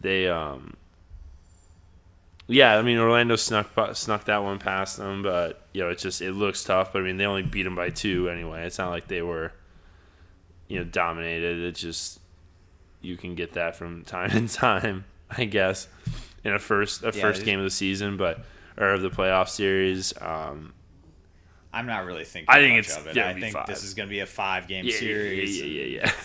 They 0.00 0.28
um, 0.28 0.74
yeah, 2.46 2.76
I 2.76 2.82
mean 2.82 2.98
Orlando 2.98 3.36
snuck 3.36 3.70
snuck 3.94 4.24
that 4.24 4.42
one 4.42 4.58
past 4.58 4.98
them, 4.98 5.22
but 5.22 5.66
you 5.72 5.82
know 5.82 5.90
it 5.90 5.98
just 5.98 6.20
it 6.20 6.32
looks 6.32 6.62
tough. 6.64 6.92
But 6.92 7.02
I 7.02 7.04
mean 7.04 7.16
they 7.16 7.26
only 7.26 7.42
beat 7.42 7.62
them 7.62 7.74
by 7.74 7.90
two 7.90 8.28
anyway. 8.28 8.66
It's 8.66 8.78
not 8.78 8.90
like 8.90 9.08
they 9.08 9.22
were, 9.22 9.52
you 10.68 10.78
know, 10.78 10.84
dominated. 10.84 11.60
It 11.60 11.74
just 11.74 12.20
you 13.04 13.16
can 13.16 13.34
get 13.34 13.52
that 13.52 13.76
from 13.76 14.02
time 14.04 14.30
to 14.48 14.48
time. 14.54 15.04
I 15.30 15.44
guess, 15.46 15.88
in 16.44 16.52
a 16.52 16.58
first 16.58 17.02
a 17.02 17.06
Yeah, 17.06 17.22
first 17.22 17.44
game 17.44 17.58
of 17.58 17.64
the 17.64 17.70
season, 17.70 18.16
but 18.16 18.44
or 18.76 18.90
of 18.90 19.02
the 19.02 19.10
playoff 19.10 19.48
series. 19.48 20.12
Um, 20.20 20.72
I'm 21.72 21.86
not 21.86 22.04
really 22.04 22.24
thinking 22.24 22.54
I 22.54 22.58
think 22.60 22.78
it's 22.78 22.96
of 22.96 23.06
it. 23.08 23.18
I 23.18 23.38
think 23.38 23.54
five. 23.54 23.66
this 23.66 23.82
is 23.82 23.94
going 23.94 24.08
to 24.08 24.10
be 24.10 24.20
a 24.20 24.26
five 24.26 24.68
game 24.68 24.84
yeah, 24.84 24.96
series. 24.96 25.58
yeah, 25.60 25.66
yeah, 25.66 25.82
yeah, 25.82 26.00
yeah. 26.06 26.12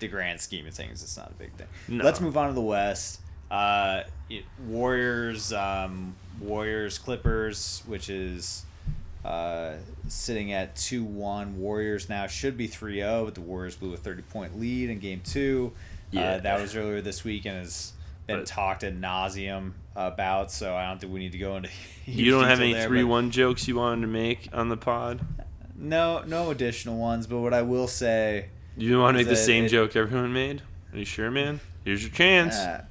The 0.00 0.08
grand 0.08 0.40
scheme 0.40 0.66
of 0.66 0.74
things, 0.74 1.02
it's 1.02 1.16
not 1.16 1.30
a 1.30 1.34
big 1.34 1.52
thing. 1.54 1.68
No. 1.88 2.04
Let's 2.04 2.20
move 2.20 2.36
on 2.36 2.48
to 2.48 2.52
the 2.52 2.60
West. 2.60 3.20
Uh, 3.50 4.02
it- 4.28 4.44
Warriors, 4.66 5.52
um, 5.52 6.16
Warriors, 6.40 6.98
Clippers, 6.98 7.82
which 7.86 8.10
is 8.10 8.66
uh, 9.24 9.74
sitting 10.08 10.52
at 10.52 10.74
two 10.76 11.04
one. 11.04 11.58
Warriors 11.58 12.08
now 12.08 12.26
should 12.26 12.58
be 12.58 12.68
3-0, 12.68 13.24
but 13.24 13.34
the 13.36 13.40
Warriors 13.40 13.76
blew 13.76 13.94
a 13.94 13.96
thirty 13.96 14.22
point 14.22 14.58
lead 14.58 14.90
in 14.90 14.98
Game 14.98 15.22
Two. 15.24 15.72
Yeah. 16.10 16.32
uh, 16.34 16.38
that 16.40 16.60
was 16.60 16.76
earlier 16.76 17.00
this 17.00 17.24
week 17.24 17.44
and 17.46 17.56
has 17.58 17.92
been 18.26 18.38
But- 18.40 18.46
talked 18.46 18.84
ad 18.84 19.00
nauseum 19.00 19.72
about. 19.96 20.50
So 20.50 20.74
I 20.74 20.86
don't 20.88 21.00
think 21.00 21.12
we 21.12 21.20
need 21.20 21.32
to 21.32 21.38
go 21.38 21.56
into. 21.56 21.68
You 22.06 22.30
don't 22.32 22.44
have 22.44 22.60
any 22.60 22.74
three 22.84 23.02
one 23.04 23.30
jokes 23.30 23.66
you 23.66 23.76
wanted 23.76 24.02
to 24.02 24.06
make 24.08 24.48
on 24.52 24.68
the 24.68 24.76
pod? 24.76 25.20
No, 25.76 26.22
no 26.26 26.50
additional 26.50 26.98
ones. 26.98 27.26
But 27.26 27.38
what 27.40 27.54
I 27.54 27.62
will 27.62 27.88
say, 27.88 28.46
You 28.76 28.98
want 29.00 29.14
to 29.16 29.20
make 29.20 29.28
the 29.28 29.36
same 29.36 29.64
it- 29.64 29.68
joke 29.70 29.96
everyone 29.96 30.32
made? 30.32 30.62
Are 30.92 30.98
you 30.98 31.04
sure, 31.04 31.30
man? 31.30 31.60
Here's 31.84 32.02
your 32.02 32.12
chance. 32.12 32.54
uh, 32.56 32.84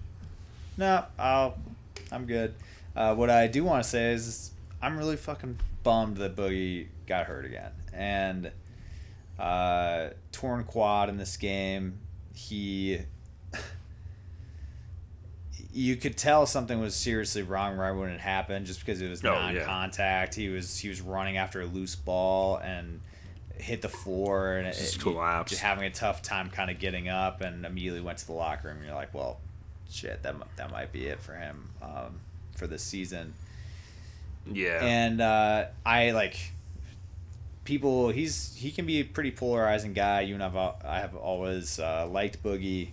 no, 0.78 1.06
I'll, 1.18 1.58
I'm 2.12 2.26
good. 2.26 2.54
Uh, 2.96 3.16
what 3.16 3.30
I 3.30 3.48
do 3.48 3.64
want 3.64 3.84
to 3.84 3.90
say 3.90 4.12
is, 4.14 4.52
I'm 4.82 4.98
really 4.98 5.16
fucking 5.16 5.60
bummed 5.84 6.18
that 6.18 6.36
Boogie 6.36 6.88
got 7.08 7.26
hurt 7.28 7.46
again 7.46 7.72
and 7.94 8.52
uh, 9.40 10.10
torn 10.32 10.64
quad 10.64 11.10
in 11.10 11.18
this 11.18 11.38
game. 11.38 12.00
He, 12.34 13.00
you 15.72 15.96
could 15.96 16.18
tell 16.18 16.46
something 16.46 16.80
was 16.80 16.96
seriously 16.96 17.42
wrong 17.42 17.78
right 17.78 17.92
when 17.92 18.10
it 18.10 18.20
happened, 18.20 18.66
just 18.66 18.80
because 18.80 19.02
it 19.02 19.10
was 19.10 19.24
Oh, 19.24 19.34
non-contact. 19.34 20.36
He 20.36 20.50
was 20.50 20.78
he 20.78 20.90
was 20.90 21.02
running 21.02 21.38
after 21.38 21.62
a 21.62 21.66
loose 21.66 21.96
ball 21.96 22.58
and 22.58 23.02
hit 23.58 23.82
the 23.82 23.90
floor 23.90 24.58
and 24.58 24.68
it, 24.68 24.76
Just 24.76 24.96
it- 24.98 25.02
collapsed. 25.02 25.50
just 25.52 25.62
having 25.62 25.86
a 25.86 25.90
tough 25.92 26.22
time 26.22 26.50
kind 26.50 26.70
of 26.70 26.80
getting 26.80 27.08
up 27.10 27.42
and 27.42 27.66
immediately 27.66 28.02
went 28.02 28.18
to 28.20 28.26
the 28.26 28.34
locker 28.34 28.68
room. 28.68 28.78
And 28.78 28.86
you're 28.86 28.96
like, 28.96 29.14
well, 29.14 29.40
shit, 29.90 30.22
that 30.24 30.36
that 30.58 30.72
might 30.72 30.92
be 30.92 31.06
it 31.08 31.20
for 31.22 31.34
him 31.34 31.70
um, 31.82 32.20
for 32.52 32.68
this 32.68 32.84
season. 32.84 33.34
yeah. 34.52 34.80
And 34.84 35.22
uh, 35.22 35.66
I 35.86 36.12
like 36.12 36.53
people. 37.64 38.10
He's 38.10 38.56
he 38.56 38.72
can 38.72 38.86
be 38.86 39.00
a 39.00 39.04
pretty 39.04 39.32
polarizing 39.32 39.94
guy. 39.94 40.22
You 40.22 40.36
and 40.36 40.44
I've 40.44 40.56
I 40.56 41.00
have 41.00 41.16
always 41.16 41.80
uh, 41.80 42.08
liked 42.10 42.42
Boogie, 42.44 42.90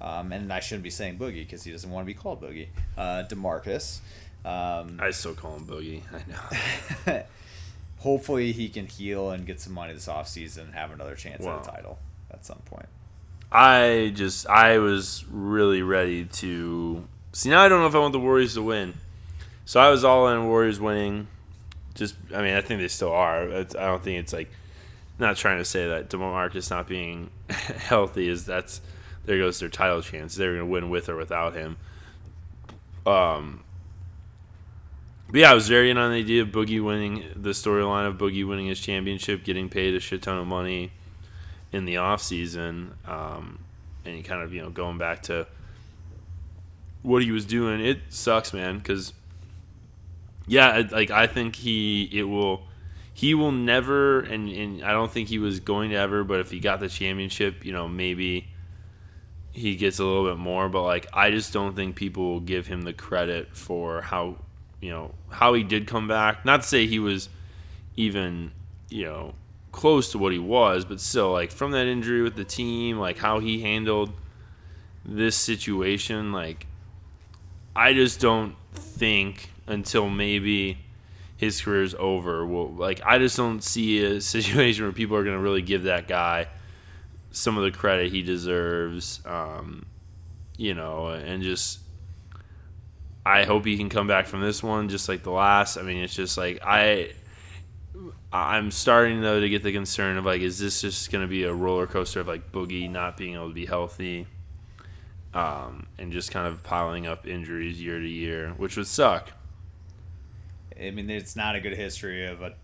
um, 0.00 0.32
and 0.32 0.52
I 0.52 0.60
shouldn't 0.60 0.84
be 0.84 0.90
saying 0.90 1.18
Boogie 1.18 1.44
because 1.44 1.64
he 1.64 1.72
doesn't 1.72 1.90
want 1.90 2.04
to 2.04 2.06
be 2.06 2.14
called 2.18 2.40
Boogie. 2.42 2.68
Uh, 2.96 3.24
Demarcus. 3.28 4.00
Um, 4.44 4.98
I 5.00 5.10
still 5.10 5.34
call 5.34 5.56
him 5.56 5.64
Boogie. 5.66 6.02
I 6.12 7.10
know. 7.12 7.22
hopefully 7.98 8.52
he 8.52 8.68
can 8.68 8.86
heal 8.86 9.30
and 9.30 9.46
get 9.46 9.58
some 9.60 9.72
money 9.72 9.94
this 9.94 10.06
offseason 10.08 10.58
and 10.64 10.74
have 10.74 10.90
another 10.92 11.14
chance 11.14 11.42
Wow. 11.42 11.56
at 11.60 11.66
a 11.66 11.70
title 11.70 11.98
at 12.30 12.44
some 12.44 12.58
point. 12.66 12.86
I 13.50 14.12
just 14.14 14.46
I 14.48 14.78
was 14.78 15.24
really 15.30 15.80
ready 15.82 16.24
to 16.26 17.04
see. 17.32 17.50
Now 17.50 17.62
I 17.62 17.68
don't 17.68 17.80
know 17.80 17.86
if 17.86 17.94
I 17.94 17.98
want 17.98 18.12
the 18.12 18.20
Warriors 18.20 18.54
to 18.54 18.62
win, 18.62 18.94
so 19.64 19.80
I 19.80 19.88
was 19.90 20.04
all 20.04 20.28
in 20.28 20.46
Warriors 20.48 20.80
winning. 20.80 21.28
Just 21.94 22.16
I 22.34 22.42
mean 22.42 22.54
I 22.54 22.60
think 22.60 22.80
they 22.80 22.88
still 22.88 23.12
are. 23.12 23.48
It's, 23.48 23.74
I 23.74 23.86
don't 23.86 24.02
think 24.02 24.20
it's 24.20 24.32
like 24.32 24.50
not 25.18 25.36
trying 25.36 25.58
to 25.58 25.64
say 25.64 25.88
that 25.88 26.10
Demarcus 26.10 26.70
not 26.70 26.88
being 26.88 27.30
healthy 27.48 28.28
is 28.28 28.46
that's 28.46 28.80
there 29.24 29.38
goes 29.38 29.58
their 29.58 29.68
title 29.68 30.02
chance. 30.02 30.34
They're 30.34 30.54
going 30.54 30.66
to 30.66 30.70
win 30.70 30.90
with 30.90 31.08
or 31.08 31.16
without 31.16 31.54
him. 31.54 31.76
Um. 33.06 33.60
But 35.28 35.40
yeah, 35.40 35.50
I 35.50 35.54
was 35.54 35.68
very 35.68 35.90
in 35.90 35.98
on 35.98 36.12
the 36.12 36.18
idea 36.18 36.42
of 36.42 36.48
Boogie 36.48 36.84
winning 36.84 37.24
the 37.34 37.50
storyline 37.50 38.06
of 38.06 38.18
Boogie 38.18 38.46
winning 38.46 38.66
his 38.66 38.78
championship, 38.78 39.42
getting 39.42 39.68
paid 39.68 39.94
a 39.94 40.00
shit 40.00 40.22
ton 40.22 40.38
of 40.38 40.46
money 40.46 40.92
in 41.72 41.86
the 41.86 41.96
off 41.96 42.22
season, 42.22 42.94
um, 43.06 43.58
and 44.04 44.24
kind 44.24 44.42
of 44.42 44.52
you 44.52 44.62
know 44.62 44.70
going 44.70 44.98
back 44.98 45.22
to 45.22 45.46
what 47.02 47.22
he 47.22 47.32
was 47.32 47.44
doing. 47.44 47.80
It 47.80 48.00
sucks, 48.10 48.52
man, 48.52 48.78
because 48.78 49.12
yeah, 50.46 50.82
like 50.90 51.10
I 51.10 51.26
think 51.26 51.56
he 51.56 52.08
it 52.12 52.24
will 52.24 52.64
he 53.12 53.34
will 53.34 53.52
never, 53.52 54.20
and 54.20 54.48
and 54.48 54.84
I 54.84 54.92
don't 54.92 55.10
think 55.10 55.28
he 55.28 55.38
was 55.38 55.60
going 55.60 55.90
to 55.90 55.96
ever. 55.96 56.24
But 56.24 56.40
if 56.40 56.50
he 56.50 56.60
got 56.60 56.80
the 56.80 56.88
championship, 56.88 57.64
you 57.64 57.72
know 57.72 57.88
maybe 57.88 58.48
he 59.52 59.76
gets 59.76 59.98
a 59.98 60.04
little 60.04 60.28
bit 60.28 60.38
more. 60.38 60.68
But 60.68 60.82
like 60.82 61.06
I 61.12 61.30
just 61.30 61.52
don't 61.52 61.76
think 61.76 61.96
people 61.96 62.24
will 62.24 62.40
give 62.40 62.66
him 62.66 62.82
the 62.82 62.92
credit 62.92 63.56
for 63.56 64.02
how 64.02 64.36
you 64.80 64.90
know 64.90 65.14
how 65.30 65.54
he 65.54 65.62
did 65.62 65.86
come 65.86 66.08
back. 66.08 66.44
Not 66.44 66.62
to 66.62 66.68
say 66.68 66.86
he 66.86 66.98
was 66.98 67.28
even 67.96 68.50
you 68.90 69.04
know 69.04 69.34
close 69.72 70.12
to 70.12 70.18
what 70.18 70.32
he 70.32 70.38
was, 70.38 70.84
but 70.84 71.00
still, 71.00 71.32
like 71.32 71.50
from 71.50 71.72
that 71.72 71.86
injury 71.86 72.22
with 72.22 72.36
the 72.36 72.44
team, 72.44 72.98
like 72.98 73.18
how 73.18 73.40
he 73.40 73.62
handled 73.62 74.12
this 75.04 75.36
situation, 75.36 76.32
like 76.32 76.66
I 77.76 77.92
just 77.92 78.20
don't 78.20 78.56
think 78.74 79.50
until 79.66 80.08
maybe 80.08 80.78
his 81.36 81.60
career's 81.60 81.94
over. 81.94 82.46
Will 82.46 82.72
like 82.72 83.00
I 83.04 83.18
just 83.18 83.36
don't 83.36 83.62
see 83.62 84.04
a 84.04 84.20
situation 84.34 84.84
where 84.84 84.92
people 84.92 85.16
are 85.16 85.24
going 85.24 85.36
to 85.36 85.42
really 85.42 85.62
give 85.62 85.84
that 85.84 86.08
guy 86.08 86.48
some 87.30 87.58
of 87.58 87.64
the 87.64 87.70
credit 87.70 88.12
he 88.12 88.22
deserves. 88.22 89.20
Um, 89.24 89.86
you 90.56 90.74
know, 90.74 91.08
and 91.08 91.42
just 91.42 91.80
I 93.26 93.44
hope 93.44 93.64
he 93.64 93.76
can 93.76 93.88
come 93.88 94.06
back 94.06 94.26
from 94.26 94.40
this 94.40 94.62
one 94.62 94.88
just 94.88 95.08
like 95.08 95.22
the 95.22 95.30
last. 95.30 95.76
I 95.76 95.82
mean, 95.82 96.02
it's 96.02 96.14
just 96.14 96.36
like 96.36 96.60
I 96.64 97.12
I'm 98.32 98.70
starting 98.70 99.20
though 99.20 99.40
to 99.40 99.48
get 99.48 99.62
the 99.62 99.72
concern 99.72 100.16
of 100.16 100.24
like, 100.24 100.42
is 100.42 100.58
this 100.58 100.80
just 100.80 101.12
going 101.12 101.22
to 101.22 101.28
be 101.28 101.44
a 101.44 101.54
roller 101.54 101.86
coaster 101.86 102.20
of 102.20 102.26
like 102.26 102.52
Boogie 102.52 102.90
not 102.90 103.16
being 103.16 103.34
able 103.34 103.48
to 103.48 103.54
be 103.54 103.66
healthy, 103.66 104.26
um, 105.32 105.86
and 105.98 106.12
just 106.12 106.30
kind 106.30 106.46
of 106.46 106.62
piling 106.62 107.06
up 107.06 107.26
injuries 107.26 107.80
year 107.80 107.98
to 107.98 108.08
year, 108.08 108.50
which 108.56 108.76
would 108.76 108.86
suck. 108.86 109.30
I 110.80 110.90
mean, 110.90 111.08
it's 111.10 111.36
not 111.36 111.56
a 111.56 111.60
good 111.60 111.76
history 111.76 112.26
of 112.26 112.42
a 112.42 112.54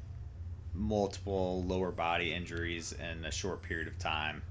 multiple 0.74 1.62
lower 1.64 1.90
body 1.90 2.32
injuries 2.32 2.92
in 2.92 3.24
a 3.24 3.30
short 3.30 3.62
period 3.62 3.88
of 3.88 3.98
time. 3.98 4.42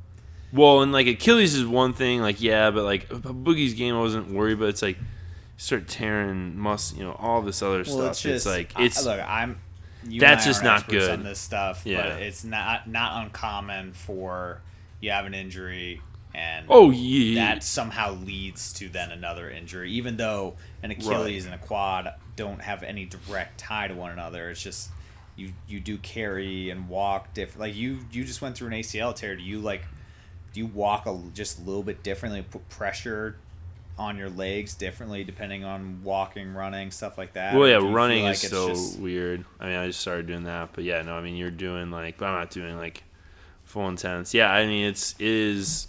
Well, 0.51 0.81
and 0.81 0.91
like 0.91 1.07
Achilles 1.07 1.55
is 1.55 1.65
one 1.65 1.93
thing, 1.93 2.21
like 2.21 2.41
yeah, 2.41 2.71
but 2.71 2.83
like 2.83 3.07
Boogie's 3.09 3.73
game, 3.75 3.95
I 3.95 3.99
wasn't 3.99 4.31
worried, 4.31 4.59
but 4.59 4.69
it's 4.69 4.81
like 4.81 4.97
start 5.57 5.87
tearing 5.87 6.57
mus, 6.57 6.93
you 6.93 7.03
know, 7.03 7.15
all 7.19 7.41
this 7.41 7.61
other 7.61 7.83
stuff. 7.83 8.25
It's, 8.25 8.45
like 8.45 8.73
I- 8.75 8.83
it's 8.83 9.05
look, 9.05 9.19
I'm. 9.21 9.59
You 10.07 10.21
That's 10.21 10.45
I 10.45 10.49
just 10.49 10.63
not 10.63 10.87
good. 10.87 11.09
on 11.11 11.23
this 11.23 11.39
stuff, 11.39 11.81
Yeah. 11.83 12.01
but 12.13 12.21
it's 12.21 12.45
not 12.45 12.87
not 12.87 13.25
uncommon 13.25 13.91
for 13.91 14.61
you 15.01 15.11
have 15.11 15.25
an 15.25 15.33
injury 15.33 16.01
and 16.33 16.65
oh 16.69 16.89
yeah, 16.89 17.35
that 17.53 17.63
somehow 17.65 18.13
leads 18.13 18.71
to 18.73 18.87
then 18.87 19.11
another 19.11 19.49
injury, 19.51 19.91
even 19.91 20.15
though 20.15 20.55
an 20.83 20.91
Achilles 20.91 21.45
and 21.45 21.53
a 21.53 21.57
quad 21.57 22.13
don't 22.39 22.62
have 22.62 22.84
any 22.84 23.04
direct 23.06 23.60
tie 23.60 23.89
to 23.89 23.93
one 23.93 24.12
another. 24.12 24.49
It's 24.49 24.63
just 24.63 24.89
you 25.36 25.52
you 25.67 25.82
do 25.82 25.97
carry 25.97 26.69
and 26.69 26.88
walk 26.88 27.34
different. 27.34 27.60
Like 27.60 27.75
you 27.75 27.99
you 28.12 28.23
just 28.23 28.41
went 28.41 28.58
through 28.58 28.67
an 28.69 28.73
ACL 28.73 29.13
tear. 29.13 29.36
Do 29.36 29.43
you 29.43 29.60
like 29.60 29.84
do 30.54 30.62
you 30.62 30.67
walk 30.67 31.06
a, 31.06 31.19
just 31.34 31.60
a 31.60 31.62
little 31.62 31.84
bit 31.84 32.02
differently? 32.02 32.41
Put 32.41 32.67
pressure 32.69 33.36
on 33.97 34.17
your 34.17 34.30
legs 34.30 34.73
differently 34.73 35.25
depending 35.25 35.65
on 35.65 36.02
walking, 36.02 36.54
running, 36.54 36.89
stuff 36.91 37.17
like 37.17 37.34
that. 37.34 37.54
Well, 37.56 37.67
yeah, 37.67 37.75
do 37.78 37.82
you 37.82 37.88
feel 37.89 37.93
running 37.93 38.23
like 38.23 38.34
is 38.36 38.49
so 38.49 38.69
just- 38.69 38.99
weird. 38.99 39.43
I 39.60 39.67
mean, 39.67 39.75
I 39.75 39.88
just 39.88 39.99
started 39.99 40.25
doing 40.28 40.45
that, 40.45 40.69
but 40.71 40.86
yeah, 40.86 41.02
no, 41.02 41.15
I 41.15 41.21
mean, 41.21 41.36
you're 41.36 41.52
doing 41.52 41.91
like, 41.91 42.17
but 42.17 42.28
I'm 42.28 42.39
not 42.39 42.52
doing 42.52 42.78
like 42.78 43.04
full 43.65 43.90
intense. 43.90 44.33
Yeah, 44.33 44.50
I 44.50 44.65
mean, 44.65 44.85
it's 44.85 45.13
it 45.19 45.27
is. 45.27 45.87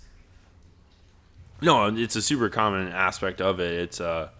No, 1.62 1.86
it's 1.86 2.16
a 2.16 2.22
super 2.22 2.48
common 2.48 2.88
aspect 2.88 3.40
of 3.40 3.61
it. 3.61 3.72
It's 3.78 4.01
uh, 4.01 4.30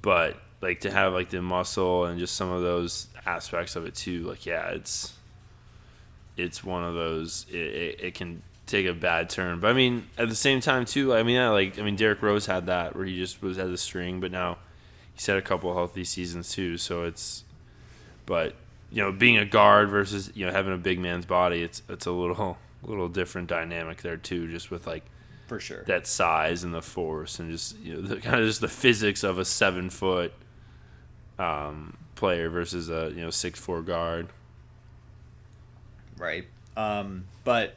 but 0.00 0.36
like 0.62 0.80
to 0.80 0.90
have 0.90 1.12
like 1.12 1.28
the 1.28 1.42
muscle 1.42 2.06
and 2.06 2.18
just 2.18 2.36
some 2.36 2.50
of 2.50 2.62
those 2.62 3.08
aspects 3.26 3.76
of 3.76 3.84
it 3.84 3.94
too. 3.94 4.22
Like, 4.22 4.46
yeah, 4.46 4.70
it's 4.70 5.12
it's 6.36 6.64
one 6.64 6.84
of 6.84 6.94
those. 6.94 7.44
It, 7.50 7.56
it, 7.56 8.00
it 8.00 8.14
can 8.14 8.42
take 8.66 8.86
a 8.86 8.94
bad 8.94 9.28
turn, 9.28 9.60
but 9.60 9.68
I 9.68 9.72
mean, 9.74 10.06
at 10.16 10.28
the 10.28 10.36
same 10.36 10.60
time 10.60 10.84
too. 10.84 11.12
I 11.12 11.24
mean, 11.24 11.38
I 11.38 11.48
like 11.50 11.78
I 11.78 11.82
mean, 11.82 11.96
Derrick 11.96 12.22
Rose 12.22 12.46
had 12.46 12.66
that 12.66 12.94
where 12.94 13.04
he 13.04 13.16
just 13.16 13.42
was 13.42 13.58
at 13.58 13.68
the 13.68 13.76
string, 13.76 14.20
but 14.20 14.30
now 14.30 14.58
he's 15.14 15.26
had 15.26 15.36
a 15.36 15.42
couple 15.42 15.74
healthy 15.74 16.04
seasons 16.04 16.52
too. 16.52 16.78
So 16.78 17.02
it's, 17.04 17.42
but 18.24 18.54
you 18.90 19.02
know, 19.02 19.10
being 19.10 19.38
a 19.38 19.44
guard 19.44 19.90
versus 19.90 20.30
you 20.34 20.46
know 20.46 20.52
having 20.52 20.72
a 20.72 20.78
big 20.78 21.00
man's 21.00 21.26
body, 21.26 21.62
it's 21.62 21.82
it's 21.88 22.06
a 22.06 22.12
little 22.12 22.56
little 22.84 23.08
different 23.08 23.48
dynamic 23.48 24.00
there 24.00 24.16
too. 24.16 24.48
Just 24.48 24.70
with 24.70 24.86
like 24.86 25.04
for 25.48 25.58
sure. 25.58 25.82
that 25.88 26.06
size 26.06 26.62
and 26.62 26.72
the 26.72 26.80
force 26.80 27.40
and 27.40 27.50
just 27.50 27.76
you 27.80 27.94
know 27.94 28.00
the, 28.00 28.16
kind 28.20 28.40
of 28.40 28.46
just 28.46 28.60
the 28.60 28.68
physics 28.68 29.24
of 29.24 29.40
a 29.40 29.44
seven 29.44 29.90
foot 29.90 30.32
um, 31.38 31.96
player 32.14 32.48
versus 32.48 32.88
a 32.90 33.10
you 33.14 33.22
know 33.22 33.30
six 33.30 33.58
four 33.58 33.82
guard. 33.82 34.28
right? 36.18 36.44
Um, 36.76 37.24
but 37.44 37.74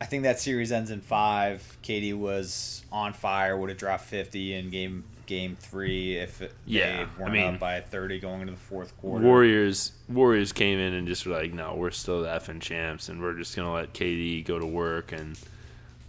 I 0.00 0.06
think 0.06 0.22
that 0.24 0.40
series 0.40 0.72
ends 0.72 0.90
in 0.90 1.00
five. 1.00 1.76
KD 1.82 2.14
was 2.14 2.84
on 2.92 3.12
fire. 3.12 3.56
Would 3.56 3.68
have 3.70 3.78
dropped 3.78 4.04
fifty 4.04 4.54
in 4.54 4.70
game 4.70 5.04
game 5.26 5.56
three 5.60 6.16
if 6.16 6.42
Yeah, 6.66 6.86
they 6.96 7.02
I 7.02 7.06
weren't 7.18 7.32
mean- 7.32 7.54
up 7.54 7.60
by 7.60 7.80
thirty 7.80 8.18
going 8.18 8.40
into 8.42 8.52
the 8.54 8.58
fourth 8.58 8.96
quarter. 8.98 9.24
Warriors 9.24 9.92
Warriors 10.08 10.52
came 10.52 10.78
in 10.78 10.92
and 10.94 11.06
just 11.06 11.24
were 11.26 11.34
like, 11.34 11.52
no, 11.52 11.74
we're 11.76 11.90
still 11.92 12.22
the 12.22 12.28
effing 12.28 12.60
champs, 12.60 13.08
and 13.08 13.20
we're 13.22 13.34
just 13.34 13.54
gonna 13.54 13.72
let 13.72 13.92
KD 13.94 14.44
go 14.44 14.58
to 14.58 14.66
work 14.66 15.12
and, 15.12 15.38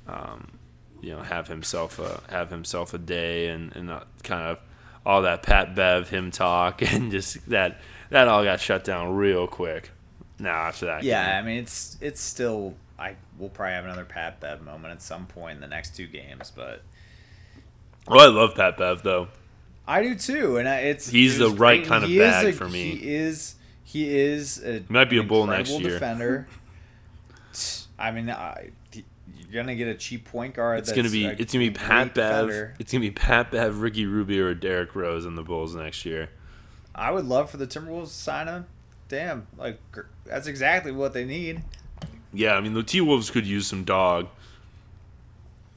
um, 0.08 0.48
you 1.02 1.12
know, 1.12 1.22
have 1.22 1.48
himself 1.48 2.00
a 2.00 2.22
have 2.32 2.50
himself 2.50 2.94
a 2.94 2.98
day 2.98 3.48
and 3.50 3.76
and 3.76 3.88
not 3.88 4.08
kind 4.24 4.42
of 4.44 4.58
all 5.06 5.24
that 5.24 5.44
Pat 5.44 5.76
Bev 5.76 6.10
him 6.10 6.32
talk 6.32 6.82
and 6.94 7.12
just 7.12 7.50
that 7.50 7.80
that 8.10 8.28
all 8.28 8.44
got 8.44 8.60
shut 8.60 8.84
down 8.84 9.16
real 9.16 9.48
quick. 9.48 9.92
Now 10.40 10.56
after 10.64 10.86
that, 10.88 11.04
Yeah, 11.04 11.26
game. 11.38 11.44
I 11.44 11.48
mean 11.48 11.58
it's 11.64 11.98
it's 12.02 12.22
still. 12.22 12.76
I 13.00 13.16
will 13.40 13.50
probably 13.50 13.74
have 13.74 13.86
another 13.86 14.06
Pat 14.06 14.40
Bev 14.40 14.62
moment 14.62 14.92
at 14.94 15.02
some 15.02 15.26
point 15.26 15.56
in 15.56 15.62
the 15.62 15.68
next 15.68 15.96
two 15.96 16.06
games, 16.06 16.52
but 16.56 16.84
Well, 18.08 18.20
I 18.20 18.28
love 18.28 18.54
Pat 18.56 18.78
Bev 18.78 19.02
though. 19.04 19.28
I 19.88 20.04
do 20.04 20.14
too, 20.16 20.58
and 20.58 20.70
I, 20.70 20.82
it's 20.82 21.10
He's 21.10 21.40
the 21.40 21.50
right 21.50 21.80
great, 21.80 21.88
kind 21.88 22.04
of 22.04 22.10
he 22.12 22.20
bag 22.20 22.48
a- 22.48 22.54
for 22.54 22.70
me. 22.70 22.92
He 22.96 23.14
is 23.16 23.56
he 23.84 24.16
is 24.16 24.64
a 24.64 24.84
might 24.88 25.10
be 25.10 25.18
a 25.18 25.24
bull 25.24 25.48
next 25.48 25.72
year. 25.72 25.90
Defender. 25.90 26.48
I 28.00 28.12
mean, 28.12 28.30
I, 28.30 28.70
gonna 29.52 29.76
get 29.76 29.88
a 29.88 29.96
cheap 29.96 30.26
point 30.26 30.54
guard. 30.56 30.80
It's 30.80 30.90
that's 30.90 30.96
gonna 30.98 31.10
be 31.10 31.26
a 31.26 31.32
it's 31.32 31.54
gonna 31.54 31.66
be 31.66 31.72
Pat 31.72 32.14
Bev. 32.14 32.48
defender. 32.48 32.74
It's 32.80 32.92
gonna 32.92 33.02
be 33.02 33.12
Pat 33.12 33.52
Bev, 33.52 33.82
Ricky 33.82 34.06
Rubio, 34.06 34.46
or 34.48 34.54
Derrick 34.54 34.96
Rose 34.96 35.26
in 35.26 35.36
the 35.36 35.44
Bulls 35.44 35.76
next 35.76 36.06
year. 36.06 36.30
I 36.96 37.12
would 37.12 37.26
love 37.26 37.50
for 37.50 37.58
the 37.58 37.68
Timberwolves 37.68 38.08
to 38.08 38.14
sign 38.14 38.48
him. 38.48 38.66
Damn, 39.10 39.48
like 39.58 39.80
that's 40.26 40.48
exactly 40.48 40.92
what 40.92 41.14
they 41.14 41.26
need. 41.26 41.62
Yeah, 42.34 42.54
I 42.54 42.62
mean 42.62 42.74
the 42.74 42.84
T 42.84 43.02
Wolves 43.02 43.30
could 43.30 43.46
use 43.46 43.68
some 43.68 43.84
dog. 43.84 44.28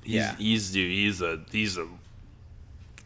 He's, 0.03 0.14
Yeah. 0.14 0.37
he's 0.37 0.70
dude. 0.72 0.91
He's 0.91 1.20
a 1.22 1.41
he's 1.51 1.77
a 1.79 1.87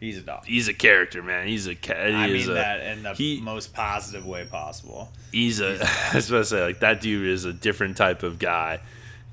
He's 0.01 0.19
a 0.19 0.21
dog. 0.23 0.45
he's 0.47 0.69
a 0.69 0.75
character, 0.75 1.23
man. 1.25 1.49
He's 1.49 1.67
a 1.67 1.75
ca- 1.75 2.07
he 2.07 2.15
I 2.15 2.27
mean 2.29 2.49
a, 2.51 2.55
that 2.55 2.81
in 2.83 3.03
the 3.03 3.15
he- 3.15 3.41
most 3.41 3.75
positive 3.75 4.25
way 4.27 4.45
possible. 4.45 5.11
He's 5.33 5.61
a. 5.61 5.79
I 6.13 6.15
was 6.17 6.29
about 6.31 6.39
to 6.39 6.45
say 6.45 6.63
like 6.63 6.81
that 6.81 7.01
dude 7.01 7.27
is 7.27 7.45
a 7.45 7.53
different 7.53 7.97
type 7.97 8.23
of 8.23 8.39
guy, 8.39 8.81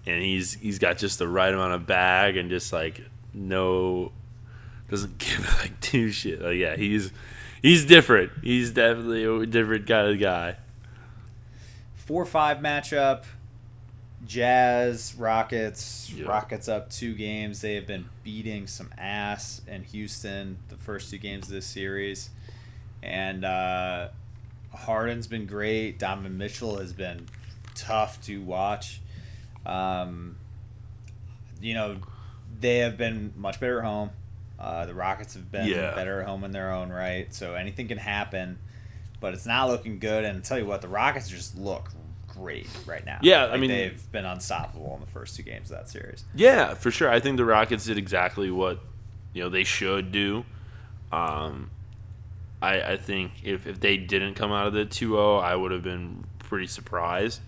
and 0.06 0.22
he's 0.22 0.54
he's 0.54 0.80
got 0.80 0.98
just 0.98 1.20
the 1.20 1.28
right 1.28 1.54
amount 1.54 1.74
of 1.74 1.88
bag 1.88 2.38
and 2.38 2.50
just 2.50 2.72
like 2.72 3.02
no 3.34 4.12
doesn't 4.90 5.18
give 5.18 5.40
like 5.60 5.80
two 5.82 6.12
shit. 6.12 6.42
Like 6.42 6.58
yeah, 6.58 6.76
he's 6.76 7.12
he's 7.62 7.86
different. 7.86 8.32
He's 8.44 8.72
definitely 8.72 9.24
a 9.24 9.46
different 9.46 9.88
kind 9.88 10.12
of 10.12 10.20
guy. 10.20 10.58
Four 11.96 12.26
five 12.26 12.58
matchup. 12.58 13.24
Jazz 14.26 15.14
Rockets. 15.16 16.12
Yeah. 16.12 16.28
Rockets 16.28 16.68
up 16.68 16.90
two 16.90 17.14
games. 17.14 17.62
They 17.62 17.76
have 17.76 17.86
been 17.86 18.06
beating 18.24 18.66
some 18.66 18.92
ass 18.98 19.62
in 19.68 19.84
Houston 19.84 20.58
the 20.70 20.78
first 20.78 21.12
two 21.12 21.20
games 21.20 21.48
of 21.48 21.54
this 21.54 21.68
series, 21.68 22.30
and 23.04 23.46
uh, 23.46 24.10
Harden's 24.74 25.28
been 25.28 25.46
great. 25.46 26.00
Donovan 26.00 26.38
Mitchell 26.38 26.78
has 26.80 26.92
been 26.94 27.28
tough 27.76 28.20
to 28.24 28.42
watch. 28.42 29.02
Um, 29.66 30.38
you 31.62 31.74
know, 31.74 31.98
they 32.60 32.80
have 32.80 32.98
been 32.98 33.34
much 33.36 33.60
better 33.60 33.80
at 33.80 33.86
home. 33.86 34.12
Uh, 34.60 34.86
the 34.86 34.94
Rockets 34.94 35.34
have 35.34 35.52
been 35.52 35.68
Yeah. 35.68 35.94
better 35.96 36.22
at 36.22 36.28
home 36.28 36.44
in 36.44 36.52
their 36.52 36.72
own 36.72 36.90
right, 36.90 37.34
so 37.34 37.56
anything 37.56 37.88
can 37.88 37.98
happen. 37.98 38.58
But 39.20 39.34
it's 39.34 39.46
not 39.46 39.70
looking 39.70 40.00
good. 40.00 40.24
And 40.24 40.38
I'll 40.38 40.42
tell 40.44 40.60
you 40.60 40.66
what, 40.66 40.82
the 40.82 40.88
Rockets 40.88 41.28
just 41.30 41.58
look 41.58 41.90
great 42.28 42.68
right 42.86 43.06
now. 43.06 43.20
Yeah, 43.22 43.46
I 43.48 43.58
mean- 43.58 43.70
they've 43.70 44.12
been 44.12 44.26
unstoppable 44.26 44.94
in 44.96 45.02
the 45.02 45.08
first 45.12 45.36
two 45.36 45.44
games 45.44 45.72
of 45.72 45.78
that 45.78 45.90
series. 45.90 46.24
Yeah, 46.36 46.74
for 46.74 46.92
sure. 46.92 47.10
I 47.10 47.20
think 47.20 47.38
the 47.38 47.46
Rockets 47.46 47.86
did 47.86 47.98
exactly 47.98 48.52
what 48.52 48.80
you 49.34 49.44
know 49.44 49.50
they 49.50 49.64
should 49.64 50.12
do. 50.12 50.46
Um, 51.12 51.72
I 52.62 52.94
I 52.94 52.98
think 52.98 53.32
if, 53.44 53.68
if 53.68 53.80
they 53.80 53.98
didn't 53.98 54.36
come 54.36 54.52
out 54.52 54.68
of 54.68 54.74
the 54.74 54.86
2-0, 54.86 55.42
I 55.42 55.56
would 55.56 55.72
have 55.72 55.84
been 55.84 56.26
pretty 56.40 56.68
surprised. 56.68 57.42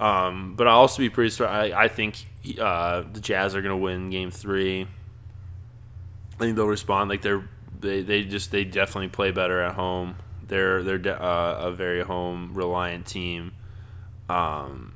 Um, 0.00 0.54
but 0.56 0.66
I'll 0.66 0.78
also 0.78 0.98
be 0.98 1.10
pretty 1.10 1.30
surprised. 1.30 1.72
I, 1.72 1.84
I 1.84 1.88
think 1.88 2.16
uh, 2.58 3.04
the 3.12 3.20
Jazz 3.20 3.54
are 3.54 3.62
going 3.62 3.70
to 3.70 3.82
win 3.82 4.10
Game 4.10 4.30
Three. 4.30 4.82
I 4.82 6.36
think 6.36 6.56
they'll 6.56 6.66
respond 6.66 7.10
like 7.10 7.22
they're 7.22 7.48
they, 7.80 8.02
they 8.02 8.24
just 8.24 8.50
they 8.50 8.64
definitely 8.64 9.08
play 9.08 9.30
better 9.30 9.62
at 9.62 9.74
home. 9.74 10.16
They're 10.46 10.82
they're 10.82 10.98
de- 10.98 11.22
uh, 11.22 11.58
a 11.60 11.72
very 11.72 12.02
home 12.02 12.54
reliant 12.54 13.06
team. 13.06 13.52
Um, 14.28 14.94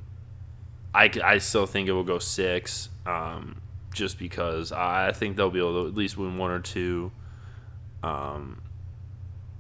I, 0.95 1.11
I 1.23 1.39
still 1.39 1.67
think 1.67 1.89
it 1.89 1.93
will 1.93 2.03
go 2.05 2.19
six, 2.19 2.89
um, 3.07 3.61
just 3.93 4.19
because 4.19 4.73
I 4.73 5.13
think 5.13 5.37
they'll 5.37 5.51
be 5.51 5.59
able 5.59 5.85
to 5.85 5.89
at 5.89 5.95
least 5.95 6.17
win 6.17 6.39
one 6.39 6.51
or 6.51 6.61
two 6.61 7.13
um, 8.03 8.63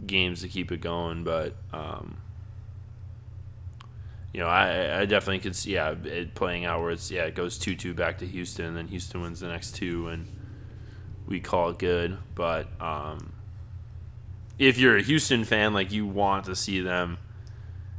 games 0.06 0.40
to 0.40 0.48
keep 0.48 0.72
it 0.72 0.80
going. 0.80 1.22
But 1.22 1.54
um, 1.72 2.16
you 4.32 4.40
know, 4.40 4.46
I, 4.46 5.00
I 5.00 5.04
definitely 5.06 5.38
could 5.38 5.56
see 5.56 5.74
yeah 5.74 5.94
it 6.04 6.34
playing 6.34 6.64
out 6.64 6.80
where 6.80 6.90
it's 6.90 7.10
yeah 7.10 7.24
it 7.24 7.34
goes 7.34 7.58
two 7.58 7.74
two 7.74 7.94
back 7.94 8.18
to 8.18 8.26
Houston, 8.26 8.66
and 8.66 8.76
then 8.76 8.88
Houston 8.88 9.22
wins 9.22 9.40
the 9.40 9.48
next 9.48 9.74
two, 9.74 10.08
and 10.08 10.28
we 11.26 11.40
call 11.40 11.70
it 11.70 11.78
good. 11.78 12.18
But 12.34 12.68
um, 12.80 13.32
if 14.58 14.78
you're 14.78 14.96
a 14.96 15.02
Houston 15.02 15.44
fan, 15.44 15.72
like 15.72 15.92
you 15.92 16.06
want 16.06 16.44
to 16.44 16.56
see 16.56 16.80
them 16.80 17.18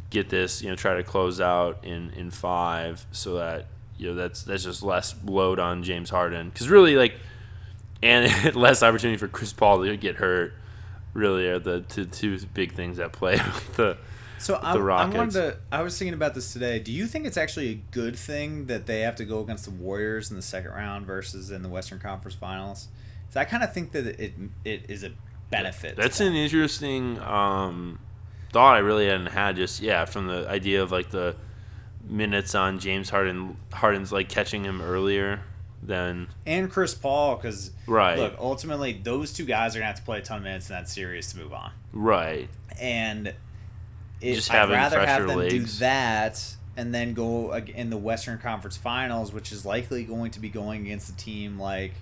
get 0.09 0.29
this, 0.29 0.61
you 0.61 0.69
know, 0.69 0.75
try 0.75 0.95
to 0.95 1.03
close 1.03 1.41
out 1.41 1.83
in 1.83 2.11
in 2.11 2.29
five, 2.29 3.05
so 3.11 3.35
that 3.35 3.65
you 3.97 4.09
know 4.09 4.15
that's 4.15 4.43
that's 4.43 4.63
just 4.63 4.83
less 4.83 5.15
load 5.25 5.59
on 5.59 5.83
James 5.83 6.11
Harden 6.11 6.49
because 6.49 6.69
really 6.69 6.95
like, 6.95 7.15
and 8.03 8.55
less 8.55 8.83
opportunity 8.83 9.17
for 9.17 9.27
Chris 9.27 9.51
Paul 9.51 9.83
to 9.83 9.97
get 9.97 10.17
hurt. 10.17 10.53
Really 11.13 11.47
are 11.47 11.57
the 11.57 11.81
two, 11.81 12.05
two 12.05 12.37
big 12.53 12.73
things 12.73 12.99
at 12.99 13.13
play 13.13 13.33
with 13.37 13.75
the 13.75 13.97
So 14.39 14.59
I, 14.61 14.73
the 14.73 14.79
I 14.79 14.81
Rockets. 14.81 15.17
wanted 15.17 15.33
to. 15.33 15.57
I 15.71 15.81
was 15.81 15.97
thinking 15.97 16.13
about 16.13 16.33
this 16.33 16.53
today. 16.53 16.79
Do 16.79 16.91
you 16.91 17.05
think 17.07 17.25
it's 17.25 17.37
actually 17.37 17.69
a 17.69 17.75
good 17.91 18.15
thing 18.15 18.65
that 18.67 18.85
they 18.85 19.01
have 19.01 19.15
to 19.17 19.25
go 19.25 19.41
against 19.41 19.65
the 19.65 19.71
Warriors 19.71 20.29
in 20.29 20.35
the 20.35 20.41
second 20.41 20.71
round 20.71 21.05
versus 21.05 21.51
in 21.51 21.61
the 21.61 21.69
Western 21.69 21.99
Conference 21.99 22.35
Finals? 22.35 22.87
So 23.31 23.39
I 23.39 23.45
kind 23.45 23.63
of 23.63 23.73
think 23.73 23.91
that 23.91 24.07
it 24.07 24.33
it 24.65 24.85
is 24.89 25.03
a 25.03 25.11
benefit. 25.51 25.95
That's 25.95 26.19
an 26.19 26.33
interesting 26.33 27.19
um, 27.19 27.99
thought 28.51 28.75
I 28.75 28.79
really 28.79 29.07
hadn't 29.07 29.27
had. 29.27 29.55
Just 29.55 29.81
yeah, 29.81 30.05
from 30.05 30.27
the 30.27 30.49
idea 30.49 30.81
of 30.81 30.91
like 30.91 31.09
the 31.09 31.35
minutes 32.07 32.55
on 32.55 32.79
James 32.79 33.09
Harden, 33.09 33.57
Harden's 33.73 34.11
like 34.11 34.29
catching 34.29 34.63
him 34.63 34.81
earlier 34.81 35.41
than 35.83 36.27
and 36.45 36.69
Chris 36.69 36.93
Paul 36.93 37.35
because 37.35 37.71
Right. 37.87 38.17
Look, 38.17 38.35
ultimately, 38.39 38.93
those 38.93 39.31
two 39.33 39.45
guys 39.45 39.75
are 39.75 39.79
gonna 39.79 39.87
have 39.87 39.95
to 39.97 40.01
play 40.03 40.19
a 40.19 40.21
ton 40.21 40.37
of 40.37 40.43
minutes 40.43 40.69
in 40.69 40.75
that 40.75 40.89
series 40.89 41.31
to 41.33 41.39
move 41.39 41.53
on, 41.53 41.71
right. 41.93 42.49
and 42.79 43.33
it, 44.21 44.35
Just 44.35 44.51
I'd 44.51 44.69
rather 44.69 45.05
have 45.05 45.27
them 45.27 45.37
legs. 45.39 45.53
do 45.53 45.63
that 45.79 46.55
and 46.77 46.93
then 46.93 47.13
go 47.13 47.53
in 47.55 47.89
the 47.89 47.97
Western 47.97 48.37
Conference 48.37 48.77
Finals, 48.77 49.33
which 49.33 49.51
is 49.51 49.65
likely 49.65 50.03
going 50.03 50.31
to 50.31 50.39
be 50.39 50.49
going 50.49 50.81
against 50.85 51.09
a 51.09 51.15
team 51.15 51.59
like 51.59 51.93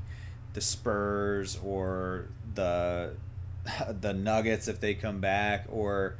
the 0.53 0.61
Spurs 0.61 1.57
or 1.63 2.27
the 2.55 3.13
the 4.01 4.13
Nuggets 4.13 4.67
if 4.67 4.79
they 4.79 4.93
come 4.93 5.19
back, 5.19 5.65
or 5.69 6.17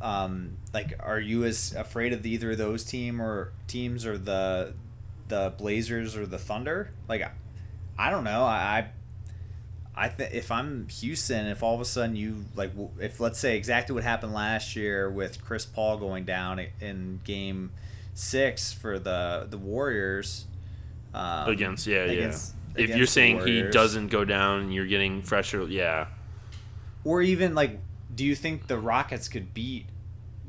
um, 0.00 0.56
like, 0.74 0.94
are 1.00 1.18
you 1.20 1.44
as 1.44 1.74
afraid 1.74 2.12
of 2.12 2.24
either 2.26 2.50
of 2.52 2.58
those 2.58 2.84
team 2.84 3.20
or 3.22 3.52
teams 3.66 4.04
or 4.04 4.18
the 4.18 4.74
the 5.28 5.52
Blazers 5.56 6.16
or 6.16 6.26
the 6.26 6.38
Thunder? 6.38 6.90
Like, 7.08 7.22
I- 7.22 7.32
I 7.98 8.10
don't 8.10 8.24
know. 8.24 8.44
I, 8.44 8.56
I, 8.78 8.88
I 9.96 10.08
th- 10.08 10.30
if 10.32 10.50
I'm 10.50 10.88
Houston, 10.88 11.46
if 11.46 11.62
all 11.62 11.74
of 11.74 11.80
a 11.80 11.84
sudden 11.86 12.16
you 12.16 12.44
like, 12.54 12.72
if 13.00 13.18
let's 13.18 13.38
say 13.38 13.56
exactly 13.56 13.94
what 13.94 14.04
happened 14.04 14.34
last 14.34 14.76
year 14.76 15.08
with 15.10 15.42
Chris 15.44 15.64
Paul 15.64 15.96
going 15.96 16.24
down 16.24 16.60
in 16.80 17.20
Game 17.24 17.70
Six 18.14 18.72
for 18.72 18.98
the 18.98 19.46
the 19.48 19.58
Warriors. 19.58 20.44
Um, 21.14 21.48
against 21.48 21.86
yeah 21.86 22.00
against- 22.04 22.54
yeah. 22.76 22.84
If 22.84 22.94
you're 22.94 23.06
saying 23.06 23.46
he 23.46 23.62
doesn't 23.62 24.08
go 24.08 24.26
down, 24.26 24.70
you're 24.70 24.84
getting 24.86 25.22
fresher. 25.22 25.62
Yeah, 25.66 26.08
or 27.04 27.22
even 27.22 27.54
like, 27.54 27.78
do 28.14 28.22
you 28.22 28.34
think 28.34 28.66
the 28.66 28.76
Rockets 28.78 29.28
could 29.28 29.54
beat 29.54 29.86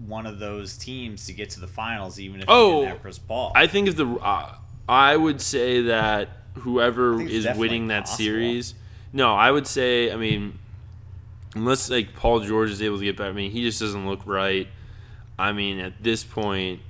one 0.06 0.26
of 0.26 0.40
those 0.40 0.76
teams 0.78 1.26
to 1.28 1.34
get 1.34 1.52
to 1.52 1.62
the 1.62 1.68
finals, 1.68 2.20
even 2.20 2.42
if 2.42 2.46
Oh, 2.50 2.98
Chris 3.02 3.18
Paul? 3.18 3.54
I 3.56 3.68
think 3.68 3.88
if 3.88 3.96
the 3.96 4.08
uh, 4.08 4.56
I 4.90 5.16
would 5.16 5.40
say 5.40 5.84
that 5.84 6.30
whoever 6.56 7.18
think 7.18 7.30
is 7.30 7.48
winning 7.56 7.88
that 7.88 8.02
possible. 8.02 8.18
series. 8.26 8.74
No, 9.18 9.34
I 9.34 9.50
would 9.50 9.66
say. 9.66 10.12
I 10.12 10.16
mean, 10.16 10.60
unless 11.56 11.90
like 11.90 12.14
Paul 12.14 12.42
George 12.42 12.70
is 12.70 12.84
able 12.84 13.00
to 13.00 13.04
get 13.04 13.18
back. 13.18 13.30
I 13.30 13.32
mean, 13.32 13.50
he 13.50 13.64
just 13.64 13.80
doesn't 13.80 14.08
look 14.08 14.22
right. 14.28 14.68
I 15.40 15.54
mean, 15.54 15.80
at 15.80 16.04
this 16.04 16.24
point, 16.24 16.82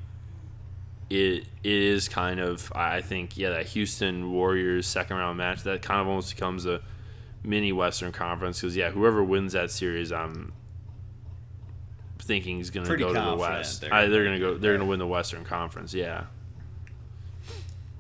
it 1.10 1.46
it 1.64 1.72
is 1.72 2.10
kind 2.10 2.42
of. 2.42 2.70
I 2.76 3.00
think 3.00 3.38
yeah, 3.38 3.52
that 3.52 3.68
Houston 3.68 4.30
Warriors 4.34 4.86
second 4.88 5.16
round 5.16 5.38
match 5.38 5.64
that 5.64 5.82
kind 5.82 6.02
of 6.02 6.08
almost 6.08 6.36
becomes 6.36 6.66
a 6.66 6.82
mini 7.44 7.72
Western 7.72 8.12
Conference 8.12 8.60
because 8.60 8.76
yeah, 8.76 8.92
whoever 8.92 9.24
wins 9.24 9.54
that 9.54 9.72
series, 9.72 10.12
I'm 10.12 10.52
thinking 12.20 12.60
is 12.60 12.72
going 12.72 12.88
to 12.88 12.98
go 12.98 13.14
to 13.14 13.22
the 13.22 13.36
West. 13.38 13.80
they're 13.80 13.94
I, 13.94 14.08
they're 14.08 14.26
going 14.26 14.38
to 14.38 14.46
go. 14.46 14.58
They're 14.58 14.74
going 14.74 14.82
to 14.82 14.86
win 14.86 15.00
the 15.00 15.08
Western 15.08 15.46
Conference. 15.46 15.94
Yeah. 15.94 16.26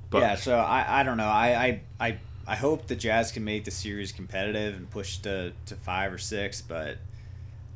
But 0.09 0.19
yeah, 0.19 0.35
so 0.35 0.57
I, 0.57 0.99
I 0.99 1.03
don't 1.03 1.15
know. 1.15 1.27
I, 1.27 1.81
I 1.99 2.07
I 2.07 2.17
I 2.47 2.55
hope 2.55 2.87
the 2.87 2.95
Jazz 2.95 3.31
can 3.31 3.43
make 3.43 3.65
the 3.65 3.71
series 3.71 4.11
competitive 4.13 4.75
and 4.75 4.89
push 4.89 5.17
to, 5.17 5.51
to 5.65 5.75
five 5.75 6.13
or 6.13 6.17
six, 6.17 6.61
but 6.61 6.97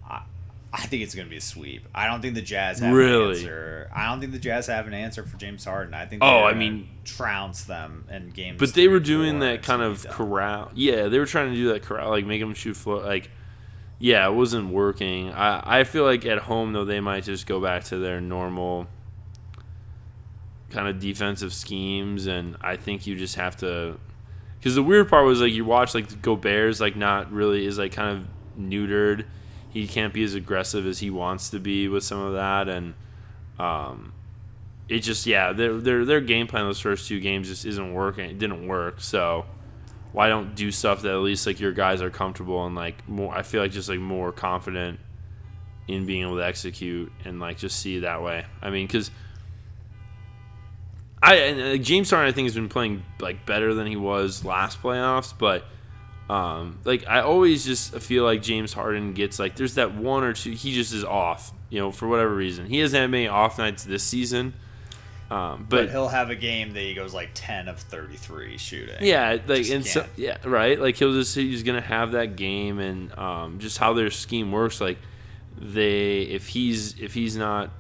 I 0.10 0.22
I 0.74 0.86
think 0.86 1.04
it's 1.04 1.14
going 1.14 1.28
to 1.28 1.30
be 1.30 1.36
a 1.36 1.42
sweep. 1.42 1.86
I 1.94 2.08
don't 2.08 2.22
think 2.22 2.34
the 2.36 2.42
Jazz 2.42 2.80
have 2.80 2.94
Really? 2.94 3.32
an 3.32 3.36
answer. 3.40 3.92
I 3.94 4.08
don't 4.10 4.22
think 4.22 4.32
the 4.32 4.40
Jazz 4.40 4.68
have 4.68 4.88
an 4.88 4.94
answer 4.94 5.24
for 5.24 5.36
James 5.36 5.66
Harden. 5.66 5.94
I 5.94 6.06
think 6.06 6.24
Oh, 6.24 6.46
I 6.46 6.54
mean- 6.54 6.88
trounce 7.04 7.66
them 7.66 8.06
in 8.10 8.30
games. 8.30 8.58
But 8.58 8.74
they 8.74 8.88
were 8.88 9.02
doing 9.02 9.40
that 9.40 9.64
kind 9.64 9.82
of 9.82 10.08
corral. 10.08 10.72
Yeah, 10.74 11.10
they 11.10 11.20
were 11.20 11.26
trying 11.26 11.50
to 11.50 11.56
do 11.58 11.74
that 11.74 11.82
corral, 11.84 12.10
like 12.10 12.26
make 12.26 12.40
them 12.40 12.54
shoot 12.54 12.78
floor. 12.78 13.02
Like, 13.02 13.30
yeah, 14.00 14.26
it 14.26 14.32
wasn't 14.34 14.70
working. 14.70 15.32
I 15.34 15.80
I 15.82 15.84
feel 15.84 16.06
like 16.06 16.26
at 16.26 16.40
home 16.40 16.72
though 16.72 16.86
they 16.86 17.02
might 17.02 17.26
just 17.26 17.46
go 17.46 17.60
back 17.60 17.84
to 17.86 17.98
their 17.98 18.22
normal 18.22 18.88
kind 20.70 20.88
of 20.88 21.00
defensive 21.00 21.54
schemes, 21.54 22.28
and 22.28 22.56
I 22.62 22.78
think 22.78 23.06
you 23.06 23.18
just 23.18 23.36
have 23.36 23.58
to. 23.58 23.98
Because 24.62 24.76
the 24.76 24.84
weird 24.84 25.10
part 25.10 25.26
was 25.26 25.42
like 25.42 25.52
you 25.52 25.66
watch 25.66 25.96
like 25.96 26.22
Go 26.22 26.36
Gobert's 26.36 26.80
like 26.80 26.96
not 26.96 27.32
really 27.32 27.66
is 27.66 27.80
like 27.80 27.94
kind 27.94 28.16
of 28.16 28.28
neutered. 28.60 29.26
He 29.72 29.88
can't 29.88 30.14
be 30.14 30.24
as 30.24 30.36
aggressive 30.36 30.86
as 30.86 31.00
he 31.00 31.10
wants 31.10 31.50
to 31.50 31.60
be 31.60 31.88
with 31.88 32.04
some 32.04 32.20
of 32.20 32.34
that, 32.34 32.70
and 32.70 32.94
um, 33.58 34.14
it 34.88 35.00
just 35.00 35.26
yeah 35.26 35.52
their 35.52 35.80
their 35.80 36.06
their 36.06 36.22
game 36.22 36.46
plan 36.46 36.66
those 36.66 36.80
first 36.80 37.08
two 37.08 37.20
games 37.20 37.48
just 37.48 37.66
isn't 37.66 37.92
working. 37.92 38.30
It 38.30 38.38
didn't 38.38 38.68
work. 38.68 39.02
So 39.02 39.48
why 40.12 40.30
don't 40.30 40.54
do 40.54 40.70
stuff 40.70 41.02
that 41.02 41.12
at 41.12 41.22
least 41.22 41.48
like 41.48 41.60
your 41.60 41.72
guys 41.72 42.04
are 42.04 42.12
comfortable 42.12 42.64
and 42.64 42.76
like 42.76 43.10
more? 43.10 43.36
I 43.36 43.42
feel 43.42 43.64
like 43.64 43.72
just 43.72 43.90
like 43.90 44.00
more 44.00 44.32
confident 44.32 45.00
in 45.88 46.06
being 46.06 46.22
able 46.22 46.38
to 46.38 46.46
execute 46.46 47.12
and 47.26 47.40
like 47.40 47.58
just 47.58 47.80
see 47.80 48.02
that 48.02 48.22
way. 48.22 48.46
I 48.62 48.70
mean, 48.70 48.86
because 48.86 49.10
I 51.22 51.36
and, 51.36 51.62
uh, 51.62 51.84
James 51.84 52.10
Harden 52.10 52.30
I 52.30 52.32
think 52.34 52.48
has 52.48 52.56
been 52.56 52.70
playing 52.70 53.04
like 53.20 53.46
better 53.46 53.74
than 53.74 53.88
he 53.88 53.96
was 53.96 54.44
last 54.46 54.82
playoffs, 54.82 55.34
but. 55.38 55.66
Um, 56.30 56.80
like 56.86 57.06
I 57.10 57.20
always 57.22 57.66
just 57.66 57.94
feel 58.00 58.24
like 58.24 58.42
James 58.42 58.72
Harden 58.72 59.12
gets 59.14 59.38
like 59.38 59.58
there's 59.58 59.76
that 59.76 59.96
one 59.96 60.24
or 60.24 60.32
two 60.32 60.52
he 60.52 60.74
just 60.74 60.94
is 60.94 61.04
off, 61.04 61.52
you 61.70 61.80
know, 61.80 61.92
for 61.92 62.08
whatever 62.08 62.34
reason. 62.34 62.68
He 62.68 62.80
hasn't 62.80 63.02
had 63.02 63.12
many 63.12 63.28
off 63.28 63.58
nights 63.58 63.84
this 63.84 64.02
season. 64.02 64.54
Um, 65.30 65.66
But 65.68 65.88
but, 65.88 65.90
he'll 65.90 66.08
have 66.08 66.30
a 66.30 66.36
game 66.36 66.72
that 66.72 66.80
he 66.80 66.94
goes 66.94 67.14
like 67.14 67.32
ten 67.34 67.68
of 67.68 67.80
thirty 67.80 68.16
three 68.16 68.58
shooting. 68.58 68.96
yeah, 69.02 69.40
like 69.46 69.70
and 69.70 69.86
so, 69.86 70.06
yeah, 70.16 70.38
right. 70.46 70.80
Like 70.80 70.96
he'll 70.96 71.12
just 71.12 71.36
he's 71.36 71.64
gonna 71.64 71.82
have 71.82 72.14
that 72.14 72.38
game 72.38 72.80
and 72.80 73.18
um, 73.18 73.60
just 73.60 73.78
how 73.78 73.92
their 73.94 74.10
scheme 74.10 74.54
works. 74.54 74.80
Like 74.80 75.00
they 75.58 76.22
if 76.22 76.48
he's 76.48 76.98
if 76.98 77.14
he's 77.14 77.36
not 77.36 77.72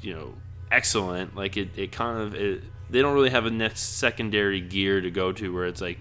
you 0.00 0.14
know 0.14 0.34
excellent, 0.74 1.36
like 1.36 1.56
it, 1.56 1.70
it 1.76 1.92
kind 1.92 2.20
of 2.20 2.34
it, 2.34 2.62
they 2.90 3.00
don't 3.00 3.14
really 3.14 3.30
have 3.30 3.46
a 3.46 3.50
next 3.50 3.80
secondary 3.80 4.60
gear 4.60 5.00
to 5.00 5.10
go 5.10 5.32
to 5.32 5.52
where 5.54 5.66
it's 5.66 5.80
like 5.80 5.98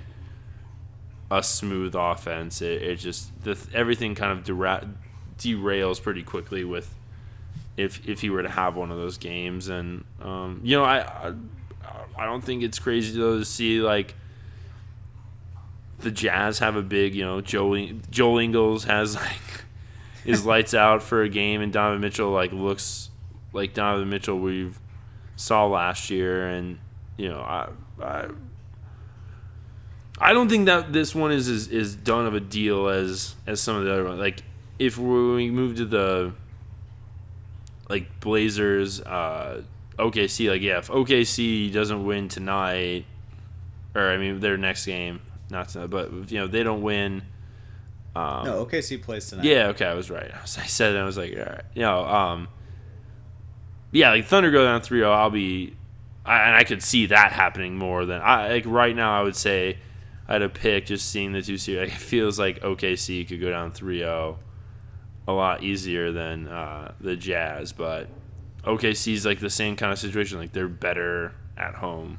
a 1.32 1.44
smooth 1.44 1.94
offense. 1.96 2.62
It, 2.62 2.82
it 2.82 2.96
just 2.98 3.44
the, 3.44 3.58
everything 3.74 4.16
kind 4.16 4.32
of 4.32 4.44
dera- 4.44 4.90
derails 5.38 6.02
pretty 6.02 6.24
quickly 6.24 6.64
with 6.64 6.94
if 7.78 8.08
if 8.08 8.22
he 8.22 8.30
were 8.30 8.44
to 8.44 8.50
have 8.50 8.76
one 8.76 8.92
of 8.92 8.98
those 8.98 9.18
games. 9.18 9.70
And 9.70 10.04
um, 10.22 10.62
you 10.64 10.78
know, 10.78 10.84
I, 10.84 11.00
I 11.00 11.34
I 12.18 12.26
don't 12.26 12.44
think 12.44 12.64
it's 12.64 12.80
crazy 12.80 13.18
though 13.18 13.40
to 13.40 13.46
see 13.46 13.80
like 13.80 14.16
the 16.00 16.12
Jazz 16.12 16.60
have 16.60 16.76
a 16.76 16.82
big, 16.82 17.16
you 17.16 17.24
know, 17.24 17.42
Joe 17.42 17.76
Joel 18.10 18.40
Ingles 18.40 18.86
has 18.86 19.16
like 19.16 19.66
his 20.26 20.46
lights 20.48 20.74
out 20.74 21.04
for 21.04 21.22
a 21.22 21.30
game, 21.30 21.62
and 21.62 21.72
Donovan 21.72 22.02
Mitchell 22.02 22.32
like 22.32 22.52
looks 22.52 23.10
like 23.54 23.74
Donovan 23.74 24.10
Mitchell 24.10 24.40
we've 24.40 24.80
saw 25.36 25.66
last 25.68 26.10
year, 26.10 26.48
and 26.48 26.80
you 27.18 27.30
know, 27.30 27.40
I 27.40 27.70
I 28.02 28.28
I 30.20 30.34
don't 30.34 30.50
think 30.50 30.66
that 30.68 30.94
this 30.94 31.16
one 31.16 31.32
is 31.32 31.48
is, 31.48 31.68
is 31.68 31.96
done 31.96 32.26
of 32.26 32.34
a 32.34 32.40
deal 32.40 32.88
as 32.90 33.36
as 33.48 33.62
some 33.62 33.76
of 33.76 33.84
the 33.86 33.92
other 33.94 34.04
ones. 34.04 34.20
Like 34.20 34.44
if 34.80 34.98
we 34.98 35.50
move 35.50 35.78
to 35.78 35.86
the 35.86 36.34
like 37.90 38.20
Blazers, 38.20 39.02
uh, 39.02 39.62
OKC, 40.00 40.50
like 40.50 40.62
yeah, 40.62 40.78
if 40.80 40.88
OKC 40.88 41.72
doesn't 41.72 42.06
win 42.06 42.28
tonight, 42.30 43.06
or 43.94 44.10
I 44.10 44.18
mean 44.18 44.40
their 44.40 44.58
next 44.58 44.86
game, 44.86 45.22
not 45.50 45.70
tonight, 45.70 45.90
but 45.90 46.32
you 46.32 46.40
know 46.40 46.48
they 46.48 46.64
don't 46.64 46.82
win. 46.82 47.24
Um, 48.16 48.46
No, 48.46 48.66
OKC 48.66 49.02
plays 49.02 49.28
tonight. 49.30 49.46
yeah, 49.46 49.68
okay, 49.70 49.86
I 49.86 49.96
was 49.96 50.12
right. 50.12 50.32
I, 50.34 50.42
was, 50.42 50.58
I 50.62 50.66
said 50.66 50.96
it, 50.96 51.00
I 51.00 51.04
was 51.04 51.18
like, 51.18 51.34
all 51.36 51.44
right. 51.44 51.64
You 51.74 51.82
know, 51.82 52.06
um, 52.06 52.48
yeah, 53.94 54.10
like 54.10 54.26
Thunder 54.26 54.52
go 54.52 54.66
down 54.66 54.82
3 54.82 55.00
0, 55.00 55.12
I'll 55.12 55.30
be, 55.30 55.76
I, 56.26 56.48
and 56.48 56.56
I 56.56 56.64
could 56.64 56.84
see 56.84 57.06
that 57.08 57.32
happening 57.32 57.78
more 57.78 58.06
than, 58.06 58.22
I 58.22 58.50
like 58.50 58.66
right 58.66 58.96
now, 58.96 59.18
I 59.18 59.24
would 59.24 59.36
say, 59.36 59.78
I 60.28 60.34
had 60.34 60.42
a 60.42 60.50
pick 60.50 60.88
just 60.88 61.10
seeing 61.10 61.32
the 61.32 61.42
two 61.42 61.58
series. 61.58 61.92
It 61.94 61.98
feels 61.98 62.40
like 62.40 62.62
OKC 62.62 63.28
could 63.28 63.40
go 63.40 63.50
down 63.50 63.72
3 63.72 64.00
0 64.00 64.40
a 65.28 65.32
lot 65.32 65.64
easier 65.64 66.12
than 66.12 66.48
uh, 66.48 66.94
the 67.00 67.16
Jazz, 67.16 67.72
but 67.72 68.10
OKC's 68.66 69.26
like 69.26 69.40
the 69.40 69.50
same 69.50 69.76
kind 69.76 69.92
of 69.92 70.00
situation. 70.00 70.40
Like, 70.40 70.54
they're 70.54 70.68
better 70.68 71.34
at 71.58 71.76
home. 71.76 72.18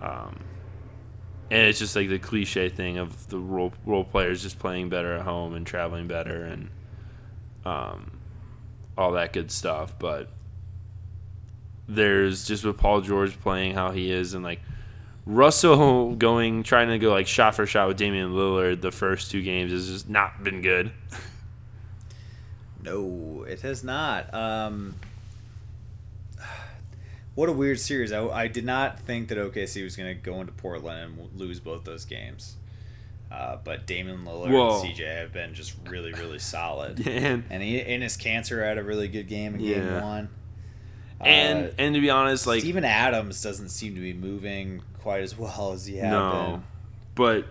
Um, 0.00 0.40
and 1.50 1.66
it's 1.66 1.78
just 1.78 1.94
like 1.94 2.08
the 2.08 2.18
cliche 2.18 2.68
thing 2.68 2.98
of 2.98 3.28
the 3.28 3.38
role 3.38 3.72
role 3.84 4.04
players 4.04 4.42
just 4.42 4.58
playing 4.58 4.88
better 4.88 5.14
at 5.16 5.22
home 5.22 5.54
and 5.54 5.66
traveling 5.66 6.08
better 6.08 6.44
and 6.44 6.70
um, 7.64 8.18
all 8.96 9.12
that 9.12 9.32
good 9.32 9.50
stuff. 9.50 9.98
But 9.98 10.30
there's 11.88 12.46
just 12.46 12.64
with 12.64 12.76
Paul 12.78 13.00
George 13.00 13.38
playing 13.40 13.74
how 13.74 13.90
he 13.90 14.10
is 14.10 14.34
and 14.34 14.42
like 14.44 14.60
Russell 15.26 16.14
going 16.16 16.62
trying 16.62 16.88
to 16.88 16.98
go 16.98 17.10
like 17.10 17.26
shot 17.26 17.54
for 17.54 17.66
shot 17.66 17.88
with 17.88 17.96
Damian 17.96 18.32
Lillard 18.32 18.80
the 18.80 18.90
first 18.92 19.30
two 19.30 19.42
games 19.42 19.72
has 19.72 19.88
just 19.88 20.08
not 20.08 20.42
been 20.44 20.62
good. 20.62 20.92
No, 22.82 23.44
it 23.48 23.60
has 23.60 23.84
not. 23.84 24.32
Um, 24.34 24.96
what 27.34 27.48
a 27.48 27.52
weird 27.52 27.78
series. 27.80 28.12
I, 28.12 28.26
I 28.28 28.48
did 28.48 28.64
not 28.64 28.98
think 29.00 29.28
that 29.28 29.38
OKC 29.38 29.82
was 29.84 29.96
going 29.96 30.08
to 30.14 30.20
go 30.20 30.40
into 30.40 30.52
Portland 30.52 31.18
and 31.18 31.40
lose 31.40 31.60
both 31.60 31.84
those 31.84 32.04
games. 32.04 32.56
Uh, 33.30 33.56
but 33.64 33.86
Damian 33.86 34.24
Lillard 34.26 34.50
Well- 34.52 34.80
and 34.82 34.94
CJ 34.94 35.16
have 35.20 35.32
been 35.32 35.54
just 35.54 35.74
really, 35.88 36.12
really 36.12 36.38
solid. 36.38 37.06
And 37.06 37.44
And 37.50 37.62
he, 37.62 37.78
Enes 37.80 38.18
Kanter 38.18 38.62
had 38.66 38.76
a 38.78 38.82
really 38.82 39.08
good 39.08 39.28
game 39.28 39.54
in 39.54 39.60
Yeah. 39.60 39.74
game 39.76 40.02
one. 40.02 40.28
And 41.22 41.66
Uh, 41.66 41.70
and 41.78 41.94
to 41.94 42.00
be 42.00 42.10
honest, 42.10 42.46
like 42.46 42.60
Steven 42.60 42.84
Adams 42.84 43.42
doesn't 43.42 43.68
seem 43.70 43.94
to 43.94 44.00
be 44.00 44.12
moving 44.12 44.82
quite 45.00 45.22
as 45.22 45.36
well 45.36 45.72
as 45.72 45.86
he 45.86 45.96
had 45.96 46.10
no, 46.10 46.50
been. 46.52 46.62
but 47.14 47.46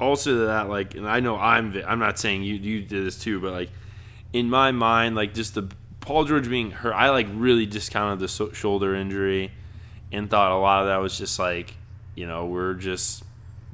also 0.00 0.46
that 0.46 0.68
like, 0.68 0.94
and 0.94 1.08
I 1.08 1.20
know 1.20 1.36
I'm 1.36 1.74
I'm 1.86 1.98
not 1.98 2.18
saying 2.18 2.42
you 2.42 2.54
you 2.54 2.82
did 2.82 3.06
this 3.06 3.18
too, 3.18 3.40
but 3.40 3.52
like 3.52 3.70
in 4.32 4.50
my 4.50 4.70
mind, 4.72 5.14
like 5.16 5.34
just 5.34 5.54
the 5.54 5.68
Paul 6.00 6.24
George 6.24 6.48
being 6.48 6.70
hurt, 6.70 6.92
I 6.92 7.10
like 7.10 7.26
really 7.32 7.66
discounted 7.66 8.18
the 8.20 8.28
so- 8.28 8.52
shoulder 8.52 8.94
injury 8.94 9.50
and 10.12 10.30
thought 10.30 10.52
a 10.52 10.56
lot 10.58 10.82
of 10.82 10.86
that 10.88 10.98
was 10.98 11.18
just 11.18 11.38
like, 11.38 11.74
you 12.14 12.26
know, 12.26 12.46
we're 12.46 12.74
just 12.74 13.24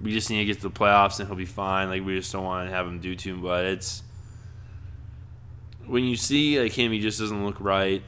we 0.03 0.12
just 0.12 0.30
need 0.30 0.39
to 0.39 0.45
get 0.47 0.57
to 0.57 0.62
the 0.62 0.70
playoffs 0.70 1.18
and 1.20 1.28
he'll 1.28 1.37
be 1.37 1.45
fine. 1.45 1.89
Like 1.89 2.05
we 2.05 2.16
just 2.16 2.33
don't 2.33 2.45
want 2.45 2.68
to 2.68 2.74
have 2.74 2.87
him 2.87 3.01
do 3.01 3.14
too, 3.14 3.37
but 3.37 3.64
it's 3.66 4.03
when 5.87 6.05
you 6.05 6.16
see 6.16 6.59
like 6.61 6.72
him, 6.72 6.93
he 6.93 7.01
just 7.01 7.18
doesn't 7.18 7.45
look 7.45 7.57
right 7.61 8.03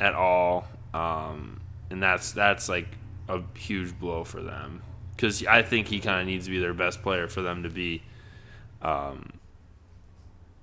at 0.00 0.14
all, 0.14 0.66
um, 0.94 1.60
and 1.90 2.02
that's 2.02 2.32
that's 2.32 2.68
like 2.68 2.88
a 3.28 3.42
huge 3.56 3.98
blow 3.98 4.24
for 4.24 4.42
them 4.42 4.82
because 5.18 5.44
I 5.44 5.62
think 5.62 5.88
he 5.88 5.98
kind 5.98 6.20
of 6.20 6.26
needs 6.26 6.44
to 6.44 6.50
be 6.50 6.60
their 6.60 6.74
best 6.74 7.02
player 7.02 7.26
for 7.26 7.42
them 7.42 7.64
to 7.64 7.68
be. 7.68 8.02
Um, 8.80 9.30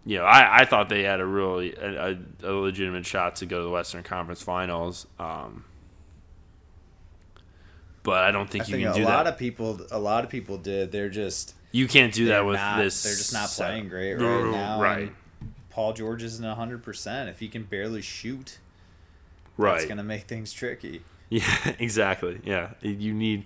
you 0.06 0.18
know, 0.18 0.24
I, 0.24 0.62
I 0.62 0.66
thought 0.66 0.88
they 0.88 1.04
had 1.04 1.20
a 1.20 1.26
really 1.26 1.74
a, 1.76 2.18
a, 2.44 2.52
legitimate 2.54 3.06
shot 3.06 3.38
to 3.38 3.46
go 3.46 3.58
to 3.58 3.64
the 3.64 3.70
Western 3.70 4.04
Conference 4.04 4.42
Finals, 4.42 5.08
um, 5.20 5.66
but 8.04 8.24
I 8.24 8.32
don't 8.32 8.50
think 8.50 8.66
I 8.66 8.68
you 8.68 8.74
think 8.76 8.84
can 8.84 8.92
a 8.94 8.96
do 8.96 9.04
lot 9.04 9.24
that. 9.26 9.34
of 9.34 9.40
people, 9.40 9.82
a 9.92 10.00
lot 10.00 10.24
of 10.24 10.30
people 10.30 10.58
did. 10.58 10.92
They're 10.92 11.10
just 11.10 11.56
you 11.72 11.88
can't 11.88 12.14
do 12.14 12.28
that 12.28 12.46
with 12.46 12.56
not- 12.56 12.78
this. 12.78 13.04
They're 13.04 13.16
just 13.16 13.34
not 13.34 13.50
playing 13.50 13.90
great 13.90 14.14
right 14.14 14.52
now. 14.52 14.80
Right, 14.80 15.12
Paul 15.72 15.94
George 15.94 16.24
isn't 16.24 16.46
hundred 16.46 16.84
percent. 16.84 17.28
If 17.30 17.40
he 17.40 17.50
can 17.50 17.64
barely 17.64 18.02
shoot, 18.02 18.60
right. 19.58 19.78
it's 19.78 19.86
gonna 19.86 20.03
make 20.03 20.24
things 20.24 20.53
tricky. 20.53 21.01
Yeah, 21.30 21.43
exactly. 21.80 22.39
Yeah, 22.43 22.72
you 22.82 23.14
need 23.14 23.45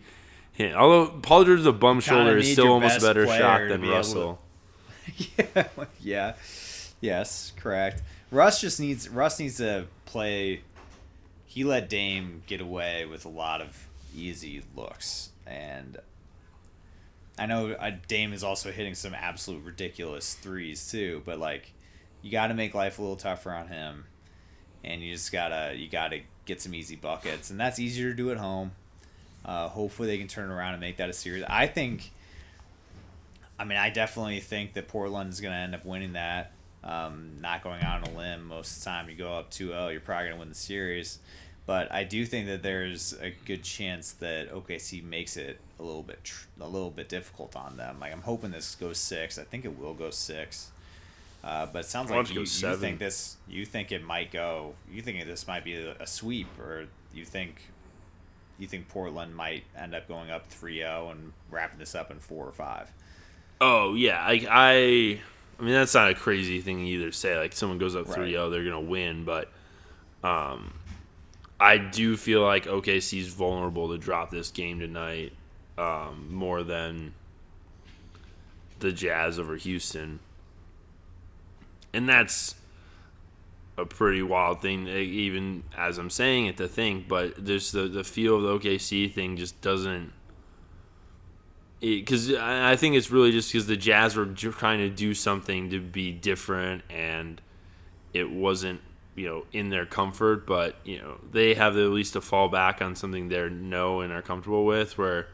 him. 0.52 0.76
Although 0.76 1.20
Paul 1.20 1.46
George's 1.46 1.66
a 1.66 1.72
bum 1.72 2.00
shoulder 2.00 2.38
is 2.38 2.52
still 2.52 2.74
almost 2.74 2.98
a 2.98 3.02
better 3.02 3.26
shot 3.28 3.68
than 3.70 3.82
be 3.82 3.88
able 3.88 3.94
to- 3.94 3.98
Russell. 3.98 4.40
yeah, 5.38 5.64
yeah, 6.02 6.34
yes, 7.02 7.54
correct. 7.56 8.02
Russ 8.32 8.62
just 8.62 8.80
needs 8.80 9.10
Russ 9.10 9.40
needs 9.40 9.58
to 9.58 9.86
play. 10.06 10.62
He 11.46 11.64
let 11.64 11.90
Dame 11.90 12.44
get 12.46 12.62
away 12.62 13.06
with 13.06 13.26
a 13.26 13.30
lot 13.30 13.62
of 13.62 13.88
easy 14.16 14.62
looks, 14.76 15.32
and 15.48 15.98
I 17.40 17.46
know 17.46 17.72
uh, 17.72 17.92
Dame 18.08 18.34
is 18.34 18.44
also 18.44 18.72
hitting 18.72 18.94
some 18.94 19.16
absolute 19.16 19.64
ridiculous 19.64 20.36
threes 20.36 20.92
too. 20.92 21.24
But 21.26 21.40
like, 21.40 21.72
you 22.22 22.32
got 22.32 22.48
to 22.48 22.54
make 22.54 22.76
life 22.76 23.00
a 23.00 23.02
little 23.02 23.16
tougher 23.16 23.52
on 23.52 23.70
him, 23.70 24.06
and 24.84 25.02
you 25.02 25.14
just 25.14 25.32
gotta 25.32 25.74
you 25.76 25.88
gotta 25.90 26.22
get 26.46 26.62
some 26.62 26.74
easy 26.74 26.96
buckets, 26.96 27.50
and 27.50 27.60
that's 27.60 27.80
easier 27.80 28.10
to 28.12 28.16
do 28.16 28.32
at 28.32 28.38
home. 28.38 28.72
Uh, 29.46 29.68
hopefully, 29.70 30.08
they 30.08 30.18
can 30.18 30.28
turn 30.28 30.50
around 30.50 30.74
and 30.74 30.82
make 30.82 30.98
that 30.98 31.10
a 31.10 31.14
series. 31.14 31.44
I 31.48 31.68
think. 31.68 32.12
I 33.58 33.66
mean, 33.66 33.78
I 33.78 33.90
definitely 33.90 34.40
think 34.40 34.74
that 34.74 34.88
Portland 34.88 35.34
is 35.34 35.42
going 35.42 35.54
to 35.54 35.60
end 35.60 35.76
up 35.76 35.84
winning 35.84 36.14
that. 36.14 36.54
Um, 36.82 37.42
not 37.42 37.62
going 37.62 37.82
out 37.82 38.08
on 38.08 38.14
a 38.14 38.18
limb. 38.18 38.46
Most 38.48 38.78
of 38.78 38.84
the 38.84 38.90
time, 38.90 39.10
you 39.10 39.16
go 39.16 39.34
up 39.34 39.52
2-0, 39.52 39.92
you're 39.92 40.00
probably 40.00 40.28
going 40.28 40.36
to 40.36 40.40
win 40.40 40.48
the 40.48 40.56
series. 40.56 41.20
But 41.66 41.92
I 41.92 42.04
do 42.04 42.26
think 42.26 42.48
that 42.48 42.64
there's 42.64 43.14
a 43.22 43.32
good 43.46 43.64
chance 43.64 44.14
that 44.14 44.52
OKC 44.52 45.04
makes 45.04 45.38
it 45.38 45.60
a 45.80 45.84
little 45.84 46.02
bit 46.02 46.24
tr- 46.24 46.48
a 46.60 46.68
little 46.68 46.90
bit 46.90 47.10
difficult 47.10 47.56
on 47.56 47.78
them. 47.78 48.00
Like 48.00 48.12
I'm 48.12 48.24
hoping 48.24 48.50
this 48.50 48.74
goes 48.74 48.98
six. 48.98 49.38
I 49.38 49.44
think 49.44 49.66
it 49.66 49.78
will 49.78 49.94
go 49.94 50.10
six. 50.10 50.72
Uh, 51.44 51.66
but 51.66 51.80
it 51.80 51.88
sounds 51.88 52.12
like 52.12 52.34
you, 52.34 52.42
you 52.42 52.46
think 52.46 53.00
this. 53.00 53.38
You 53.48 53.66
think 53.66 53.92
it 53.92 54.04
might 54.04 54.32
go. 54.32 54.74
You 54.92 55.02
think 55.02 55.26
this 55.26 55.48
might 55.48 55.64
be 55.64 55.76
a, 55.76 56.06
sweep, 56.06 56.48
or 56.60 56.86
you 57.14 57.24
think 57.24 57.62
you 58.58 58.68
think 58.68 58.90
Portland 58.90 59.36
might 59.36 59.64
end 59.78 59.96
up 59.96 60.08
going 60.08 60.30
up 60.30 60.52
3-0 60.52 61.12
and 61.12 61.32
wrapping 61.50 61.80
this 61.80 61.96
up 61.96 62.12
in 62.12 62.20
four 62.20 62.46
or 62.46 62.52
five. 62.52 62.92
Oh 63.62 63.96
yeah, 63.96 64.22
I, 64.22 64.46
I 64.50 65.22
I 65.60 65.64
mean 65.64 65.74
that's 65.74 65.96
not 65.96 66.12
a 66.12 66.16
crazy 66.16 66.60
thing 66.60 66.82
either. 66.86 67.10
To 67.10 67.16
say 67.16 67.38
like 67.38 67.54
someone 67.54 67.78
goes 67.78 67.96
up 67.96 68.06
3-0, 68.06 68.52
they're 68.52 68.64
gonna 68.64 68.82
win, 68.82 69.24
but 69.24 69.50
um, 70.24 70.74
I 71.60 71.78
do 71.78 72.18
feel 72.18 72.42
like 72.42 72.66
OKC's 72.66 73.28
vulnerable 73.28 73.90
to 73.90 73.98
drop 73.98 74.30
this 74.30 74.52
game 74.52 74.80
tonight 74.80 75.34
um, 75.78 76.28
more 76.32 76.64
than 76.64 77.14
the 78.80 78.92
Jazz 78.92 79.40
over 79.40 79.56
Houston, 79.56 80.20
and 81.94 82.08
that's 82.08 82.56
a 83.78 83.86
pretty 83.86 84.22
wild 84.22 84.62
thing, 84.62 84.88
eh, 84.88 84.98
even 84.98 85.64
as 85.78 85.98
I'm 85.98 86.10
saying 86.10 86.48
it, 86.48 86.58
to 86.58 86.68
think. 86.68 87.08
But 87.08 87.34
there's 87.44 87.72
the 87.72 87.88
the 87.88 88.04
feel 88.04 88.36
of 88.36 88.62
the 88.62 88.70
OKC 88.70 89.12
thing 89.12 89.38
just 89.38 89.60
doesn't. 89.62 90.14
Because 91.80 92.34
I 92.34 92.76
think 92.76 92.96
it's 92.96 93.10
really 93.10 93.32
just 93.32 93.54
because 93.54 93.68
the 93.68 93.78
Jazz 93.78 94.18
were 94.18 94.26
trying 94.26 94.80
to 94.80 94.90
do 94.90 95.14
something 95.14 95.70
to 95.70 95.80
be 95.80 96.12
different, 96.12 96.84
and 96.90 97.42
it 98.14 98.30
wasn't 98.30 98.82
you 99.16 99.28
know 99.28 99.46
in 99.54 99.70
their 99.70 99.86
comfort, 99.86 100.46
but 100.46 100.76
you 100.84 100.98
know 100.98 101.18
they 101.32 101.54
have 101.54 101.78
at 101.78 101.90
least 101.90 102.14
to 102.14 102.22
fall 102.22 102.50
back 102.50 102.82
on 102.82 102.96
something 102.96 103.30
they 103.30 103.50
know 103.50 104.02
and 104.02 104.12
are 104.12 104.22
comfortable 104.22 104.66
with. 104.66 104.98
Where 104.98 105.28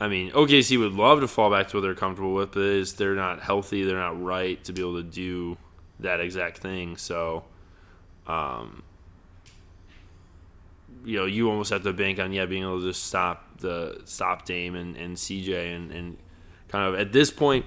I 0.00 0.08
mean, 0.08 0.32
OKC 0.32 0.78
would 0.78 0.92
love 0.92 1.20
to 1.20 1.28
fall 1.28 1.50
back 1.50 1.68
to 1.68 1.76
what 1.76 1.82
they're 1.82 1.94
comfortable 1.94 2.34
with, 2.34 2.52
but 2.52 2.62
is 2.62 2.94
they're 2.94 3.14
not 3.14 3.40
healthy, 3.40 3.84
they're 3.84 3.96
not 3.96 4.20
right 4.20 4.62
to 4.64 4.72
be 4.72 4.80
able 4.80 4.96
to 4.96 5.04
do 5.04 5.56
that 6.00 6.20
exact 6.20 6.58
thing. 6.58 6.96
So, 6.96 7.44
um, 8.26 8.82
you 11.04 11.16
know, 11.16 11.26
you 11.26 11.48
almost 11.48 11.70
have 11.70 11.82
to 11.84 11.92
bank 11.92 12.18
on 12.18 12.32
yeah 12.32 12.46
being 12.46 12.62
able 12.62 12.80
to 12.80 12.86
just 12.86 13.04
stop 13.04 13.58
the 13.58 14.02
stop 14.04 14.44
Dame 14.44 14.74
and, 14.74 14.96
and 14.96 15.16
CJ 15.16 15.76
and, 15.76 15.92
and 15.92 16.16
kind 16.68 16.92
of 16.92 17.00
at 17.00 17.12
this 17.12 17.30
point, 17.30 17.64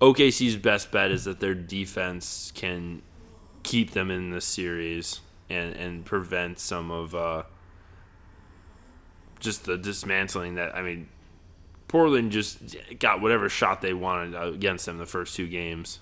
OKC's 0.00 0.56
best 0.56 0.90
bet 0.90 1.10
is 1.10 1.24
that 1.24 1.40
their 1.40 1.54
defense 1.54 2.52
can 2.54 3.02
keep 3.62 3.92
them 3.92 4.10
in 4.10 4.30
the 4.30 4.40
series 4.40 5.20
and 5.48 5.74
and 5.76 6.04
prevent 6.04 6.58
some 6.58 6.90
of 6.90 7.14
uh, 7.14 7.42
just 9.38 9.64
the 9.64 9.78
dismantling 9.78 10.56
that 10.56 10.74
I 10.74 10.82
mean 10.82 11.08
Portland 11.90 12.30
just 12.30 12.76
got 13.00 13.20
whatever 13.20 13.48
shot 13.48 13.80
they 13.82 13.92
wanted 13.92 14.40
against 14.40 14.86
them 14.86 14.98
the 14.98 15.06
first 15.06 15.34
two 15.34 15.48
games. 15.48 15.98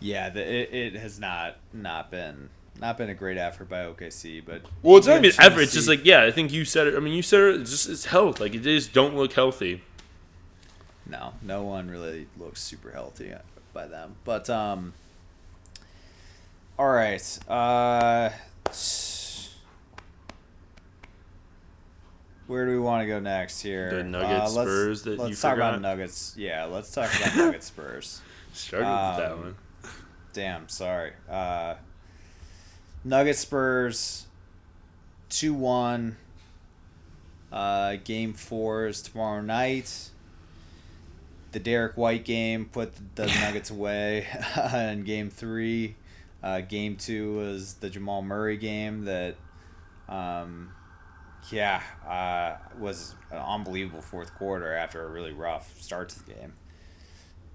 Yeah, 0.00 0.30
the, 0.30 0.40
it, 0.40 0.94
it 0.94 0.94
has 0.94 1.20
not 1.20 1.56
not 1.70 2.10
been 2.10 2.48
not 2.80 2.96
been 2.96 3.10
a 3.10 3.14
great 3.14 3.36
effort 3.36 3.68
by 3.68 3.84
OKC, 3.84 4.42
but 4.42 4.62
well, 4.82 4.96
it's 4.96 5.06
not 5.06 5.22
even 5.22 5.38
effort. 5.38 5.60
It's 5.60 5.74
just 5.74 5.86
like 5.86 6.02
yeah, 6.06 6.22
I 6.22 6.30
think 6.30 6.50
you 6.50 6.64
said 6.64 6.86
it. 6.86 6.96
I 6.96 7.00
mean, 7.00 7.12
you 7.12 7.20
said 7.20 7.40
it. 7.40 7.60
It's 7.60 7.70
just 7.70 7.90
it's 7.90 8.06
health. 8.06 8.40
Like 8.40 8.54
it 8.54 8.62
just 8.62 8.94
don't 8.94 9.16
look 9.16 9.34
healthy. 9.34 9.82
No, 11.04 11.34
no 11.42 11.62
one 11.62 11.90
really 11.90 12.26
looks 12.38 12.62
super 12.62 12.90
healthy 12.90 13.34
by 13.74 13.86
them. 13.86 14.16
But 14.24 14.48
um, 14.48 14.94
all 16.78 16.90
right. 16.90 17.38
Uh, 17.46 18.30
where 22.46 22.66
do 22.66 22.72
we 22.72 22.78
want 22.78 23.02
to 23.02 23.06
go 23.06 23.20
next 23.20 23.60
here? 23.60 23.90
The 23.90 24.04
Nuggets 24.04 24.56
uh, 24.56 24.62
Spurs 24.62 25.02
that 25.02 25.18
let's 25.18 25.30
you 25.30 25.36
talk 25.36 25.54
forgot? 25.54 25.68
about 25.70 25.80
Nuggets. 25.82 26.34
Yeah, 26.36 26.64
let's 26.64 26.92
talk 26.92 27.10
about 27.14 27.36
Nuggets 27.36 27.66
Spurs. 27.66 28.20
Struggled 28.52 28.90
um, 28.90 29.08
with 29.08 29.18
that 29.18 29.32
um, 29.32 29.40
one. 29.40 29.54
Damn, 30.32 30.68
sorry. 30.68 31.12
Uh, 31.28 31.74
Nuggets 33.04 33.40
Spurs, 33.40 34.26
two 35.28 35.54
one. 35.54 36.16
Uh, 37.52 37.96
game 38.02 38.32
four 38.32 38.88
is 38.88 39.00
tomorrow 39.00 39.40
night 39.40 40.10
the 41.54 41.60
Derek 41.60 41.96
White 41.96 42.24
game 42.24 42.66
put 42.66 42.92
the 43.14 43.26
Nuggets 43.40 43.70
away 43.70 44.26
in 44.74 45.04
game 45.04 45.30
three. 45.30 45.94
Uh, 46.42 46.60
game 46.60 46.96
two 46.96 47.36
was 47.36 47.74
the 47.74 47.88
Jamal 47.88 48.22
Murray 48.22 48.58
game 48.58 49.04
that, 49.06 49.36
um, 50.08 50.72
yeah, 51.52 51.80
uh, 52.06 52.56
was 52.78 53.14
an 53.30 53.38
unbelievable 53.38 54.02
fourth 54.02 54.34
quarter 54.34 54.74
after 54.74 55.04
a 55.04 55.08
really 55.08 55.32
rough 55.32 55.80
start 55.80 56.08
to 56.10 56.24
the 56.24 56.32
game. 56.32 56.54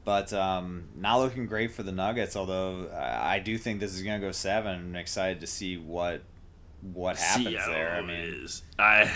But 0.06 0.34
um, 0.34 0.90
not 0.96 1.18
looking 1.20 1.46
great 1.46 1.72
for 1.72 1.84
the 1.84 1.92
Nuggets. 1.92 2.36
Although 2.36 2.90
I 2.92 3.40
do 3.40 3.58
think 3.58 3.80
this 3.80 3.94
is 3.94 4.02
going 4.02 4.20
to 4.20 4.26
go 4.26 4.32
seven. 4.32 4.76
I'm 4.76 4.96
excited 4.96 5.42
to 5.42 5.48
see 5.48 5.78
what 5.78 6.22
what 6.82 7.18
happens 7.18 7.48
see, 7.48 7.72
there. 7.72 7.92
I 7.92 8.02
mean, 8.02 8.12
it 8.12 8.30
is. 8.30 8.64
I 8.80 9.12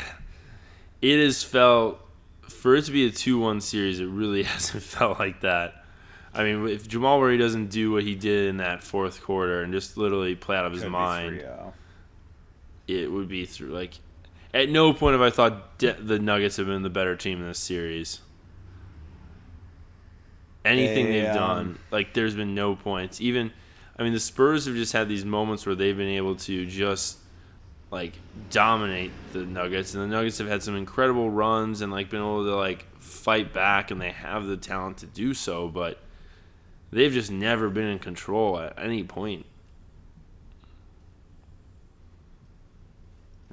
it 1.01 1.23
has 1.23 1.43
felt 1.43 1.99
for 2.41 2.75
it 2.75 2.85
to 2.85 2.91
be 2.91 3.07
a 3.07 3.11
two 3.11 3.39
one 3.39 3.61
series. 3.61 3.99
It 3.99 4.07
really 4.07 4.43
hasn't 4.43 4.83
felt 4.83 5.19
like 5.19 5.41
that 5.41 5.83
I 6.35 6.43
mean, 6.43 6.67
if 6.67 6.87
Jamal 6.87 7.19
Murray 7.19 7.37
doesn't 7.37 7.67
do 7.67 7.91
what 7.91 8.03
he 8.03 8.15
did 8.15 8.49
in 8.49 8.57
that 8.57 8.83
fourth 8.83 9.21
quarter 9.21 9.61
and 9.61 9.71
just 9.71 9.97
literally 9.97 10.35
play 10.35 10.57
out 10.57 10.65
of 10.65 10.73
his 10.73 10.85
mind, 10.85 11.45
it 12.87 13.11
would 13.11 13.27
be 13.27 13.45
through. 13.45 13.69
Like, 13.69 13.93
at 14.53 14.69
no 14.69 14.93
point 14.93 15.13
have 15.13 15.21
I 15.21 15.29
thought 15.29 15.77
de- 15.77 15.93
the 15.93 16.19
Nuggets 16.19 16.57
have 16.57 16.67
been 16.67 16.83
the 16.83 16.89
better 16.89 17.15
team 17.15 17.41
in 17.41 17.47
this 17.47 17.59
series. 17.59 18.21
Anything 20.65 21.07
they, 21.07 21.19
have 21.19 21.35
um, 21.35 21.57
done, 21.57 21.79
like, 21.91 22.13
there's 22.13 22.35
been 22.35 22.55
no 22.55 22.75
points. 22.75 23.19
Even, 23.19 23.51
I 23.97 24.03
mean, 24.03 24.13
the 24.13 24.19
Spurs 24.19 24.65
have 24.65 24.75
just 24.75 24.93
had 24.93 25.09
these 25.09 25.25
moments 25.25 25.65
where 25.65 25.75
they've 25.75 25.97
been 25.97 26.07
able 26.07 26.35
to 26.37 26.65
just 26.65 27.17
like 27.93 28.13
dominate 28.49 29.11
the 29.33 29.45
Nuggets, 29.45 29.93
and 29.93 30.03
the 30.03 30.07
Nuggets 30.07 30.39
have 30.39 30.47
had 30.47 30.63
some 30.63 30.75
incredible 30.75 31.29
runs 31.29 31.81
and 31.81 31.91
like 31.91 32.09
been 32.09 32.21
able 32.21 32.43
to 32.43 32.55
like 32.55 32.85
fight 32.99 33.53
back, 33.53 33.91
and 33.91 34.01
they 34.01 34.11
have 34.11 34.45
the 34.45 34.57
talent 34.57 34.97
to 34.97 35.05
do 35.05 35.33
so, 35.33 35.67
but 35.67 35.99
they've 36.91 37.11
just 37.11 37.31
never 37.31 37.69
been 37.69 37.87
in 37.87 37.99
control 37.99 38.57
at 38.59 38.73
any 38.79 39.03
point. 39.03 39.45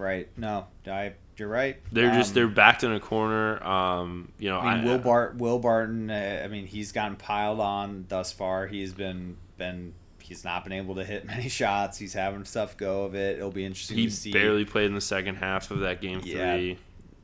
Right. 0.00 0.28
No, 0.38 0.66
I. 0.86 1.12
You're 1.36 1.48
right. 1.48 1.76
They're 1.92 2.10
um, 2.10 2.16
just 2.16 2.34
they're 2.34 2.48
backed 2.48 2.84
in 2.84 2.92
a 2.92 3.00
corner. 3.00 3.62
Um, 3.62 4.32
you 4.38 4.48
know, 4.48 4.58
I 4.58 4.76
mean, 4.76 4.88
I, 4.88 4.90
Will 4.90 4.98
Bart, 4.98 5.36
Will 5.36 5.58
Barton. 5.58 6.10
Uh, 6.10 6.42
I 6.44 6.48
mean, 6.48 6.66
he's 6.66 6.92
gotten 6.92 7.16
piled 7.16 7.60
on 7.60 8.06
thus 8.08 8.32
far. 8.32 8.66
He's 8.66 8.92
been 8.92 9.36
been 9.56 9.94
he's 10.18 10.44
not 10.44 10.64
been 10.64 10.72
able 10.72 10.94
to 10.94 11.04
hit 11.04 11.26
many 11.26 11.48
shots. 11.48 11.98
He's 11.98 12.14
having 12.14 12.44
stuff 12.44 12.76
go 12.76 13.04
of 13.04 13.14
it. 13.14 13.36
It'll 13.36 13.50
be 13.50 13.64
interesting 13.64 13.98
he 13.98 14.06
to 14.06 14.10
see. 14.10 14.30
He 14.30 14.32
barely 14.32 14.64
played 14.64 14.86
in 14.86 14.94
the 14.94 15.00
second 15.02 15.36
half 15.36 15.70
of 15.70 15.80
that 15.80 16.00
game 16.00 16.20
yeah, 16.24 16.56
three. 16.56 16.72
I 16.72 16.76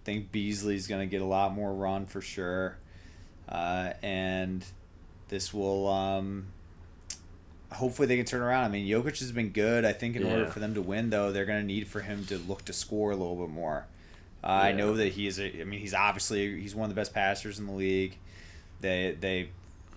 think 0.05 0.33
Beasley's 0.33 0.87
going 0.87 1.01
to 1.01 1.11
get 1.11 1.23
a 1.23 1.27
lot 1.27 1.55
more 1.55 1.73
run 1.73 2.07
for 2.07 2.21
sure. 2.21 2.77
Uh, 3.49 3.93
and 4.03 4.65
this 5.29 5.53
will 5.53 5.89
um, 5.89 6.47
hopefully 7.73 8.07
they 8.07 8.17
can 8.17 8.27
turn 8.27 8.43
around. 8.43 8.65
I 8.65 8.69
mean, 8.69 8.87
Jokic 8.87 9.19
has 9.19 9.33
been 9.33 9.51
good. 9.51 9.85
I 9.85 9.93
think 9.93 10.17
in 10.17 10.25
yeah. 10.25 10.33
order 10.33 10.47
for 10.47 10.61
them 10.61 10.75
to 10.75 10.83
win, 10.83 11.11
though, 11.11 11.33
they're 11.33 11.45
going 11.47 11.61
to 11.61 11.67
need 11.67 11.89
for 11.89 12.01
him 12.01 12.25
to 12.27 12.39
look 12.39 12.65
to 12.67 12.73
score 12.73 13.11
a 13.11 13.17
little 13.17 13.37
bit 13.37 13.51
more. 13.51 13.87
Uh, 14.45 14.49
yeah. 14.49 14.69
I 14.69 14.73
know 14.73 14.95
that 14.95 15.13
he 15.13 15.27
is. 15.27 15.41
A, 15.41 15.61
I 15.61 15.65
mean, 15.65 15.81
he's 15.81 15.95
obviously 15.95 16.61
he's 16.61 16.75
one 16.75 16.85
of 16.85 16.95
the 16.95 16.99
best 17.01 17.13
passers 17.13 17.59
in 17.59 17.67
the 17.67 17.73
league. 17.73 18.17
They 18.81 19.17
they 19.19 19.49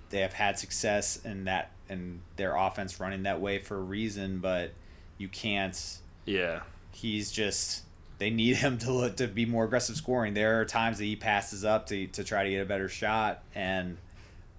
they 0.10 0.22
have 0.22 0.34
had 0.34 0.58
success 0.58 1.20
in 1.24 1.46
that 1.46 1.72
and 1.88 2.22
their 2.36 2.56
offense 2.56 3.00
running 3.00 3.24
that 3.24 3.42
way 3.42 3.60
for 3.60 3.76
a 3.76 3.82
reason, 3.82 4.40
but 4.40 4.72
you 5.18 5.28
can't. 5.28 6.00
Yeah. 6.26 6.62
He's 6.92 7.32
just. 7.32 7.84
They 8.18 8.30
need 8.30 8.58
him 8.58 8.78
to 8.80 8.92
look, 8.92 9.16
to 9.18 9.28
be 9.28 9.46
more 9.46 9.64
aggressive 9.64 9.96
scoring. 9.96 10.34
There 10.34 10.60
are 10.60 10.66
times 10.66 10.98
that 10.98 11.06
he 11.06 11.16
passes 11.16 11.64
up 11.64 11.88
to, 11.88 12.08
to 12.08 12.24
try 12.26 12.44
to 12.44 12.50
get 12.50 12.62
a 12.62 12.66
better 12.66 12.90
shot, 12.90 13.42
and 13.56 13.98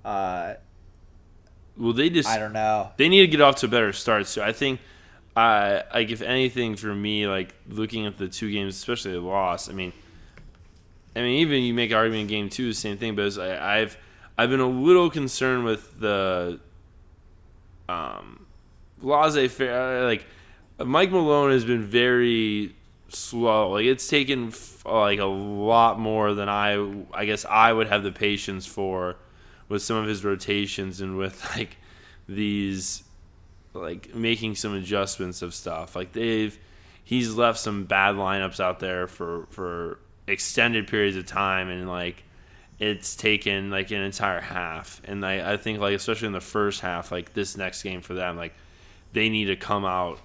uh, 0.03 0.55
well, 1.77 1.93
they 1.93 2.11
just 2.11 2.29
I 2.29 2.39
don't 2.39 2.53
know. 2.53 2.91
They 2.97 3.09
need 3.09 3.21
to 3.23 3.27
get 3.27 3.41
off 3.41 3.57
to 3.57 3.66
a 3.66 3.68
better 3.68 3.93
start. 3.93 4.27
So 4.27 4.43
I 4.43 4.53
think, 4.53 4.81
uh, 5.37 5.83
like 5.95 6.11
if 6.11 6.23
anything 6.23 6.77
for 6.77 6.95
me, 6.95 7.27
like 7.27 7.55
looking 7.68 8.07
at 8.07 8.18
the 8.18 8.29
two 8.29 8.51
games, 8.51 8.77
especially 8.77 9.12
the 9.12 9.21
loss. 9.21 9.68
I 9.68 9.73
mean, 9.73 9.93
I 11.16 11.21
mean 11.21 11.41
even 11.41 11.62
you 11.62 11.75
make 11.75 11.93
argument 11.93 12.23
in 12.23 12.27
game 12.27 12.49
two 12.49 12.68
the 12.68 12.75
same 12.75 12.99
thing, 12.99 13.14
but 13.14 13.39
I, 13.39 13.81
I've 13.81 13.97
I've 14.37 14.51
been 14.51 14.61
a 14.61 14.68
little 14.68 15.11
concerned 15.11 15.64
with 15.64 16.01
the 16.01 16.61
um, 17.89 18.47
laissez 19.01 19.49
faire. 19.49 20.05
Like 20.05 20.27
Mike 20.79 21.11
Malone 21.11 21.51
has 21.51 21.64
been 21.64 21.85
very 21.85 22.75
slow. 23.09 23.73
Like 23.73 23.85
it's 23.85 24.07
taken 24.09 24.49
f- 24.49 24.83
like 24.85 25.18
a 25.18 25.25
lot 25.25 25.99
more 25.99 26.35
than 26.35 26.49
I 26.49 27.05
I 27.12 27.25
guess 27.25 27.45
I 27.45 27.73
would 27.73 27.89
have 27.89 28.03
the 28.03 28.12
patience 28.12 28.66
for 28.66 29.16
with 29.71 29.81
some 29.81 29.97
of 29.97 30.07
his 30.07 30.23
rotations 30.23 31.01
and 31.01 31.16
with 31.16 31.43
like 31.57 31.79
these 32.29 33.03
like 33.73 34.14
making 34.14 34.57
some 34.57 34.75
adjustments 34.75 35.41
of 35.41 35.55
stuff. 35.55 35.97
Like 35.97 36.12
they've 36.12 36.59
he's 37.03 37.35
left 37.35 37.59
some 37.59 37.85
bad 37.85 38.16
lineups 38.16 38.61
out 38.61 38.81
there 38.81 39.07
for 39.07 39.47
for 39.49 39.99
extended 40.27 40.87
periods 40.87 41.16
of 41.16 41.25
time 41.25 41.71
and 41.71 41.89
like 41.89 42.23
it's 42.79 43.16
taken 43.16 43.71
like 43.71 43.91
an 43.91 44.01
entire 44.01 44.41
half 44.41 45.01
and 45.05 45.25
I, 45.27 45.55
I 45.55 45.57
think 45.57 45.81
like 45.81 45.95
especially 45.95 46.27
in 46.27 46.33
the 46.33 46.41
first 46.41 46.81
half 46.81 47.11
like 47.11 47.35
this 47.35 47.57
next 47.57 47.83
game 47.83 48.01
for 48.01 48.14
them 48.14 48.37
like 48.37 48.55
they 49.12 49.29
need 49.29 49.47
to 49.47 49.57
come 49.57 49.85
out 49.85 50.21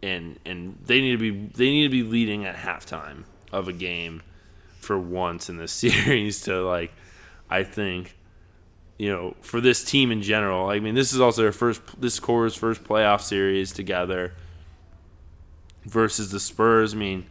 and 0.00 0.38
and 0.44 0.78
they 0.86 1.00
need 1.00 1.12
to 1.12 1.18
be 1.18 1.30
they 1.30 1.70
need 1.70 1.82
to 1.84 1.88
be 1.88 2.04
leading 2.04 2.44
at 2.44 2.54
halftime 2.54 3.24
of 3.50 3.66
a 3.66 3.72
game 3.72 4.22
for 4.78 4.96
once 4.96 5.48
in 5.48 5.56
the 5.56 5.68
series 5.68 6.42
to 6.42 6.62
like 6.62 6.92
I 7.52 7.64
think 7.64 8.16
you 8.98 9.10
know 9.10 9.36
for 9.42 9.60
this 9.60 9.84
team 9.84 10.10
in 10.10 10.22
general. 10.22 10.68
I 10.68 10.80
mean, 10.80 10.94
this 10.94 11.12
is 11.12 11.20
also 11.20 11.42
their 11.42 11.52
first 11.52 11.82
this 12.00 12.18
core's 12.18 12.54
first 12.54 12.82
playoff 12.82 13.20
series 13.20 13.72
together 13.72 14.32
versus 15.84 16.30
the 16.30 16.40
Spurs. 16.40 16.94
I 16.94 16.96
mean, 16.96 17.26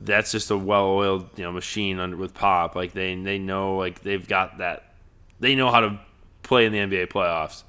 that's 0.00 0.32
just 0.32 0.50
a 0.50 0.56
well-oiled 0.56 1.28
you 1.36 1.44
know 1.44 1.52
machine 1.52 2.00
under 2.00 2.16
with 2.16 2.32
Pop. 2.32 2.74
Like 2.74 2.92
they 2.92 3.14
they 3.14 3.38
know 3.38 3.76
like 3.76 4.02
they've 4.02 4.26
got 4.26 4.58
that 4.58 4.94
they 5.38 5.54
know 5.54 5.70
how 5.70 5.80
to 5.80 6.00
play 6.42 6.64
in 6.64 6.72
the 6.72 6.78
NBA 6.78 7.08
playoffs. 7.08 7.64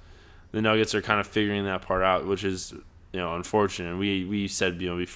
The 0.52 0.62
Nuggets 0.62 0.95
are 0.95 1.02
kind 1.02 1.20
of 1.20 1.28
figuring 1.28 1.66
that 1.66 1.82
part 1.82 2.04
out, 2.04 2.26
which 2.26 2.45
is 2.45 2.72
you 3.12 3.20
know 3.20 3.36
unfortunate. 3.36 3.97
We 3.97 4.24
we 4.24 4.47
said 4.47 4.82
you 4.82 4.89
know 4.89 4.95
we 4.95 5.08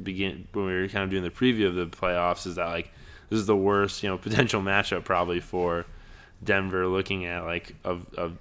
begin 0.00 0.46
when 0.52 0.66
we 0.66 0.72
were 0.72 0.88
kind 0.88 1.02
of 1.02 1.10
doing 1.10 1.24
the 1.24 1.30
preview 1.30 1.66
of 1.66 1.74
the 1.74 1.86
playoffs 1.86 2.46
is 2.46 2.54
that 2.54 2.68
like 2.68 2.92
this 3.30 3.38
is 3.38 3.46
the 3.46 3.56
worst 3.56 4.02
you 4.02 4.08
know 4.10 4.18
potential 4.28 4.60
matchup 4.60 5.04
probably 5.04 5.40
for 5.40 5.86
Denver 6.44 6.86
looking 6.86 7.24
at 7.24 7.44
like 7.44 7.74
of 7.84 8.06
of 8.14 8.36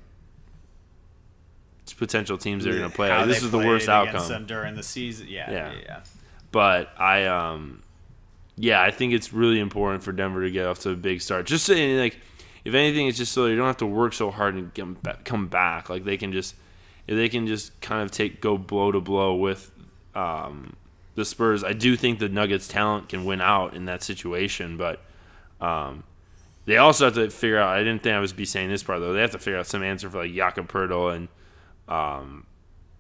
potential 1.97 2.37
teams 2.37 2.63
they're 2.63 2.77
going 2.77 2.89
to 2.89 2.95
play. 2.95 3.09
Like, 3.09 3.27
this 3.27 3.41
is 3.41 3.51
the 3.51 3.57
worst 3.57 3.89
outcome. 3.89 4.27
them 4.27 4.45
during 4.45 4.75
the 4.75 4.83
season. 4.83 5.27
Yeah, 5.27 5.49
Yeah. 5.51 5.71
yeah, 5.71 5.79
yeah. 5.85 5.99
But 6.51 6.89
I 6.99 7.25
um 7.25 7.81
yeah, 8.55 8.81
I 8.81 8.91
think 8.91 9.13
it's 9.13 9.31
really 9.31 9.59
important 9.59 10.03
for 10.03 10.11
Denver 10.11 10.43
to 10.43 10.51
get 10.51 10.65
off 10.65 10.79
to 10.79 10.91
a 10.91 10.95
big 10.95 11.21
start. 11.21 11.45
Just 11.45 11.65
saying 11.65 11.97
like 11.97 12.17
if 12.65 12.73
anything 12.73 13.07
it's 13.07 13.17
just 13.17 13.31
so 13.31 13.45
you 13.45 13.55
don't 13.55 13.67
have 13.67 13.77
to 13.77 13.85
work 13.85 14.13
so 14.13 14.31
hard 14.31 14.55
and 14.55 14.73
come 15.23 15.47
back. 15.47 15.89
Like 15.89 16.03
they 16.03 16.17
can 16.17 16.31
just 16.31 16.55
if 17.07 17.15
they 17.15 17.29
can 17.29 17.47
just 17.47 17.79
kind 17.81 18.03
of 18.03 18.11
take 18.11 18.41
go 18.41 18.57
blow 18.57 18.91
to 18.91 18.99
blow 18.99 19.35
with 19.35 19.71
um 20.15 20.75
the 21.19 21.25
Spurs. 21.25 21.63
I 21.63 21.73
do 21.73 21.95
think 21.95 22.17
the 22.17 22.29
Nuggets 22.29 22.67
talent 22.67 23.09
can 23.09 23.25
win 23.25 23.41
out 23.41 23.75
in 23.75 23.85
that 23.85 24.01
situation, 24.01 24.77
but 24.77 25.01
um 25.61 26.03
they 26.69 26.77
also 26.77 27.05
have 27.05 27.15
to 27.15 27.31
figure 27.31 27.57
out. 27.57 27.75
I 27.75 27.79
didn't 27.79 28.03
think 28.03 28.13
I 28.13 28.19
was 28.19 28.31
be 28.31 28.45
saying 28.45 28.69
this 28.69 28.83
part 28.83 28.99
though. 28.99 29.11
They 29.11 29.21
have 29.21 29.31
to 29.31 29.39
figure 29.39 29.57
out 29.57 29.65
some 29.65 29.81
answer 29.81 30.07
for 30.07 30.19
like 30.19 30.33
Jakob 30.35 30.71
Poeltl 30.71 31.15
and 31.15 31.27
um, 31.87 32.45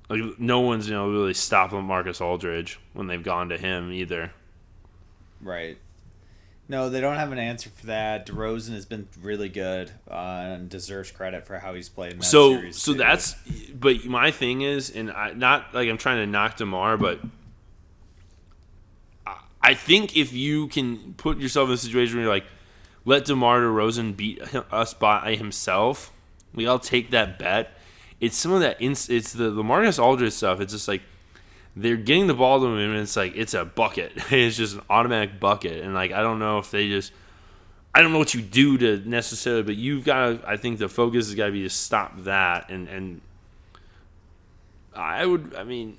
like 0.09 0.39
no 0.39 0.61
one's 0.61 0.87
you 0.87 0.95
know 0.95 1.07
really 1.07 1.35
stopping 1.35 1.83
Marcus 1.83 2.19
Aldridge 2.19 2.79
when 2.93 3.05
they've 3.05 3.21
gone 3.21 3.49
to 3.49 3.59
him 3.59 3.91
either. 3.91 4.31
Right. 5.39 5.77
No, 6.67 6.89
they 6.89 6.99
don't 6.99 7.17
have 7.17 7.31
an 7.31 7.37
answer 7.37 7.69
for 7.69 7.85
that. 7.87 8.25
DeRozan 8.27 8.73
has 8.73 8.85
been 8.87 9.07
really 9.21 9.49
good 9.49 9.91
uh, 10.09 10.13
and 10.13 10.69
deserves 10.69 11.11
credit 11.11 11.45
for 11.45 11.59
how 11.59 11.75
he's 11.75 11.89
played 11.89 12.23
so 12.23 12.55
series. 12.55 12.77
so 12.81 12.93
too. 12.93 12.97
that's 12.97 13.35
but 13.73 14.03
my 14.05 14.31
thing 14.31 14.61
is, 14.61 14.89
and 14.89 15.11
I 15.11 15.33
not 15.33 15.75
like 15.75 15.87
I'm 15.87 15.99
trying 15.99 16.25
to 16.25 16.27
knock 16.27 16.57
Demar, 16.57 16.97
but 16.97 17.19
I- 19.61 19.73
think 19.73 20.15
if 20.17 20.33
you 20.33 20.67
can 20.67 21.13
put 21.15 21.37
yourself 21.39 21.69
in 21.69 21.75
a 21.75 21.77
situation 21.77 22.15
where 22.17 22.25
you're 22.25 22.33
like, 22.33 22.45
let 23.05 23.25
Demar 23.25 23.59
Derozan 23.61 24.15
beat 24.15 24.41
us 24.71 24.93
by 24.93 25.35
himself, 25.35 26.11
we 26.53 26.65
all 26.67 26.79
take 26.79 27.11
that 27.11 27.37
bet. 27.39 27.71
It's 28.19 28.35
some 28.37 28.51
of 28.51 28.59
that. 28.61 28.81
Ins- 28.81 29.09
it's 29.09 29.31
the 29.33 29.49
the 29.51 29.63
Marcus 29.63 29.97
Aldridge 29.99 30.33
stuff. 30.33 30.59
It's 30.59 30.73
just 30.73 30.87
like 30.87 31.01
they're 31.75 31.95
getting 31.95 32.27
the 32.27 32.33
ball 32.33 32.59
to 32.59 32.65
him, 32.65 32.77
and 32.91 32.99
it's 32.99 33.15
like 33.15 33.33
it's 33.35 33.53
a 33.53 33.63
bucket. 33.63 34.11
it's 34.31 34.57
just 34.57 34.75
an 34.75 34.81
automatic 34.89 35.39
bucket, 35.39 35.83
and 35.83 35.93
like 35.93 36.11
I 36.11 36.21
don't 36.21 36.39
know 36.39 36.57
if 36.59 36.69
they 36.71 36.89
just. 36.89 37.13
I 37.95 38.01
don't 38.01 38.11
know 38.11 38.19
what 38.19 38.33
you 38.35 38.41
do 38.41 38.77
to 38.77 38.97
necessarily, 39.09 39.63
but 39.63 39.75
you've 39.75 40.03
got 40.05 40.41
to. 40.41 40.49
I 40.49 40.57
think 40.57 40.79
the 40.79 40.89
focus 40.89 41.27
has 41.27 41.35
got 41.35 41.47
to 41.47 41.51
be 41.51 41.63
to 41.63 41.69
stop 41.69 42.23
that, 42.23 42.69
and 42.69 42.87
and 42.89 43.21
I 44.95 45.25
would. 45.25 45.55
I 45.57 45.63
mean, 45.63 45.97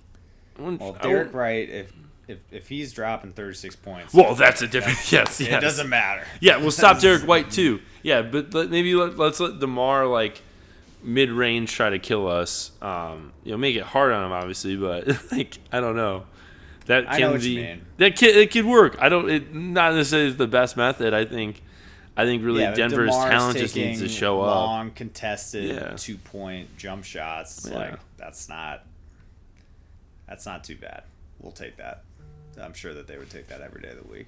I 0.58 0.62
wouldn't- 0.62 0.80
well, 0.80 0.92
Derek 1.02 1.34
White, 1.34 1.70
if 1.70 1.92
if 2.30 2.38
if 2.50 2.68
he's 2.68 2.92
dropping 2.92 3.32
thirty 3.32 3.54
six 3.54 3.76
points, 3.76 4.14
Well, 4.14 4.34
that's 4.34 4.62
a 4.62 4.66
different. 4.66 4.98
Yes, 5.12 5.40
it 5.40 5.60
doesn't 5.60 5.88
matter. 5.88 6.24
Yeah, 6.40 6.58
we'll 6.58 6.70
stop 6.70 7.00
Derek 7.00 7.22
White 7.26 7.50
too. 7.50 7.80
Yeah, 8.02 8.22
but 8.22 8.54
let, 8.54 8.70
maybe 8.70 8.94
let, 8.94 9.18
let's 9.18 9.40
let 9.40 9.58
Demar 9.58 10.06
like 10.06 10.40
mid 11.02 11.30
range 11.30 11.72
try 11.72 11.90
to 11.90 11.98
kill 11.98 12.28
us. 12.28 12.70
Um, 12.80 13.32
you 13.44 13.52
know, 13.52 13.58
make 13.58 13.76
it 13.76 13.82
hard 13.82 14.12
on 14.12 14.24
him, 14.24 14.32
obviously, 14.32 14.76
but 14.76 15.06
like 15.32 15.58
I 15.72 15.80
don't 15.80 15.96
know. 15.96 16.24
That 16.86 17.08
can 17.10 17.20
know 17.20 17.38
be 17.38 17.80
that 17.98 18.16
can 18.16 18.30
it 18.30 18.50
could 18.50 18.64
work. 18.64 18.96
I 19.00 19.08
don't. 19.08 19.30
It 19.30 19.54
not 19.54 19.94
necessarily 19.94 20.32
the 20.32 20.46
best 20.46 20.76
method. 20.76 21.12
I 21.14 21.24
think. 21.24 21.62
I 22.16 22.24
think 22.24 22.44
really 22.44 22.60
Yeah, 22.62 22.74
Denver's 22.74 23.12
DeMar's 23.14 23.30
talent 23.30 23.58
just 23.58 23.76
needs 23.76 24.00
to 24.00 24.08
show 24.08 24.42
up. 24.42 24.54
Long 24.54 24.90
contested 24.90 25.64
Yeah. 25.64 25.94
two 25.96 26.18
point 26.18 26.76
jump 26.76 27.04
shots. 27.04 27.66
Yeah. 27.70 27.76
Like 27.78 28.00
that's 28.18 28.48
not 28.48 28.84
that's 30.26 30.44
not 30.44 30.64
too 30.64 30.76
bad. 30.76 31.04
We'll 31.38 31.52
take 31.52 31.76
that. 31.78 32.02
I'm 32.60 32.74
sure 32.74 32.94
that 32.94 33.06
they 33.06 33.18
would 33.18 33.30
take 33.30 33.48
that 33.48 33.60
every 33.60 33.82
day 33.82 33.90
of 33.90 34.02
the 34.02 34.08
week. 34.08 34.26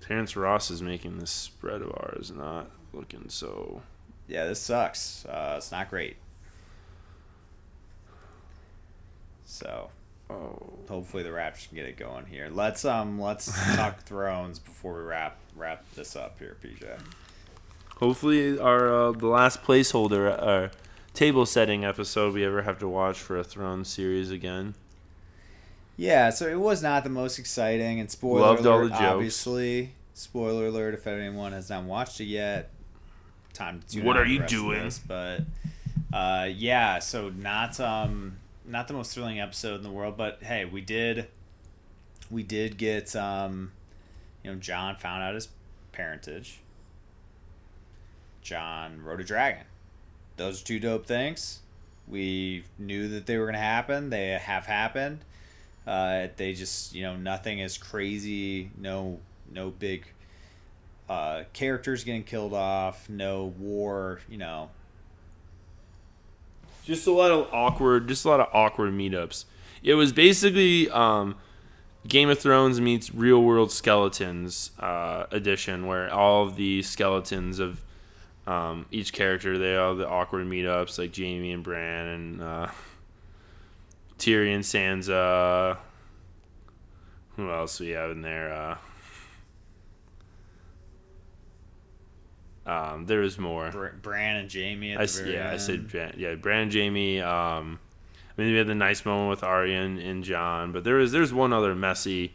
Terrence 0.00 0.36
Ross 0.36 0.70
is 0.70 0.82
making 0.82 1.18
this 1.18 1.30
spread 1.30 1.82
of 1.82 1.88
ours 1.88 2.32
not 2.34 2.70
looking 2.92 3.28
so. 3.28 3.82
Yeah, 4.28 4.46
this 4.46 4.60
sucks. 4.60 5.24
Uh, 5.26 5.54
it's 5.56 5.72
not 5.72 5.90
great. 5.90 6.16
So 9.44 9.90
Oh, 10.28 10.58
hopefully 10.88 11.22
the 11.22 11.28
Raptors 11.28 11.68
can 11.68 11.76
get 11.76 11.86
it 11.86 11.96
going 11.96 12.26
here. 12.26 12.48
Let's 12.50 12.84
um 12.84 13.20
let's 13.20 13.46
talk 13.76 14.00
Thrones 14.02 14.58
before 14.58 14.96
we 14.98 15.02
wrap 15.02 15.38
wrap 15.54 15.84
this 15.94 16.16
up 16.16 16.38
here, 16.38 16.56
PJ. 16.62 16.98
Hopefully, 17.98 18.58
our 18.58 18.92
uh, 18.92 19.12
the 19.12 19.28
last 19.28 19.62
placeholder, 19.62 20.42
our 20.42 20.70
table 21.14 21.46
setting 21.46 21.84
episode 21.84 22.34
we 22.34 22.44
ever 22.44 22.62
have 22.62 22.78
to 22.80 22.88
watch 22.88 23.18
for 23.18 23.38
a 23.38 23.44
Throne 23.44 23.84
series 23.84 24.30
again. 24.30 24.74
Yeah, 25.96 26.30
so 26.30 26.46
it 26.46 26.60
was 26.60 26.82
not 26.82 27.04
the 27.04 27.10
most 27.10 27.38
exciting 27.38 28.00
and 28.00 28.10
spoiler 28.10 28.40
Loved 28.40 28.66
all 28.66 28.80
alert, 28.80 28.88
the 28.88 28.98
jokes. 28.98 29.02
obviously. 29.02 29.92
Spoiler 30.14 30.66
alert 30.66 30.94
if 30.94 31.06
anyone 31.06 31.52
has 31.52 31.70
not 31.70 31.84
watched 31.84 32.20
it 32.20 32.24
yet. 32.24 32.70
Time 33.52 33.80
to 33.90 34.02
What 34.02 34.16
are 34.16 34.26
you 34.26 34.42
doing? 34.46 34.84
this, 34.84 34.98
but 34.98 35.40
uh, 36.12 36.48
yeah, 36.54 36.98
so 36.98 37.30
not 37.30 37.80
um 37.80 38.36
not 38.66 38.88
the 38.88 38.94
most 38.94 39.14
thrilling 39.14 39.40
episode 39.40 39.76
in 39.76 39.82
the 39.82 39.90
world, 39.90 40.16
but 40.16 40.42
hey, 40.42 40.64
we 40.64 40.80
did 40.82 41.28
we 42.30 42.42
did 42.42 42.76
get 42.76 43.14
um 43.16 43.72
you 44.42 44.52
know 44.52 44.58
Jon 44.58 44.96
found 44.96 45.22
out 45.22 45.34
his 45.34 45.48
parentage. 45.92 46.58
Jon 48.42 49.02
rode 49.02 49.20
a 49.20 49.24
dragon. 49.24 49.64
Those 50.36 50.60
are 50.60 50.64
two 50.64 50.78
dope 50.78 51.06
things. 51.06 51.60
We 52.06 52.64
knew 52.78 53.08
that 53.08 53.26
they 53.26 53.36
were 53.38 53.44
going 53.46 53.54
to 53.54 53.58
happen. 53.60 54.10
They 54.10 54.28
have 54.28 54.66
happened. 54.66 55.20
Uh, 55.86 56.28
they 56.36 56.52
just 56.52 56.94
you 56.94 57.02
know 57.02 57.16
nothing 57.16 57.60
is 57.60 57.78
crazy. 57.78 58.70
No 58.76 59.20
no 59.52 59.70
big 59.70 60.06
uh, 61.08 61.44
characters 61.52 62.04
getting 62.04 62.24
killed 62.24 62.54
off. 62.54 63.08
No 63.08 63.46
war. 63.58 64.20
You 64.28 64.38
know. 64.38 64.70
Just 66.84 67.06
a 67.08 67.12
lot 67.12 67.32
of 67.32 67.48
awkward, 67.52 68.06
just 68.06 68.24
a 68.24 68.28
lot 68.28 68.38
of 68.38 68.48
awkward 68.52 68.92
meetups. 68.92 69.44
It 69.82 69.94
was 69.94 70.12
basically 70.12 70.88
um, 70.90 71.34
Game 72.06 72.28
of 72.28 72.38
Thrones 72.38 72.80
meets 72.80 73.12
Real 73.12 73.42
World 73.42 73.72
Skeletons 73.72 74.70
uh, 74.78 75.26
edition, 75.32 75.86
where 75.86 76.12
all 76.12 76.46
of 76.46 76.54
the 76.54 76.82
skeletons 76.82 77.58
of 77.58 77.82
um, 78.46 78.86
each 78.92 79.12
character 79.12 79.58
they 79.58 79.76
all 79.76 79.96
the 79.96 80.08
awkward 80.08 80.46
meetups 80.46 80.98
like 80.98 81.16
Jaime 81.16 81.52
and 81.52 81.64
Bran 81.64 82.06
and 82.06 82.42
uh, 82.42 82.68
Tyrion, 84.18 84.60
Sansa. 84.60 85.76
Who 87.36 87.50
else 87.50 87.80
we 87.80 87.90
have 87.90 88.10
in 88.12 88.22
there? 88.22 88.52
Uh, 88.52 88.76
um, 92.70 93.06
there 93.06 93.20
was 93.20 93.38
more. 93.38 93.70
Br- 93.70 93.88
Bran 94.02 94.36
and 94.36 94.52
Jaime 94.52 94.92
at 94.92 94.96
I 95.00 95.02
the 95.02 95.04
s- 95.04 95.18
very 95.20 95.34
yeah, 95.34 95.48
I 95.48 95.52
end. 95.52 95.60
said 95.60 95.88
Bran, 95.88 96.14
yeah, 96.16 96.34
Brand 96.34 96.72
Jaime. 96.74 97.20
Um, 97.20 97.78
I 98.36 98.42
mean, 98.42 98.52
we 98.52 98.58
had 98.58 98.66
the 98.66 98.74
nice 98.74 99.04
moment 99.04 99.30
with 99.30 99.44
Arya 99.44 99.80
and, 99.82 99.98
and 99.98 100.24
Jon, 100.24 100.72
but 100.72 100.84
there 100.84 100.96
was 100.96 101.12
there's 101.12 101.32
one 101.32 101.52
other 101.52 101.74
messy. 101.74 102.32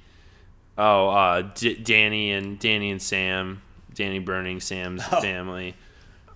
Oh, 0.77 1.09
uh, 1.09 1.41
D- 1.53 1.75
Dany 1.75 2.29
and 2.29 2.59
Dany 2.59 2.91
and 2.91 3.01
Sam, 3.01 3.61
Dany 3.93 4.23
burning 4.23 4.61
Sam's 4.61 5.03
Oh. 5.11 5.19
family, 5.21 5.75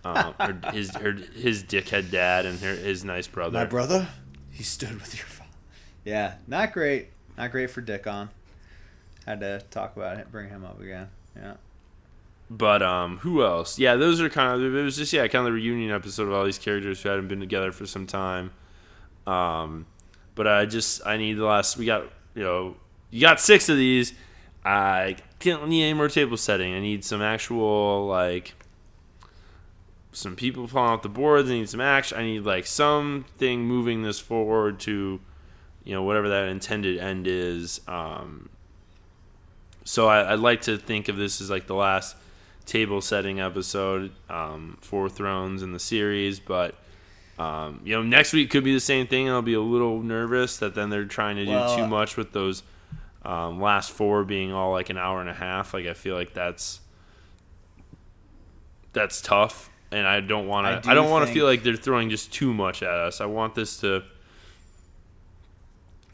um, 0.03 0.33
her, 0.39 0.59
his 0.73 0.93
her, 0.95 1.13
his 1.13 1.63
dickhead 1.63 2.11
dad 2.11 2.45
and 2.45 2.59
her, 2.59 2.75
his 2.75 3.05
nice 3.05 3.27
brother. 3.27 3.57
My 3.59 3.65
brother, 3.65 4.07
he 4.51 4.63
stood 4.63 4.95
with 4.99 5.15
your. 5.15 5.25
Yeah, 6.05 6.35
not 6.47 6.71
great. 6.71 7.09
not 7.37 7.51
great 7.51 7.69
for 7.69 7.81
Dickon. 7.81 8.29
Had 9.25 9.39
to 9.41 9.61
talk 9.71 9.97
about 9.97 10.19
it, 10.19 10.31
bring 10.31 10.49
him 10.49 10.63
up 10.63 10.79
again. 10.79 11.09
Yeah. 11.35 11.55
But 12.49 12.83
um, 12.83 13.17
who 13.17 13.43
else? 13.43 13.79
Yeah, 13.79 13.95
those 13.95 14.21
are 14.21 14.29
kind 14.29 14.53
of. 14.53 14.75
It 14.75 14.83
was 14.83 14.95
just 14.95 15.11
yeah, 15.11 15.27
kind 15.27 15.39
of 15.39 15.45
the 15.45 15.51
reunion 15.53 15.91
episode 15.91 16.27
of 16.27 16.33
all 16.33 16.45
these 16.45 16.59
characters 16.59 17.01
who 17.01 17.09
hadn't 17.09 17.27
been 17.27 17.39
together 17.39 17.71
for 17.71 17.87
some 17.87 18.05
time. 18.05 18.51
Um, 19.25 19.87
but 20.35 20.47
I 20.47 20.67
just 20.67 21.05
I 21.05 21.17
need 21.17 21.33
the 21.33 21.45
last. 21.45 21.75
We 21.75 21.87
got 21.87 22.03
you 22.35 22.43
know 22.43 22.75
you 23.09 23.19
got 23.19 23.39
six 23.39 23.67
of 23.67 23.77
these. 23.77 24.13
I 24.63 25.17
can't 25.39 25.67
need 25.67 25.83
any 25.83 25.93
more 25.93 26.07
table 26.07 26.37
setting. 26.37 26.75
I 26.75 26.79
need 26.79 27.03
some 27.03 27.21
actual 27.21 28.05
like 28.05 28.53
some 30.11 30.35
people 30.35 30.67
falling 30.67 30.91
off 30.91 31.01
the 31.01 31.09
boards. 31.09 31.49
I 31.49 31.53
need 31.53 31.69
some 31.69 31.81
action. 31.81 32.17
I 32.17 32.23
need 32.23 32.43
like 32.43 32.67
something 32.67 33.65
moving 33.65 34.03
this 34.03 34.19
forward 34.19 34.79
to 34.81 35.19
you 35.85 35.93
know 35.93 36.03
whatever 36.03 36.29
that 36.29 36.49
intended 36.49 36.97
end 36.97 37.27
is. 37.27 37.79
Um, 37.87 38.49
so 39.85 40.07
I, 40.07 40.33
I'd 40.33 40.39
like 40.39 40.61
to 40.63 40.77
think 40.77 41.07
of 41.07 41.15
this 41.15 41.39
as 41.39 41.49
like 41.49 41.67
the 41.67 41.75
last 41.75 42.17
table 42.65 42.99
setting 42.99 43.39
episode 43.39 44.11
um, 44.29 44.77
for 44.81 45.07
Thrones 45.07 45.61
in 45.61 45.71
the 45.71 45.79
series, 45.79 46.39
but 46.39 46.75
um, 47.37 47.81
you 47.85 47.93
know 47.93 48.01
next 48.01 48.33
week 48.33 48.49
could 48.49 48.63
be 48.63 48.73
the 48.73 48.79
same 48.79 49.07
thing. 49.07 49.29
I'll 49.29 49.41
be 49.41 49.53
a 49.53 49.61
little 49.61 50.01
nervous 50.01 50.57
that 50.57 50.73
then 50.73 50.89
they're 50.89 51.05
trying 51.05 51.35
to 51.37 51.45
do 51.45 51.51
Well, 51.51 51.77
too 51.77 51.87
much 51.87 52.17
with 52.17 52.33
those 52.33 52.63
um, 53.23 53.61
last 53.61 53.91
four 53.91 54.23
being 54.23 54.51
all 54.51 54.71
like 54.71 54.89
an 54.89 54.97
hour 54.97 55.21
and 55.21 55.29
a 55.29 55.33
half. 55.33 55.73
Like 55.73 55.85
I 55.85 55.93
feel 55.93 56.15
like 56.15 56.33
that's 56.33 56.79
that's 58.93 59.21
tough, 59.21 59.69
and 59.91 60.07
I 60.07 60.19
don't 60.21 60.47
want 60.47 60.65
I 60.65 60.75
to. 60.75 60.81
do 60.81 60.89
I, 60.89 60.93
don't 60.95 61.11
want 61.11 61.27
to 61.27 61.33
feel 61.33 61.45
like 61.45 61.61
they're 61.61 61.75
throwing 61.75 62.09
just 62.09 62.33
too 62.33 62.53
much 62.53 62.81
at 62.81 62.89
us. 62.89 63.21
I 63.21 63.25
want 63.27 63.53
this 63.53 63.77
to 63.81 64.03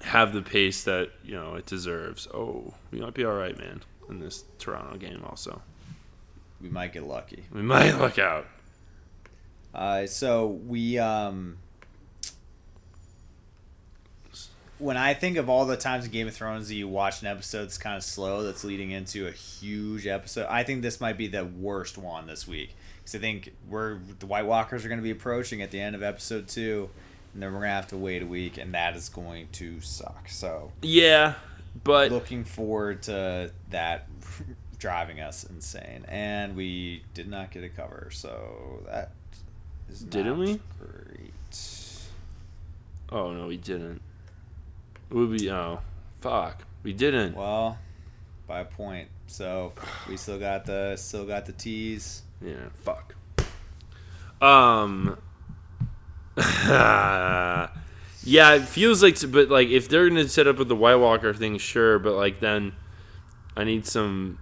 have 0.03 0.33
the 0.33 0.41
pace 0.41 0.83
that 0.85 1.09
you 1.23 1.33
know 1.35 1.55
it 1.55 1.65
deserves. 1.65 2.27
Oh, 2.33 2.73
we 2.91 2.99
might 2.99 3.13
be 3.13 3.23
all 3.25 3.33
right, 3.35 3.57
man, 3.57 3.81
in 4.09 4.19
this 4.19 4.43
Toronto 4.59 4.97
game. 4.97 5.23
Also, 5.25 5.61
We 6.61 6.69
might 6.69 6.93
get 6.93 7.03
lucky. 7.03 7.43
we 7.51 7.61
might 7.61 7.91
luck 7.97 8.19
out. 8.19 8.45
Uh, 9.73 10.05
so 10.05 10.47
we 10.47 10.97
um 10.99 11.57
when 14.77 14.97
I 14.97 15.13
think 15.13 15.37
of 15.37 15.47
all 15.47 15.65
the 15.65 15.77
times 15.77 16.05
in 16.05 16.11
Game 16.11 16.27
of 16.27 16.33
Thrones 16.33 16.67
that 16.67 16.73
you 16.75 16.87
watch 16.87 17.21
an 17.21 17.27
episode 17.27 17.63
that's 17.63 17.77
kind 17.77 17.95
of 17.95 18.03
slow 18.03 18.41
that's 18.43 18.63
leading 18.63 18.89
into 18.89 19.27
a 19.27 19.31
huge 19.31 20.07
episode, 20.07 20.47
I 20.49 20.63
think 20.63 20.81
this 20.81 20.99
might 20.99 21.17
be 21.17 21.27
the 21.27 21.45
worst 21.45 21.99
one 21.99 22.25
this 22.25 22.47
week. 22.47 22.75
Because 22.97 23.13
I 23.15 23.19
think 23.19 23.53
we're 23.69 23.99
the 24.19 24.25
White 24.25 24.45
Walkers 24.47 24.83
are 24.83 24.87
going 24.87 24.99
to 24.99 25.03
be 25.03 25.11
approaching 25.11 25.61
at 25.61 25.69
the 25.71 25.79
end 25.79 25.95
of 25.95 26.01
episode 26.01 26.47
two, 26.47 26.89
and 27.34 27.41
then 27.41 27.51
we're 27.51 27.59
going 27.59 27.69
to 27.69 27.75
have 27.75 27.88
to 27.88 27.97
wait 27.97 28.21
a 28.21 28.25
week, 28.25 28.57
and 28.57 28.73
that 28.73 28.95
is 28.95 29.09
going 29.09 29.47
to 29.53 29.79
suck. 29.82 30.29
So 30.29 30.71
Yeah, 30.82 31.36
but 31.84 32.11
looking 32.11 32.43
forward 32.43 33.03
to 33.03 33.51
that 33.69 34.07
driving 34.79 35.19
us 35.19 35.43
insane, 35.43 36.05
and 36.07 36.55
we 36.55 37.03
did 37.13 37.27
not 37.27 37.51
get 37.51 37.63
a 37.63 37.69
cover, 37.69 38.09
so 38.11 38.84
that 38.88 39.11
is 39.89 40.01
Didn't 40.01 40.39
we? 40.39 40.59
Great. 40.79 41.32
oh 43.11 43.32
no, 43.32 43.47
we 43.47 43.57
didn't. 43.57 44.01
Would 45.09 45.38
be 45.38 45.51
oh 45.51 45.79
fuck, 46.21 46.63
we 46.84 46.93
didn't. 46.93 47.36
Well, 47.36 47.77
by 48.47 48.61
a 48.61 48.65
point. 48.65 49.07
So 49.27 49.71
we 50.09 50.17
still 50.17 50.39
got 50.39 50.65
the 50.65 50.97
still 50.97 51.25
got 51.25 51.45
the 51.45 51.53
teas. 51.53 52.23
Yeah, 52.41 52.69
fuck. 52.84 53.15
Um. 54.41 55.17
yeah, 58.23 58.55
it 58.55 58.63
feels 58.63 59.03
like, 59.03 59.17
but 59.31 59.49
like 59.49 59.69
if 59.69 59.89
they're 59.89 60.07
gonna 60.09 60.27
set 60.27 60.47
up 60.47 60.57
with 60.57 60.67
the 60.67 60.75
White 60.75 60.95
Walker 60.95 61.33
thing, 61.33 61.57
sure. 61.57 61.99
But 61.99 62.13
like 62.13 62.39
then, 62.39 62.73
I 63.55 63.63
need 63.63 63.85
some 63.85 64.39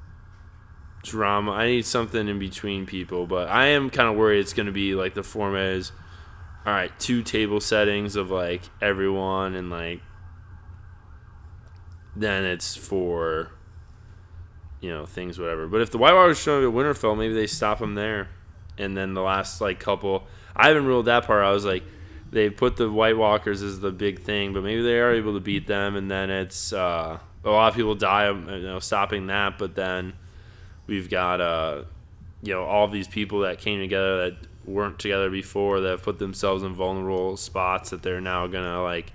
drama. 1.03 1.51
I 1.51 1.67
need 1.67 1.85
something 1.85 2.27
in 2.27 2.39
between 2.39 2.85
people. 2.85 3.25
But 3.25 3.47
I 3.49 3.67
am 3.67 3.89
kind 3.89 4.09
of 4.09 4.15
worried 4.15 4.39
it's 4.39 4.53
gonna 4.53 4.71
be 4.71 4.95
like 4.95 5.13
the 5.13 5.23
format 5.23 5.67
is. 5.73 5.91
All 6.65 6.73
right, 6.73 6.91
two 6.99 7.23
table 7.23 7.61
settings 7.61 8.15
of 8.15 8.31
like 8.31 8.61
everyone, 8.81 9.55
and 9.55 9.69
like 9.69 10.01
then 12.15 12.43
it's 12.43 12.75
for 12.75 13.51
you 14.81 14.89
know 14.89 15.05
things 15.05 15.39
whatever. 15.39 15.67
But 15.67 15.81
if 15.81 15.91
the 15.91 15.97
White 15.97 16.13
Walkers 16.13 16.39
show 16.39 16.59
up 16.61 16.69
at 16.69 16.75
Winterfell, 16.75 17.17
maybe 17.17 17.33
they 17.33 17.47
stop 17.47 17.79
them 17.79 17.95
there, 17.95 18.29
and 18.79 18.97
then 18.97 19.13
the 19.13 19.21
last 19.21 19.61
like 19.61 19.79
couple. 19.79 20.23
I 20.55 20.69
haven't 20.69 20.85
ruled 20.85 21.05
that 21.05 21.25
part. 21.25 21.43
I 21.43 21.51
was 21.51 21.65
like, 21.65 21.83
they 22.31 22.49
put 22.49 22.77
the 22.77 22.91
White 22.91 23.17
Walkers 23.17 23.61
as 23.61 23.79
the 23.79 23.91
big 23.91 24.21
thing, 24.21 24.53
but 24.53 24.63
maybe 24.63 24.81
they 24.81 24.99
are 24.99 25.13
able 25.13 25.33
to 25.33 25.39
beat 25.39 25.67
them, 25.67 25.95
and 25.95 26.09
then 26.09 26.29
it's 26.29 26.73
uh, 26.73 27.19
a 27.43 27.49
lot 27.49 27.69
of 27.69 27.75
people 27.75 27.95
die, 27.95 28.29
you 28.29 28.61
know, 28.61 28.79
stopping 28.79 29.27
that. 29.27 29.57
But 29.57 29.75
then 29.75 30.13
we've 30.87 31.09
got 31.09 31.41
uh, 31.41 31.83
you 32.41 32.53
know 32.53 32.63
all 32.63 32.87
these 32.87 33.07
people 33.07 33.41
that 33.41 33.59
came 33.59 33.79
together 33.79 34.29
that 34.29 34.37
weren't 34.65 34.99
together 34.99 35.29
before 35.29 35.81
that 35.81 36.01
put 36.03 36.19
themselves 36.19 36.63
in 36.63 36.73
vulnerable 36.73 37.37
spots 37.37 37.89
that 37.89 38.03
they're 38.03 38.21
now 38.21 38.47
gonna 38.47 38.83
like 38.83 39.11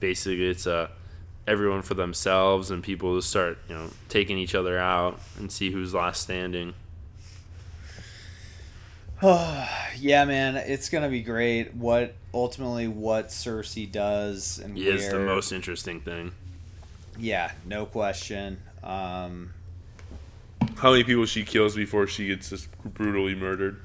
basically 0.00 0.48
it's 0.48 0.66
a 0.66 0.90
everyone 1.46 1.82
for 1.82 1.94
themselves 1.94 2.70
and 2.70 2.82
people 2.82 3.20
start 3.20 3.58
you 3.68 3.74
know 3.74 3.88
taking 4.08 4.38
each 4.38 4.54
other 4.54 4.78
out 4.78 5.18
and 5.38 5.50
see 5.50 5.70
who's 5.70 5.92
last 5.92 6.22
standing 6.22 6.72
yeah, 9.98 10.24
man, 10.24 10.56
it's 10.56 10.88
gonna 10.88 11.08
be 11.08 11.22
great. 11.22 11.74
What 11.74 12.14
ultimately 12.34 12.88
what 12.88 13.28
Cersei 13.28 13.90
does 13.90 14.58
and 14.58 14.76
is 14.76 15.08
the 15.10 15.20
most 15.20 15.52
interesting 15.52 16.00
thing 16.00 16.32
Yeah, 17.16 17.52
no 17.64 17.86
question. 17.86 18.60
Um, 18.82 19.54
how 20.78 20.90
many 20.90 21.04
people 21.04 21.24
she 21.26 21.44
kills 21.44 21.76
before 21.76 22.08
she 22.08 22.26
gets 22.26 22.50
just 22.50 22.68
brutally 22.82 23.36
murdered 23.36 23.80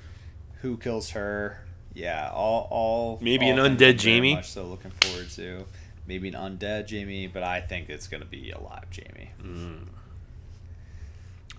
who 0.61 0.75
kills 0.75 1.11
her? 1.11 1.63
Yeah, 1.93 2.31
all 2.33 2.67
all 2.71 3.19
Maybe 3.21 3.51
all 3.51 3.59
an 3.59 3.77
undead 3.77 4.03
I'm 4.03 4.21
very 4.21 4.43
so 4.43 4.65
looking 4.65 4.91
forward 4.91 5.29
to 5.31 5.65
maybe 6.07 6.29
an 6.29 6.33
undead 6.33 6.89
Jaime, 6.89 7.27
but 7.27 7.43
I 7.43 7.61
think 7.61 7.89
it's 7.89 8.07
gonna 8.07 8.25
be 8.25 8.49
a 8.49 8.59
live 8.59 8.87
Jaime. 8.91 9.29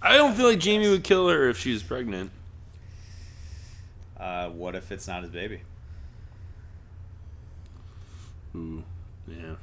i 0.01 0.17
don't 0.17 0.35
feel 0.35 0.47
like 0.47 0.63
jaime 0.63 0.89
would 0.89 1.03
kill 1.03 1.29
her 1.29 1.49
if 1.49 1.59
she 1.59 1.73
was 1.73 1.83
pregnant 1.83 2.31
Uh, 4.19 4.49
what 4.51 4.75
if 4.75 4.91
it's 4.91 5.07
not 5.07 5.23
his 5.23 5.31
baby? 5.31 5.61
Ooh, 8.57 8.83
yeah 9.27 9.57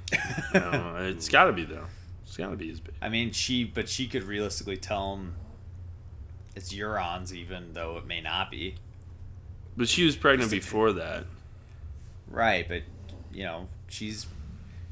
it's 1.08 1.28
gotta 1.28 1.52
be 1.52 1.66
though 1.66 1.86
it's 2.24 2.38
gotta 2.38 2.56
be 2.56 2.70
his 2.70 2.80
baby 2.80 2.96
I 3.02 3.10
mean, 3.10 3.32
she, 3.32 3.64
but 3.64 3.90
she 3.90 4.08
could 4.08 4.24
realistically 4.24 4.78
tell 4.78 5.16
him 5.16 5.36
it's 6.56 6.72
Euron's, 6.72 7.34
even 7.34 7.74
though 7.74 7.98
it 7.98 8.06
may 8.06 8.22
not 8.22 8.50
be. 8.52 8.76
but 9.76 9.88
she 9.90 10.06
was 10.06 10.16
pregnant 10.16 10.52
before 10.52 10.94
that 10.94 11.26
Right, 12.28 12.68
but 12.68 12.82
you 13.32 13.44
know, 13.44 13.68
she's 13.88 14.26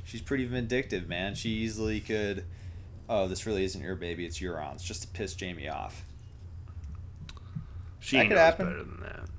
she's 0.04 0.22
pretty 0.22 0.46
vindictive, 0.46 1.08
man. 1.10 1.34
She 1.36 1.50
easily 1.50 2.00
could. 2.00 2.44
Oh, 3.10 3.28
this 3.28 3.46
really 3.48 3.64
isn't 3.64 3.82
your 3.82 3.96
baby; 3.96 4.26
it's 4.26 4.40
Euron's, 4.40 4.84
just 4.84 5.02
to 5.02 5.08
piss 5.08 5.36
Jaime 5.40 5.68
off. 5.68 6.06
she 8.00 8.18
That 8.18 8.28
could 8.28 8.38
happen. 8.38 8.66
better 8.68 8.84
than 8.84 9.00
that 9.02 9.30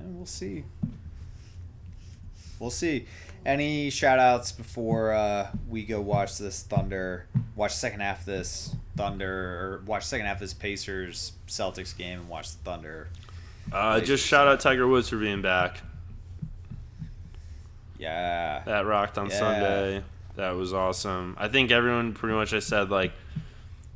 And 0.00 0.16
we'll 0.16 0.26
see. 0.26 0.64
We'll 2.58 2.70
see. 2.70 3.06
Any 3.46 3.88
shout 3.90 4.18
outs 4.18 4.52
before 4.52 5.12
uh, 5.12 5.48
we 5.68 5.84
go 5.84 6.00
watch 6.00 6.36
this 6.36 6.62
Thunder, 6.62 7.26
watch 7.56 7.72
second 7.74 8.00
half 8.00 8.20
of 8.20 8.26
this 8.26 8.74
Thunder, 8.96 9.32
or 9.32 9.82
watch 9.86 10.04
second 10.04 10.26
half 10.26 10.36
of 10.36 10.40
this 10.40 10.52
Pacers 10.54 11.32
Celtics 11.48 11.96
game 11.96 12.20
and 12.20 12.28
watch 12.28 12.50
the 12.52 12.58
Thunder? 12.58 13.08
uh, 13.72 14.00
just 14.00 14.26
shout 14.26 14.46
out 14.48 14.58
tiger 14.60 14.86
woods 14.88 15.08
for 15.08 15.16
being 15.16 15.40
back 15.42 15.80
Yeah. 17.98 18.62
That 18.66 18.84
rocked 18.86 19.16
on 19.18 19.30
Yeah. 19.30 19.38
Sunday. 19.38 20.02
That 20.36 20.50
was 20.56 20.72
awesome. 20.72 21.36
I 21.38 21.48
think 21.48 21.70
everyone 21.70 22.12
pretty 22.14 22.34
much 22.34 22.52
I 22.54 22.58
said 22.60 22.90
like 22.90 23.12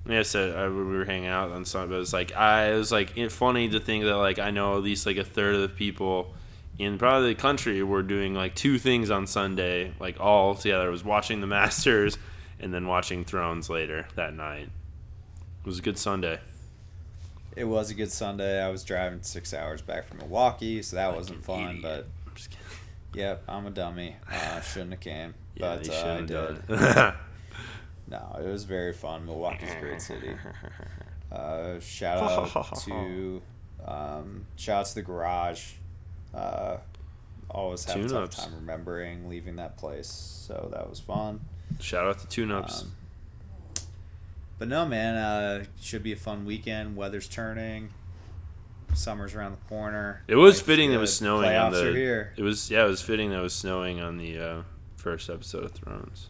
like 0.06 0.18
I 0.18 0.22
said 0.22 0.54
I, 0.56 0.68
we 0.68 0.82
were 0.84 1.04
hanging 1.04 1.28
out 1.28 1.50
on 1.52 1.64
Sunday, 1.64 1.94
but 1.94 2.00
it's 2.00 2.12
like 2.12 2.34
I 2.36 2.72
it 2.72 2.76
was 2.76 2.92
like 2.92 3.16
it, 3.16 3.32
funny 3.32 3.68
to 3.70 3.80
think 3.80 4.04
that 4.04 4.16
like 4.16 4.38
I 4.38 4.50
know 4.50 4.76
at 4.76 4.82
least 4.82 5.06
like 5.06 5.16
a 5.16 5.24
third 5.24 5.54
of 5.54 5.62
the 5.62 5.68
people 5.68 6.34
in 6.78 6.98
probably 6.98 7.34
the 7.34 7.40
country 7.40 7.82
were 7.82 8.02
doing 8.02 8.34
like 8.34 8.54
two 8.54 8.78
things 8.78 9.10
on 9.10 9.26
Sunday, 9.26 9.92
like 10.00 10.20
all 10.20 10.54
together. 10.54 10.88
It 10.88 10.90
was 10.90 11.04
watching 11.04 11.40
the 11.40 11.46
Masters 11.58 12.18
and 12.60 12.72
then 12.74 12.86
watching 12.86 13.24
Thrones 13.24 13.70
later 13.70 14.06
that 14.16 14.34
night. 14.34 14.68
It 15.62 15.66
was 15.66 15.78
a 15.78 15.82
good 15.82 15.98
Sunday. 15.98 16.40
It 17.56 17.64
was 17.64 17.90
a 17.90 17.94
good 17.94 18.10
Sunday. 18.10 18.60
I 18.60 18.68
was 18.68 18.82
driving 18.82 19.22
six 19.22 19.54
hours 19.54 19.80
back 19.80 20.06
from 20.06 20.18
Milwaukee, 20.18 20.82
so 20.82 20.96
that 20.96 21.06
Like 21.06 21.16
wasn't 21.16 21.44
fun. 21.44 21.76
idiot. 21.76 21.82
But 21.82 22.06
I'm 22.26 22.34
just 22.34 22.56
yep, 23.14 23.42
I'm 23.48 23.66
a 23.66 23.70
dummy. 23.70 24.16
Uh, 24.30 24.60
shouldn't 24.60 24.90
have 24.90 25.00
came, 25.00 25.34
Yeah, 25.54 25.76
but 25.76 25.86
you 25.86 25.92
uh, 25.92 26.18
I 26.18 26.20
did. 26.22 27.14
No, 28.14 28.38
it 28.44 28.48
was 28.48 28.64
very 28.64 28.92
fun. 28.92 29.26
Milwaukee's 29.26 29.70
a 29.72 29.80
great 29.80 30.00
city. 30.00 30.30
Uh, 31.32 31.80
shout 31.80 32.18
out 32.18 32.78
to 32.84 33.42
um, 33.84 34.46
shout 34.54 34.80
out 34.80 34.86
to 34.86 34.94
the 34.94 35.02
garage. 35.02 35.72
Uh, 36.32 36.76
always 37.50 37.84
have 37.86 37.96
a 37.96 38.06
Tune-ups. 38.08 38.36
tough 38.36 38.44
time 38.46 38.54
remembering 38.54 39.28
leaving 39.28 39.56
that 39.56 39.76
place, 39.76 40.06
so 40.06 40.68
that 40.72 40.88
was 40.88 41.00
fun. 41.00 41.40
Shout 41.80 42.06
out 42.06 42.20
to 42.20 42.28
Tune 42.28 42.52
Ups. 42.52 42.82
Um, 42.82 42.92
but 44.60 44.68
no, 44.68 44.86
man, 44.86 45.16
uh, 45.16 45.64
should 45.80 46.04
be 46.04 46.12
a 46.12 46.16
fun 46.16 46.44
weekend. 46.44 46.94
Weather's 46.94 47.26
turning. 47.26 47.92
Summer's 48.94 49.34
around 49.34 49.52
the 49.52 49.68
corner. 49.68 50.22
it 50.28 50.36
was 50.36 50.60
fitting 50.60 50.90
that 50.90 50.96
it 50.98 51.00
was 51.00 51.16
snowing 51.16 51.52
on 51.56 51.72
the. 51.72 52.28
It 52.36 52.42
was 52.42 52.70
yeah, 52.70 52.84
it 52.84 52.88
was 52.88 53.02
fitting 53.02 53.30
that 53.30 53.42
was 53.42 53.54
snowing 53.54 54.00
on 54.00 54.18
the 54.18 54.38
uh, 54.38 54.62
first 54.94 55.28
episode 55.28 55.64
of 55.64 55.72
Thrones. 55.72 56.28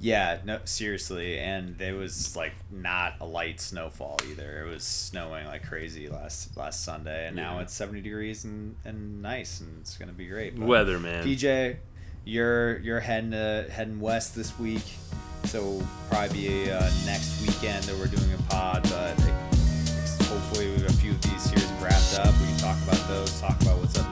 Yeah, 0.00 0.38
no, 0.44 0.60
seriously, 0.64 1.38
and 1.38 1.80
it 1.80 1.92
was 1.92 2.36
like 2.36 2.52
not 2.70 3.14
a 3.20 3.26
light 3.26 3.60
snowfall 3.60 4.20
either. 4.30 4.64
It 4.64 4.70
was 4.70 4.84
snowing 4.84 5.46
like 5.46 5.66
crazy 5.66 6.08
last 6.08 6.56
last 6.56 6.84
Sunday, 6.84 7.26
and 7.26 7.34
now 7.34 7.58
it's 7.58 7.74
seventy 7.74 8.00
degrees 8.00 8.44
and, 8.44 8.76
and 8.84 9.20
nice, 9.22 9.60
and 9.60 9.78
it's 9.80 9.96
gonna 9.96 10.12
be 10.12 10.26
great. 10.26 10.56
But 10.56 10.68
Weather, 10.68 11.00
man. 11.00 11.24
PJ, 11.24 11.76
you're 12.24 12.78
you're 12.78 13.00
heading 13.00 13.32
to, 13.32 13.66
heading 13.70 13.98
west 13.98 14.36
this 14.36 14.56
week, 14.58 14.84
so 15.44 15.82
probably 16.10 16.28
be 16.28 16.70
uh, 16.70 16.78
next 17.04 17.40
weekend 17.40 17.82
that 17.84 17.96
we're 17.98 18.06
doing 18.06 18.32
a 18.32 18.42
pod. 18.52 18.84
But 18.84 19.18
hopefully, 20.28 20.66
we 20.66 20.72
have 20.74 20.82
got 20.82 20.90
a 20.90 20.96
few 20.98 21.10
of 21.10 21.22
these 21.22 21.42
series 21.42 21.70
wrapped 21.82 22.18
up. 22.20 22.32
We 22.40 22.46
can 22.46 22.58
talk 22.58 22.76
about 22.84 23.08
those, 23.08 23.40
talk 23.40 23.60
about 23.62 23.78
what's 23.78 23.98
up 23.98 24.08